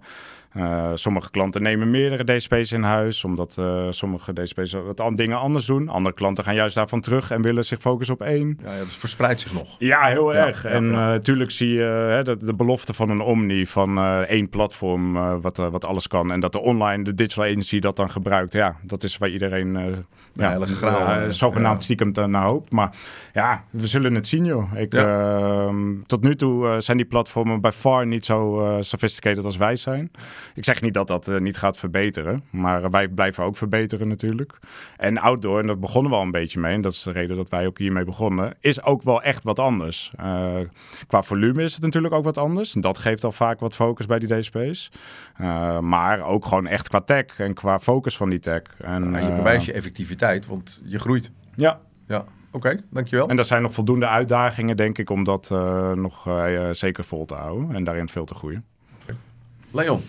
eh, 0.52 0.90
sommige 0.94 1.30
klanten 1.30 1.62
nemen 1.62 1.90
meerdere 1.90 2.36
DSP's 2.36 2.72
in 2.72 2.82
huis, 2.82 3.24
omdat 3.24 3.56
eh, 3.58 3.86
sommige 3.90 4.32
DSP's 4.32 4.72
wat 4.72 5.00
an- 5.00 5.14
dingen 5.14 5.38
anders 5.38 5.66
doen. 5.66 5.88
Andere 5.88 6.14
klanten 6.14 6.44
gaan 6.44 6.54
juist 6.54 6.74
daarvan 6.74 7.00
terug 7.00 7.30
en 7.30 7.42
willen 7.42 7.64
zich 7.64 7.80
focussen 7.80 8.14
op 8.14 8.22
één. 8.22 8.58
Ja, 8.64 8.72
ja, 8.72 8.78
dat 8.78 8.88
verspreidt 8.88 9.40
zich 9.40 9.52
nog. 9.52 9.76
Ja, 9.78 10.02
heel 10.04 10.32
Ja, 10.34 10.46
erg. 10.46 10.62
ja, 10.62 10.68
en 10.68 10.84
ja. 10.84 10.90
natuurlijk 10.90 11.50
zie 11.50 11.68
je 11.72 11.82
hè, 11.82 12.22
de, 12.22 12.36
de 12.36 12.54
belofte 12.54 12.92
van 12.94 13.10
een 13.10 13.20
Omni, 13.20 13.66
van 13.66 13.98
eh, 13.98 14.18
één 14.18 14.48
platform 14.48 15.16
eh, 15.16 15.34
wat, 15.40 15.58
eh, 15.58 15.68
wat 15.68 15.84
alles 15.84 16.06
kan. 16.08 16.32
En 16.32 16.40
dat 16.40 16.52
de 16.52 16.60
online, 16.60 17.04
de 17.04 17.14
digital 17.14 17.44
agency 17.44 17.78
dat 17.78 17.96
dan 17.96 18.10
gebruikt. 18.10 18.52
Ja, 18.52 18.76
dat 18.82 19.02
is 19.02 19.18
waar 19.18 19.28
iedereen 19.30 19.76
eh 19.76 19.84
ja, 20.34 20.50
hele 20.50 20.66
graal, 20.66 21.06
eh, 21.06 21.24
eh, 21.24 21.30
zogenaamd 21.30 21.76
ja. 21.78 21.82
stiekem 21.84 22.30
naar 22.30 22.44
hoopt. 22.44 22.72
Maar 22.72 22.96
ja, 23.32 23.64
we 23.70 23.86
zullen 23.86 24.14
het 24.14 24.26
zien 24.26 24.44
joh. 24.44 24.72
Ik, 24.76 24.94
ehm, 24.94 26.00
tot 26.06 26.22
nu 26.22 26.34
toe 26.36 26.68
eh, 26.68 26.74
zijn 26.78 26.96
die 26.96 27.06
platformen 27.06 27.60
by 27.60 27.70
far 27.74 28.06
niet 28.06 28.24
zo 28.24 28.64
eh, 28.66 28.76
sophisticated 28.80 29.44
als 29.44 29.56
wij 29.56 29.76
zijn. 29.76 30.10
Ik 30.54 30.64
zeg 30.64 30.80
niet 30.80 30.94
dat 30.94 31.08
dat 31.08 31.28
eh, 31.28 31.38
niet 31.38 31.56
gaat 31.56 31.78
verbeteren. 31.78 32.44
Maar 32.50 32.90
wij 32.90 33.08
blijven 33.08 33.44
ook 33.44 33.56
verbeteren 33.56 34.08
natuurlijk. 34.08 34.58
En 34.96 35.18
outdoor, 35.18 35.60
en 35.60 35.66
dat 35.66 35.80
begonnen 35.80 36.10
we 36.10 36.16
al 36.16 36.22
een 36.22 36.30
beetje 36.30 36.60
mee. 36.60 36.74
En 36.74 36.80
dat 36.80 36.92
is 36.92 37.02
de 37.02 37.12
reden 37.12 37.36
dat 37.36 37.48
wij 37.48 37.66
ook 37.66 37.78
hiermee 37.78 38.04
begonnen. 38.04 38.54
Is 38.60 38.82
ook 38.82 39.02
wel 39.02 39.22
echt 39.22 39.44
wat 39.44 39.58
anders. 39.58 40.12
Eh, 40.16 40.56
qua 41.06 41.22
volume 41.22 41.62
is 41.62 41.74
het 41.74 41.82
natuurlijk 41.82 42.14
ook 42.14 42.24
wat 42.24 42.38
anders. 42.38 42.74
En 42.74 42.80
dat 42.80 42.98
geeft 42.98 43.24
al 43.24 43.32
vaak 43.32 43.60
wat 43.60 43.74
focus 43.74 44.06
bij 44.06 44.18
die 44.18 44.38
DSP's. 44.38 44.90
Eh, 45.36 45.78
maar 45.78 46.20
ook 46.20 46.46
gewoon 46.46 46.66
echt 46.66 46.88
qua 46.88 47.00
tech 47.00 47.24
en 47.38 47.54
qua 47.54 47.78
focus 47.78 48.16
van 48.16 48.30
die 48.30 48.38
tech. 48.38 48.62
En, 48.78 49.10
Nou, 49.10 49.26
je 49.26 49.32
bewijst 49.32 49.66
je 49.66 49.72
effectiviteit, 49.72 50.46
want 50.46 50.80
je 50.84 50.98
groeit. 50.98 51.30
Ja, 51.54 51.78
Ja, 52.06 52.24
oké, 52.50 52.80
dankjewel. 52.90 53.28
en 53.28 53.38
er 53.38 53.44
zijn 53.44 53.62
nog 53.62 53.72
voldoende 53.72 54.08
uitdagingen, 54.08 54.76
denk 54.76 54.98
ik, 54.98 55.10
om 55.10 55.24
dat 55.24 55.50
nog 55.94 56.28
zeker 56.72 57.04
vol 57.04 57.24
te 57.24 57.34
houden. 57.34 57.74
En 57.74 57.84
daarin 57.84 58.08
veel 58.08 58.24
te 58.24 58.34
groeien. 58.34 58.64
Leon, 59.70 60.00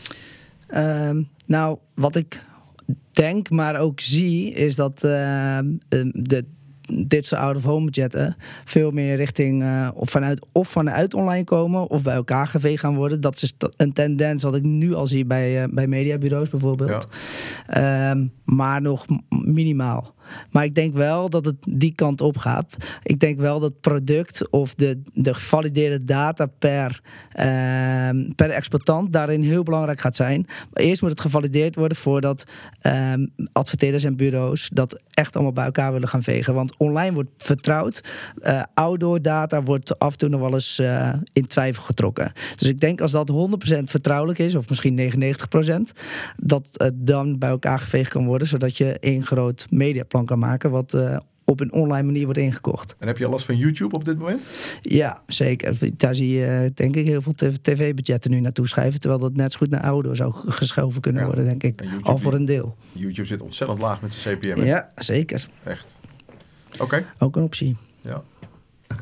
Ehm, 0.69 1.21
nou, 1.45 1.77
wat 1.95 2.15
ik 2.15 2.43
denk, 3.11 3.49
maar 3.49 3.79
ook 3.79 3.99
zie, 3.99 4.51
is 4.53 4.75
dat 4.75 5.03
ehm, 5.03 5.65
ehm, 5.89 6.09
de 6.13 6.45
dit 6.91 7.25
soort 7.25 7.41
out-of-home 7.41 7.85
budgetten 7.85 8.35
veel 8.65 8.91
meer 8.91 9.15
richting 9.15 9.63
eh, 9.63 9.89
of, 9.93 10.09
vanuit, 10.09 10.45
of 10.51 10.67
vanuit 10.67 11.13
online 11.13 11.43
komen 11.43 11.89
of 11.89 12.03
bij 12.03 12.15
elkaar 12.15 12.47
geveegd 12.47 12.79
gaan 12.79 12.95
worden. 12.95 13.21
Dat 13.21 13.41
is 13.41 13.53
een 13.77 13.93
tendens 13.93 14.43
wat 14.43 14.55
ik 14.55 14.63
nu 14.63 14.93
al 14.93 15.07
zie 15.07 15.25
bij, 15.25 15.63
eh, 15.63 15.69
bij 15.71 15.87
mediabureaus 15.87 16.49
bijvoorbeeld. 16.49 17.07
Maar 18.43 18.81
nog 18.81 19.05
minimaal. 19.29 20.13
Maar 20.51 20.63
ik 20.63 20.75
denk 20.75 20.93
wel 20.93 21.29
dat 21.29 21.45
het 21.45 21.55
die 21.67 21.93
kant 21.95 22.21
op 22.21 22.37
gaat. 22.37 22.75
Ik 23.03 23.19
denk 23.19 23.39
wel 23.39 23.59
dat 23.59 23.79
product 23.79 24.49
of 24.49 24.75
de, 24.75 25.01
de 25.13 25.33
gevalideerde 25.33 26.03
data 26.03 26.45
per, 26.45 27.01
ehm, 27.31 28.31
per 28.35 28.49
exploitant 28.49 29.13
daarin 29.13 29.43
heel 29.43 29.63
belangrijk 29.63 29.99
gaat 29.99 30.15
zijn. 30.15 30.45
Maar 30.47 30.83
eerst 30.83 31.01
moet 31.01 31.11
het 31.11 31.21
gevalideerd 31.21 31.75
worden 31.75 31.97
voordat 31.97 32.43
ehm, 32.81 33.25
adverteerders 33.51 34.03
en 34.03 34.15
bureaus 34.15 34.69
dat 34.73 35.01
echt 35.13 35.35
allemaal 35.35 35.53
bij 35.53 35.65
elkaar 35.65 35.91
willen 35.91 36.07
gaan 36.07 36.23
vegen. 36.23 36.53
Want 36.53 36.77
online 36.77 37.13
wordt 37.13 37.29
vertrouwd. 37.37 38.03
Eh, 38.41 38.61
outdoor 38.73 39.21
data 39.21 39.63
wordt 39.63 39.99
af 39.99 40.11
en 40.11 40.17
toe 40.17 40.29
nog 40.29 40.39
wel 40.39 40.53
eens 40.53 40.79
eh, 40.79 41.13
in 41.33 41.47
twijfel 41.47 41.83
getrokken. 41.83 42.31
Dus 42.55 42.67
ik 42.67 42.79
denk 42.79 43.01
als 43.01 43.11
dat 43.11 43.29
100% 43.29 43.83
vertrouwelijk 43.83 44.39
is, 44.39 44.55
of 44.55 44.69
misschien 44.69 44.95
99%, 44.95 45.91
dat 46.37 46.67
het 46.73 47.07
dan 47.07 47.37
bij 47.37 47.49
elkaar 47.49 47.79
geveegd 47.79 48.11
kan 48.11 48.25
worden, 48.25 48.47
zodat 48.47 48.77
je 48.77 48.99
één 48.99 49.25
groot 49.25 49.65
mediaplan 49.69 50.18
kan 50.25 50.39
maken 50.39 50.71
wat 50.71 50.93
eh, 50.93 51.17
op 51.45 51.60
een 51.60 51.71
online 51.73 52.03
manier 52.05 52.23
wordt 52.23 52.39
ingekocht. 52.39 52.95
en 52.99 53.08
heb 53.08 53.17
je 53.17 53.25
al 53.25 53.32
last 53.32 53.45
van 53.45 53.55
YouTube 53.58 53.95
op 53.95 54.05
dit 54.05 54.17
moment? 54.17 54.43
Ja, 54.82 55.21
zeker. 55.27 55.77
Daar 55.97 56.15
zie 56.15 56.29
je 56.38 56.45
eh, 56.45 56.69
denk 56.73 56.95
ik 56.95 57.05
heel 57.05 57.21
veel 57.21 57.34
tv-budgetten 57.62 58.32
nu 58.32 58.39
naartoe 58.39 58.67
schuiven, 58.67 58.99
terwijl 58.99 59.21
dat 59.21 59.34
net 59.36 59.51
zo 59.51 59.58
goed 59.58 59.69
naar 59.69 59.82
ouder 59.84 60.15
zou 60.15 60.34
geschoven 60.34 61.01
kunnen 61.01 61.21
Ja. 61.21 61.27
worden, 61.27 61.45
denk 61.45 61.63
ik. 61.63 61.82
YouTube 61.84 62.03
Al 62.03 62.17
voor 62.17 62.34
een 62.34 62.45
deel. 62.45 62.75
YouTube 62.91 63.27
zit 63.27 63.41
ontzettend 63.41 63.79
laag 63.79 64.01
met 64.01 64.13
zijn 64.13 64.38
CPM. 64.38 64.60
hè? 64.60 64.65
Ja, 64.65 64.91
zeker. 64.95 65.45
Echt. 65.63 65.99
Oké, 66.79 67.05
Ook 67.17 67.36
een 67.36 67.43
optie. 67.43 67.75
ja. 68.01 68.21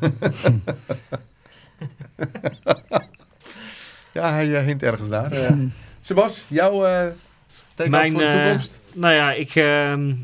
ja, 4.12 4.30
hij 4.32 4.54
eh, 4.56 4.64
hint 4.64 4.82
ergens 4.82 5.08
naar. 5.08 5.32
Eh, 5.32 5.50
Sebas, 6.00 6.44
jouw 6.48 6.84
eh 6.84 7.06
take 7.74 7.90
Mijn, 7.90 8.10
voor 8.12 8.20
de 8.20 8.30
toekomst? 8.42 8.80
Nou 8.92 9.14
ja, 9.14 9.32
ik. 9.32 9.54
ehm, 9.54 10.08
eh, 10.10 10.14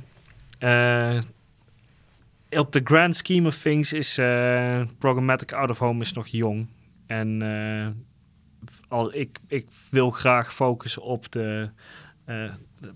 op 2.50 2.72
de 2.72 2.80
grand 2.84 3.16
scheme 3.16 3.48
of 3.48 3.58
things 3.58 3.92
is 3.92 4.18
eh, 4.18 4.82
programmatic 4.98 5.52
out 5.52 5.70
of 5.70 5.78
home 5.78 6.00
is 6.00 6.12
nog 6.12 6.26
jong. 6.26 6.66
En 7.06 7.42
eh, 7.42 7.86
al, 8.88 9.14
ik, 9.14 9.38
ik 9.48 9.66
wil 9.90 10.10
graag 10.10 10.54
focussen 10.54 11.02
op 11.02 11.32
de. 11.32 11.70
eh, 12.24 12.50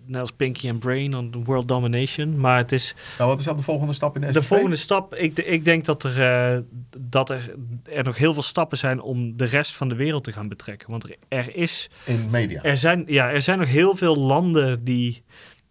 net 0.05 0.21
als 0.21 0.31
Pinky 0.33 0.69
and 0.71 0.79
Brain 0.79 1.15
on 1.15 1.45
world 1.45 1.69
domination. 1.69 2.41
Maar 2.41 2.57
het 2.57 2.73
is 2.73 2.95
Nou, 3.19 3.31
wat 3.31 3.39
is 3.39 3.45
dan 3.45 3.57
de 3.57 3.63
volgende 3.63 3.93
stap 3.93 4.15
in 4.15 4.21
de 4.21 4.33
de 4.33 4.43
volgende 4.43 4.77
stap. 4.77 5.15
Ik, 5.15 5.39
ik 5.39 5.65
denk 5.65 5.85
dat, 5.85 6.05
er, 6.05 6.23
eh, 6.23 6.59
dat 6.99 7.31
er, 7.31 7.55
er 7.93 8.05
nog 8.05 8.17
heel 8.17 8.33
veel 8.33 8.43
stappen 8.43 8.79
zijn 8.79 9.01
om 9.01 9.37
de 9.37 9.45
rest 9.45 9.73
van 9.77 9.89
de 9.89 9.95
wereld 9.95 10.25
te 10.25 10.33
gaan 10.33 10.49
betrekken. 10.49 10.91
Want 10.91 11.05
er, 11.05 11.17
er 11.29 11.57
is 11.57 11.91
In 12.05 12.31
media. 12.31 12.63
er 12.63 12.77
zijn, 12.77 13.05
ja, 13.07 13.31
er 13.31 13.43
zijn 13.43 13.59
nog 13.59 13.69
heel 13.69 13.97
veel 13.97 14.17
landen 14.17 14.85
die, 14.85 15.23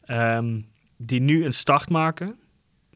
ehm, 0.06 0.60
die 0.98 1.22
nu 1.22 1.46
een 1.46 1.54
start 1.54 1.90
maken. 1.90 2.40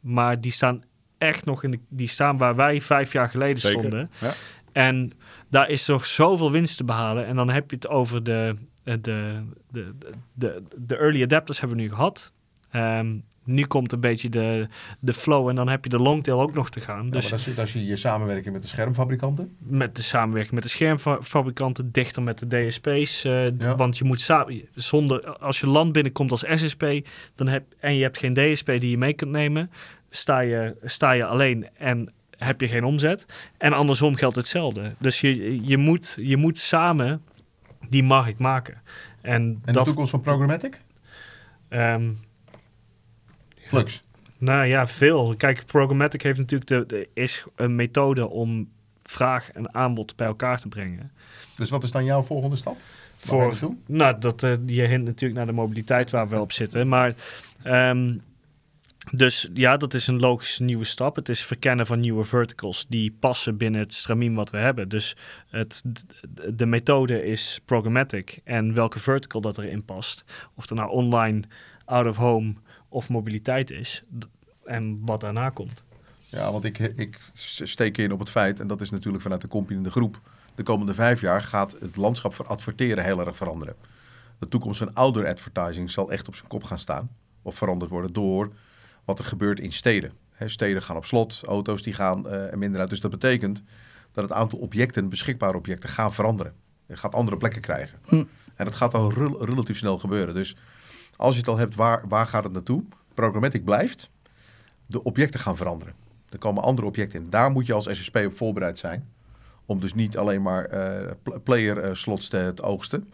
Maar 0.01 0.41
die 0.41 0.51
staan 0.51 0.83
echt 1.17 1.45
nog 1.45 1.63
in 1.63 1.71
de, 1.71 1.79
die 1.89 2.07
staan 2.07 2.37
waar 2.37 2.55
wij 2.55 2.81
vijf 2.81 3.13
jaar 3.13 3.29
geleden 3.29 3.59
Zeker. 3.59 3.79
stonden. 3.79 4.09
Ja. 4.19 4.33
En 4.71 5.11
daar 5.49 5.69
is 5.69 5.87
nog 5.87 6.05
zoveel 6.05 6.51
winst 6.51 6.77
te 6.77 6.83
behalen. 6.83 7.25
En 7.25 7.35
dan 7.35 7.49
heb 7.49 7.69
je 7.69 7.75
het 7.75 7.87
over 7.87 8.23
de, 8.23 8.55
de, 8.83 9.43
de, 9.71 9.93
de, 10.33 10.63
de 10.77 10.97
early 10.97 11.23
adapters 11.23 11.59
hebben 11.59 11.77
we 11.77 11.83
nu 11.83 11.89
gehad. 11.89 12.33
Ehm, 12.71 13.17
nu 13.43 13.65
komt 13.65 13.91
een 13.91 13.99
beetje 13.99 14.29
de, 14.29 14.67
de 14.99 15.13
flow 15.13 15.49
en 15.49 15.55
dan 15.55 15.69
heb 15.69 15.83
je 15.83 15.89
de 15.89 15.99
longtail 15.99 16.41
ook 16.41 16.53
nog 16.53 16.69
te 16.69 16.79
gaan. 16.81 17.05
Ja, 17.05 17.11
Dus 17.11 17.55
maar 17.55 17.67
zie 17.67 17.85
je 17.85 17.97
samenwerking 17.97 18.53
met 18.53 18.61
de 18.61 18.67
schermfabrikanten. 18.67 19.55
met 19.59 19.95
de 19.95 20.01
samenwerking 20.01 20.53
met 20.53 20.63
de 20.63 20.69
schermfabrikanten, 20.69 21.91
dichter 21.91 22.23
met 22.23 22.39
de 22.39 22.47
DSP's. 22.67 23.23
eh, 23.23 23.57
Ja. 23.59 23.75
Want 23.75 23.97
je 23.97 24.03
moet 24.03 24.21
samen, 24.21 24.61
zonder, 24.73 25.37
als 25.37 25.59
je 25.59 25.67
land 25.67 25.91
binnenkomt 25.91 26.31
als 26.31 26.43
SSP 26.47 26.85
dan 27.35 27.47
heb, 27.47 27.63
en 27.79 27.95
je 27.95 28.01
hebt 28.03 28.17
geen 28.17 28.33
DSP 28.33 28.65
die 28.65 28.89
je 28.89 28.97
mee 28.97 29.13
kunt 29.13 29.31
nemen, 29.31 29.71
sta 30.09 30.39
je, 30.39 30.75
sta 30.83 31.11
je 31.11 31.25
alleen. 31.25 31.67
En 31.77 32.13
heb 32.37 32.61
je 32.61 32.67
geen 32.67 32.83
omzet. 32.83 33.25
En 33.57 33.73
andersom 33.73 34.15
geldt 34.15 34.35
hetzelfde. 34.35 34.95
Dus 34.99 35.21
je, 35.21 35.65
je, 35.67 35.77
moet, 35.77 36.17
je 36.19 36.37
moet 36.37 36.57
samen 36.57 37.21
die 37.89 38.03
markt 38.03 38.39
maken. 38.39 38.81
En, 39.21 39.33
En 39.41 39.61
de 39.65 39.71
dat, 39.71 39.85
toekomst 39.85 40.11
van 40.11 40.21
programmatic? 40.21 40.77
ehm, 41.69 42.11
Flux. 43.71 44.01
nou 44.37 44.65
ja, 44.65 44.87
veel. 44.87 45.35
Kijk, 45.37 45.65
programmatic 45.65 46.21
heeft 46.21 46.37
natuurlijk 46.39 46.69
de, 46.69 46.85
de- 46.95 47.09
is 47.13 47.43
een 47.55 47.75
methode 47.75 48.29
om 48.29 48.69
vraag 49.03 49.51
en 49.51 49.73
aanbod 49.73 50.15
bij 50.15 50.27
elkaar 50.27 50.59
te 50.59 50.67
brengen. 50.67 51.11
Dus 51.55 51.69
wat 51.69 51.83
is 51.83 51.91
dan 51.91 52.05
jouw 52.05 52.21
volgende 52.21 52.55
stap? 52.55 52.77
Voor-? 53.17 53.57
Nou, 53.85 54.19
dat, 54.19 54.43
eh, 54.43 54.53
je 54.65 54.81
hint 54.81 55.05
natuurlijk 55.05 55.33
naar 55.39 55.45
de 55.45 55.51
mobiliteit 55.61 56.09
waar 56.09 56.29
we 56.29 56.39
op 56.39 56.51
zitten. 56.51 56.87
Maar 56.87 57.15
ehm, 57.63 58.17
dus 59.11 59.49
ja, 59.53 59.77
dat 59.77 59.93
is 59.93 60.07
een 60.07 60.19
logische 60.19 60.63
nieuwe 60.63 60.83
stap. 60.85 61.15
Het 61.15 61.29
is 61.29 61.43
verkennen 61.45 61.85
van 61.85 61.99
nieuwe 61.99 62.23
verticals 62.23 62.85
die 62.89 63.15
passen 63.19 63.57
binnen 63.57 63.81
het 63.81 63.93
stramien 63.93 64.33
wat 64.33 64.49
we 64.49 64.57
hebben. 64.57 64.89
Dus 64.89 65.15
het, 65.49 65.83
de 66.53 66.65
methode 66.65 67.23
is 67.25 67.59
programmatic. 67.65 68.39
En 68.43 68.73
welke 68.73 68.99
vertical 68.99 69.41
dat 69.41 69.57
erin 69.57 69.85
past. 69.85 70.23
Of 70.55 70.69
er 70.69 70.75
nou 70.75 70.89
online, 70.89 71.41
out 71.85 72.07
of 72.07 72.15
home 72.17 72.53
of 72.91 73.09
mobiliteit 73.09 73.69
is. 73.69 74.03
En 74.63 74.99
wat 75.05 75.19
daarna 75.19 75.49
komt. 75.49 75.83
Ja, 76.25 76.51
want 76.51 76.63
ik, 76.63 76.79
ik 76.79 77.19
steek 77.63 77.97
in 77.97 78.11
op 78.11 78.19
het 78.19 78.29
feit, 78.29 78.59
en 78.59 78.67
dat 78.67 78.81
is 78.81 78.89
natuurlijk 78.89 79.23
vanuit 79.23 79.41
de 79.41 79.47
company 79.47 79.77
in 79.77 79.83
de 79.83 79.91
groep. 79.91 80.19
De 80.55 80.63
komende 80.63 80.93
vijf 80.93 81.21
jaar 81.21 81.41
gaat 81.41 81.75
het 81.79 81.95
landschap 81.95 82.33
van 82.33 82.47
adverteren 82.47 83.03
heel 83.03 83.25
erg 83.25 83.35
veranderen. 83.35 83.75
De 84.39 84.47
toekomst 84.47 84.77
van 84.77 84.93
outdoor 84.93 85.27
advertising 85.27 85.91
zal 85.91 86.11
echt 86.11 86.27
op 86.27 86.35
zijn 86.35 86.47
kop 86.47 86.63
gaan 86.63 86.79
staan. 86.79 87.09
Of 87.41 87.55
veranderd 87.57 87.91
worden 87.91 88.13
door 88.13 88.53
wat 89.05 89.19
er 89.19 89.25
gebeurt 89.25 89.59
in 89.59 89.71
steden. 89.71 90.11
Hè, 90.31 90.47
steden 90.47 90.83
gaan 90.83 90.95
op 90.95 91.05
slot, 91.05 91.41
auto's 91.45 91.81
die 91.81 91.93
gaan 91.93 92.27
eh, 92.27 92.51
er 92.51 92.57
minder 92.57 92.79
uit. 92.79 92.89
Dus 92.89 92.99
dat 92.99 93.11
betekent 93.11 93.63
dat 94.11 94.23
het 94.23 94.33
aantal 94.33 94.59
objecten, 94.59 95.09
beschikbare 95.09 95.57
objecten, 95.57 95.89
gaan 95.89 96.13
veranderen. 96.13 96.53
Je 96.85 96.97
gaat 96.97 97.15
andere 97.15 97.37
plekken 97.37 97.61
krijgen. 97.61 97.99
En 98.55 98.65
dat 98.65 98.75
gaat 98.75 98.93
al 98.93 99.13
rel- 99.13 99.45
relatief 99.45 99.77
snel 99.77 99.99
gebeuren. 99.99 100.33
Dus 100.33 100.55
als 101.21 101.33
je 101.33 101.39
het 101.39 101.49
al 101.49 101.57
hebt, 101.57 101.75
waar, 101.75 102.03
waar 102.07 102.25
gaat 102.25 102.43
het 102.43 102.53
naartoe? 102.53 102.83
Programmatic 103.13 103.65
blijft. 103.65 104.09
De 104.85 105.03
objecten 105.03 105.39
gaan 105.39 105.57
veranderen. 105.57 105.93
Er 106.29 106.37
komen 106.37 106.63
andere 106.63 106.87
objecten 106.87 107.19
in. 107.23 107.29
Daar 107.29 107.51
moet 107.51 107.65
je 107.65 107.73
als 107.73 107.87
SSP 107.91 108.15
op 108.25 108.35
voorbereid 108.35 108.77
zijn. 108.79 109.09
Om 109.65 109.79
dus 109.79 109.93
niet 109.93 110.17
alleen 110.17 110.41
maar 110.41 110.65
eh, 110.65 111.11
pl- 111.23 111.39
player 111.43 111.77
eh, 111.77 111.89
slots 111.93 112.27
te, 112.29 112.51
te 112.55 112.61
oogsten. 112.61 113.11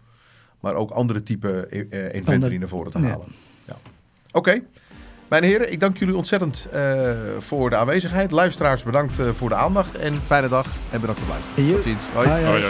Maar 0.60 0.74
ook 0.74 0.90
andere 0.90 1.22
type 1.22 1.66
eh, 1.66 1.80
eh, 2.06 2.14
inventory 2.14 2.56
naar 2.56 2.68
voren 2.68 2.92
te 2.92 2.98
halen. 2.98 3.26
Ja. 3.66 3.76
Oké. 4.32 4.60
Mijn 5.28 5.42
heren, 5.44 5.72
ik 5.72 5.80
dank 5.80 5.96
jullie 5.96 6.16
ontzettend 6.16 6.68
eh, 6.72 7.10
voor 7.38 7.70
de 7.70 7.76
aanwezigheid. 7.76 8.30
Luisteraars, 8.30 8.82
bedankt 8.82 9.20
voor 9.32 9.48
de 9.48 9.54
aandacht. 9.54 9.94
En 9.94 10.20
fijne 10.24 10.48
dag 10.48 10.66
en 10.90 11.00
bedankt 11.00 11.20
voor 11.20 11.34
het 11.34 11.44
luisteren. 11.44 11.74
Tot 11.74 11.82
ziens. 11.82 12.04
Hoi. 12.08 12.64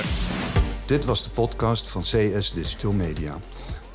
Dit 0.86 1.04
was 1.04 1.22
de 1.22 1.30
podcast 1.30 1.86
van 1.88 2.02
CS 2.02 2.52
Digital 2.52 2.92
Media. 2.92 3.38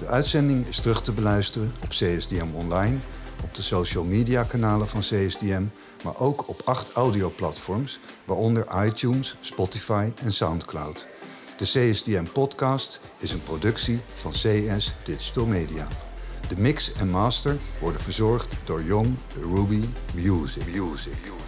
De 0.03 0.09
uitzending 0.09 0.67
is 0.67 0.79
terug 0.79 1.01
te 1.01 1.11
beluisteren 1.11 1.73
op 1.83 1.89
CSDM 1.89 2.47
Online, 2.53 2.97
op 3.43 3.55
de 3.55 3.61
social 3.61 4.03
media 4.03 4.43
kanalen 4.43 4.87
van 4.87 4.99
CSDM, 4.99 5.63
maar 6.03 6.19
ook 6.19 6.49
op 6.49 6.61
acht 6.65 6.91
audioplatforms, 6.91 7.99
waaronder 8.25 8.85
iTunes, 8.85 9.37
Spotify 9.41 10.11
en 10.23 10.33
Soundcloud. 10.33 11.05
De 11.57 11.65
CSDM 11.65 12.23
podcast 12.33 12.99
is 13.17 13.31
een 13.31 13.43
productie 13.43 13.99
van 14.13 14.31
CS 14.31 14.93
Digital 15.03 15.45
Media. 15.45 15.87
De 16.47 16.57
mix 16.57 16.93
en 16.93 17.09
master 17.09 17.57
worden 17.79 18.01
verzorgd 18.01 18.55
door 18.63 18.83
Young 18.83 19.15
Ruby. 19.35 19.83
Music. 20.13 20.65
Music. 20.65 21.42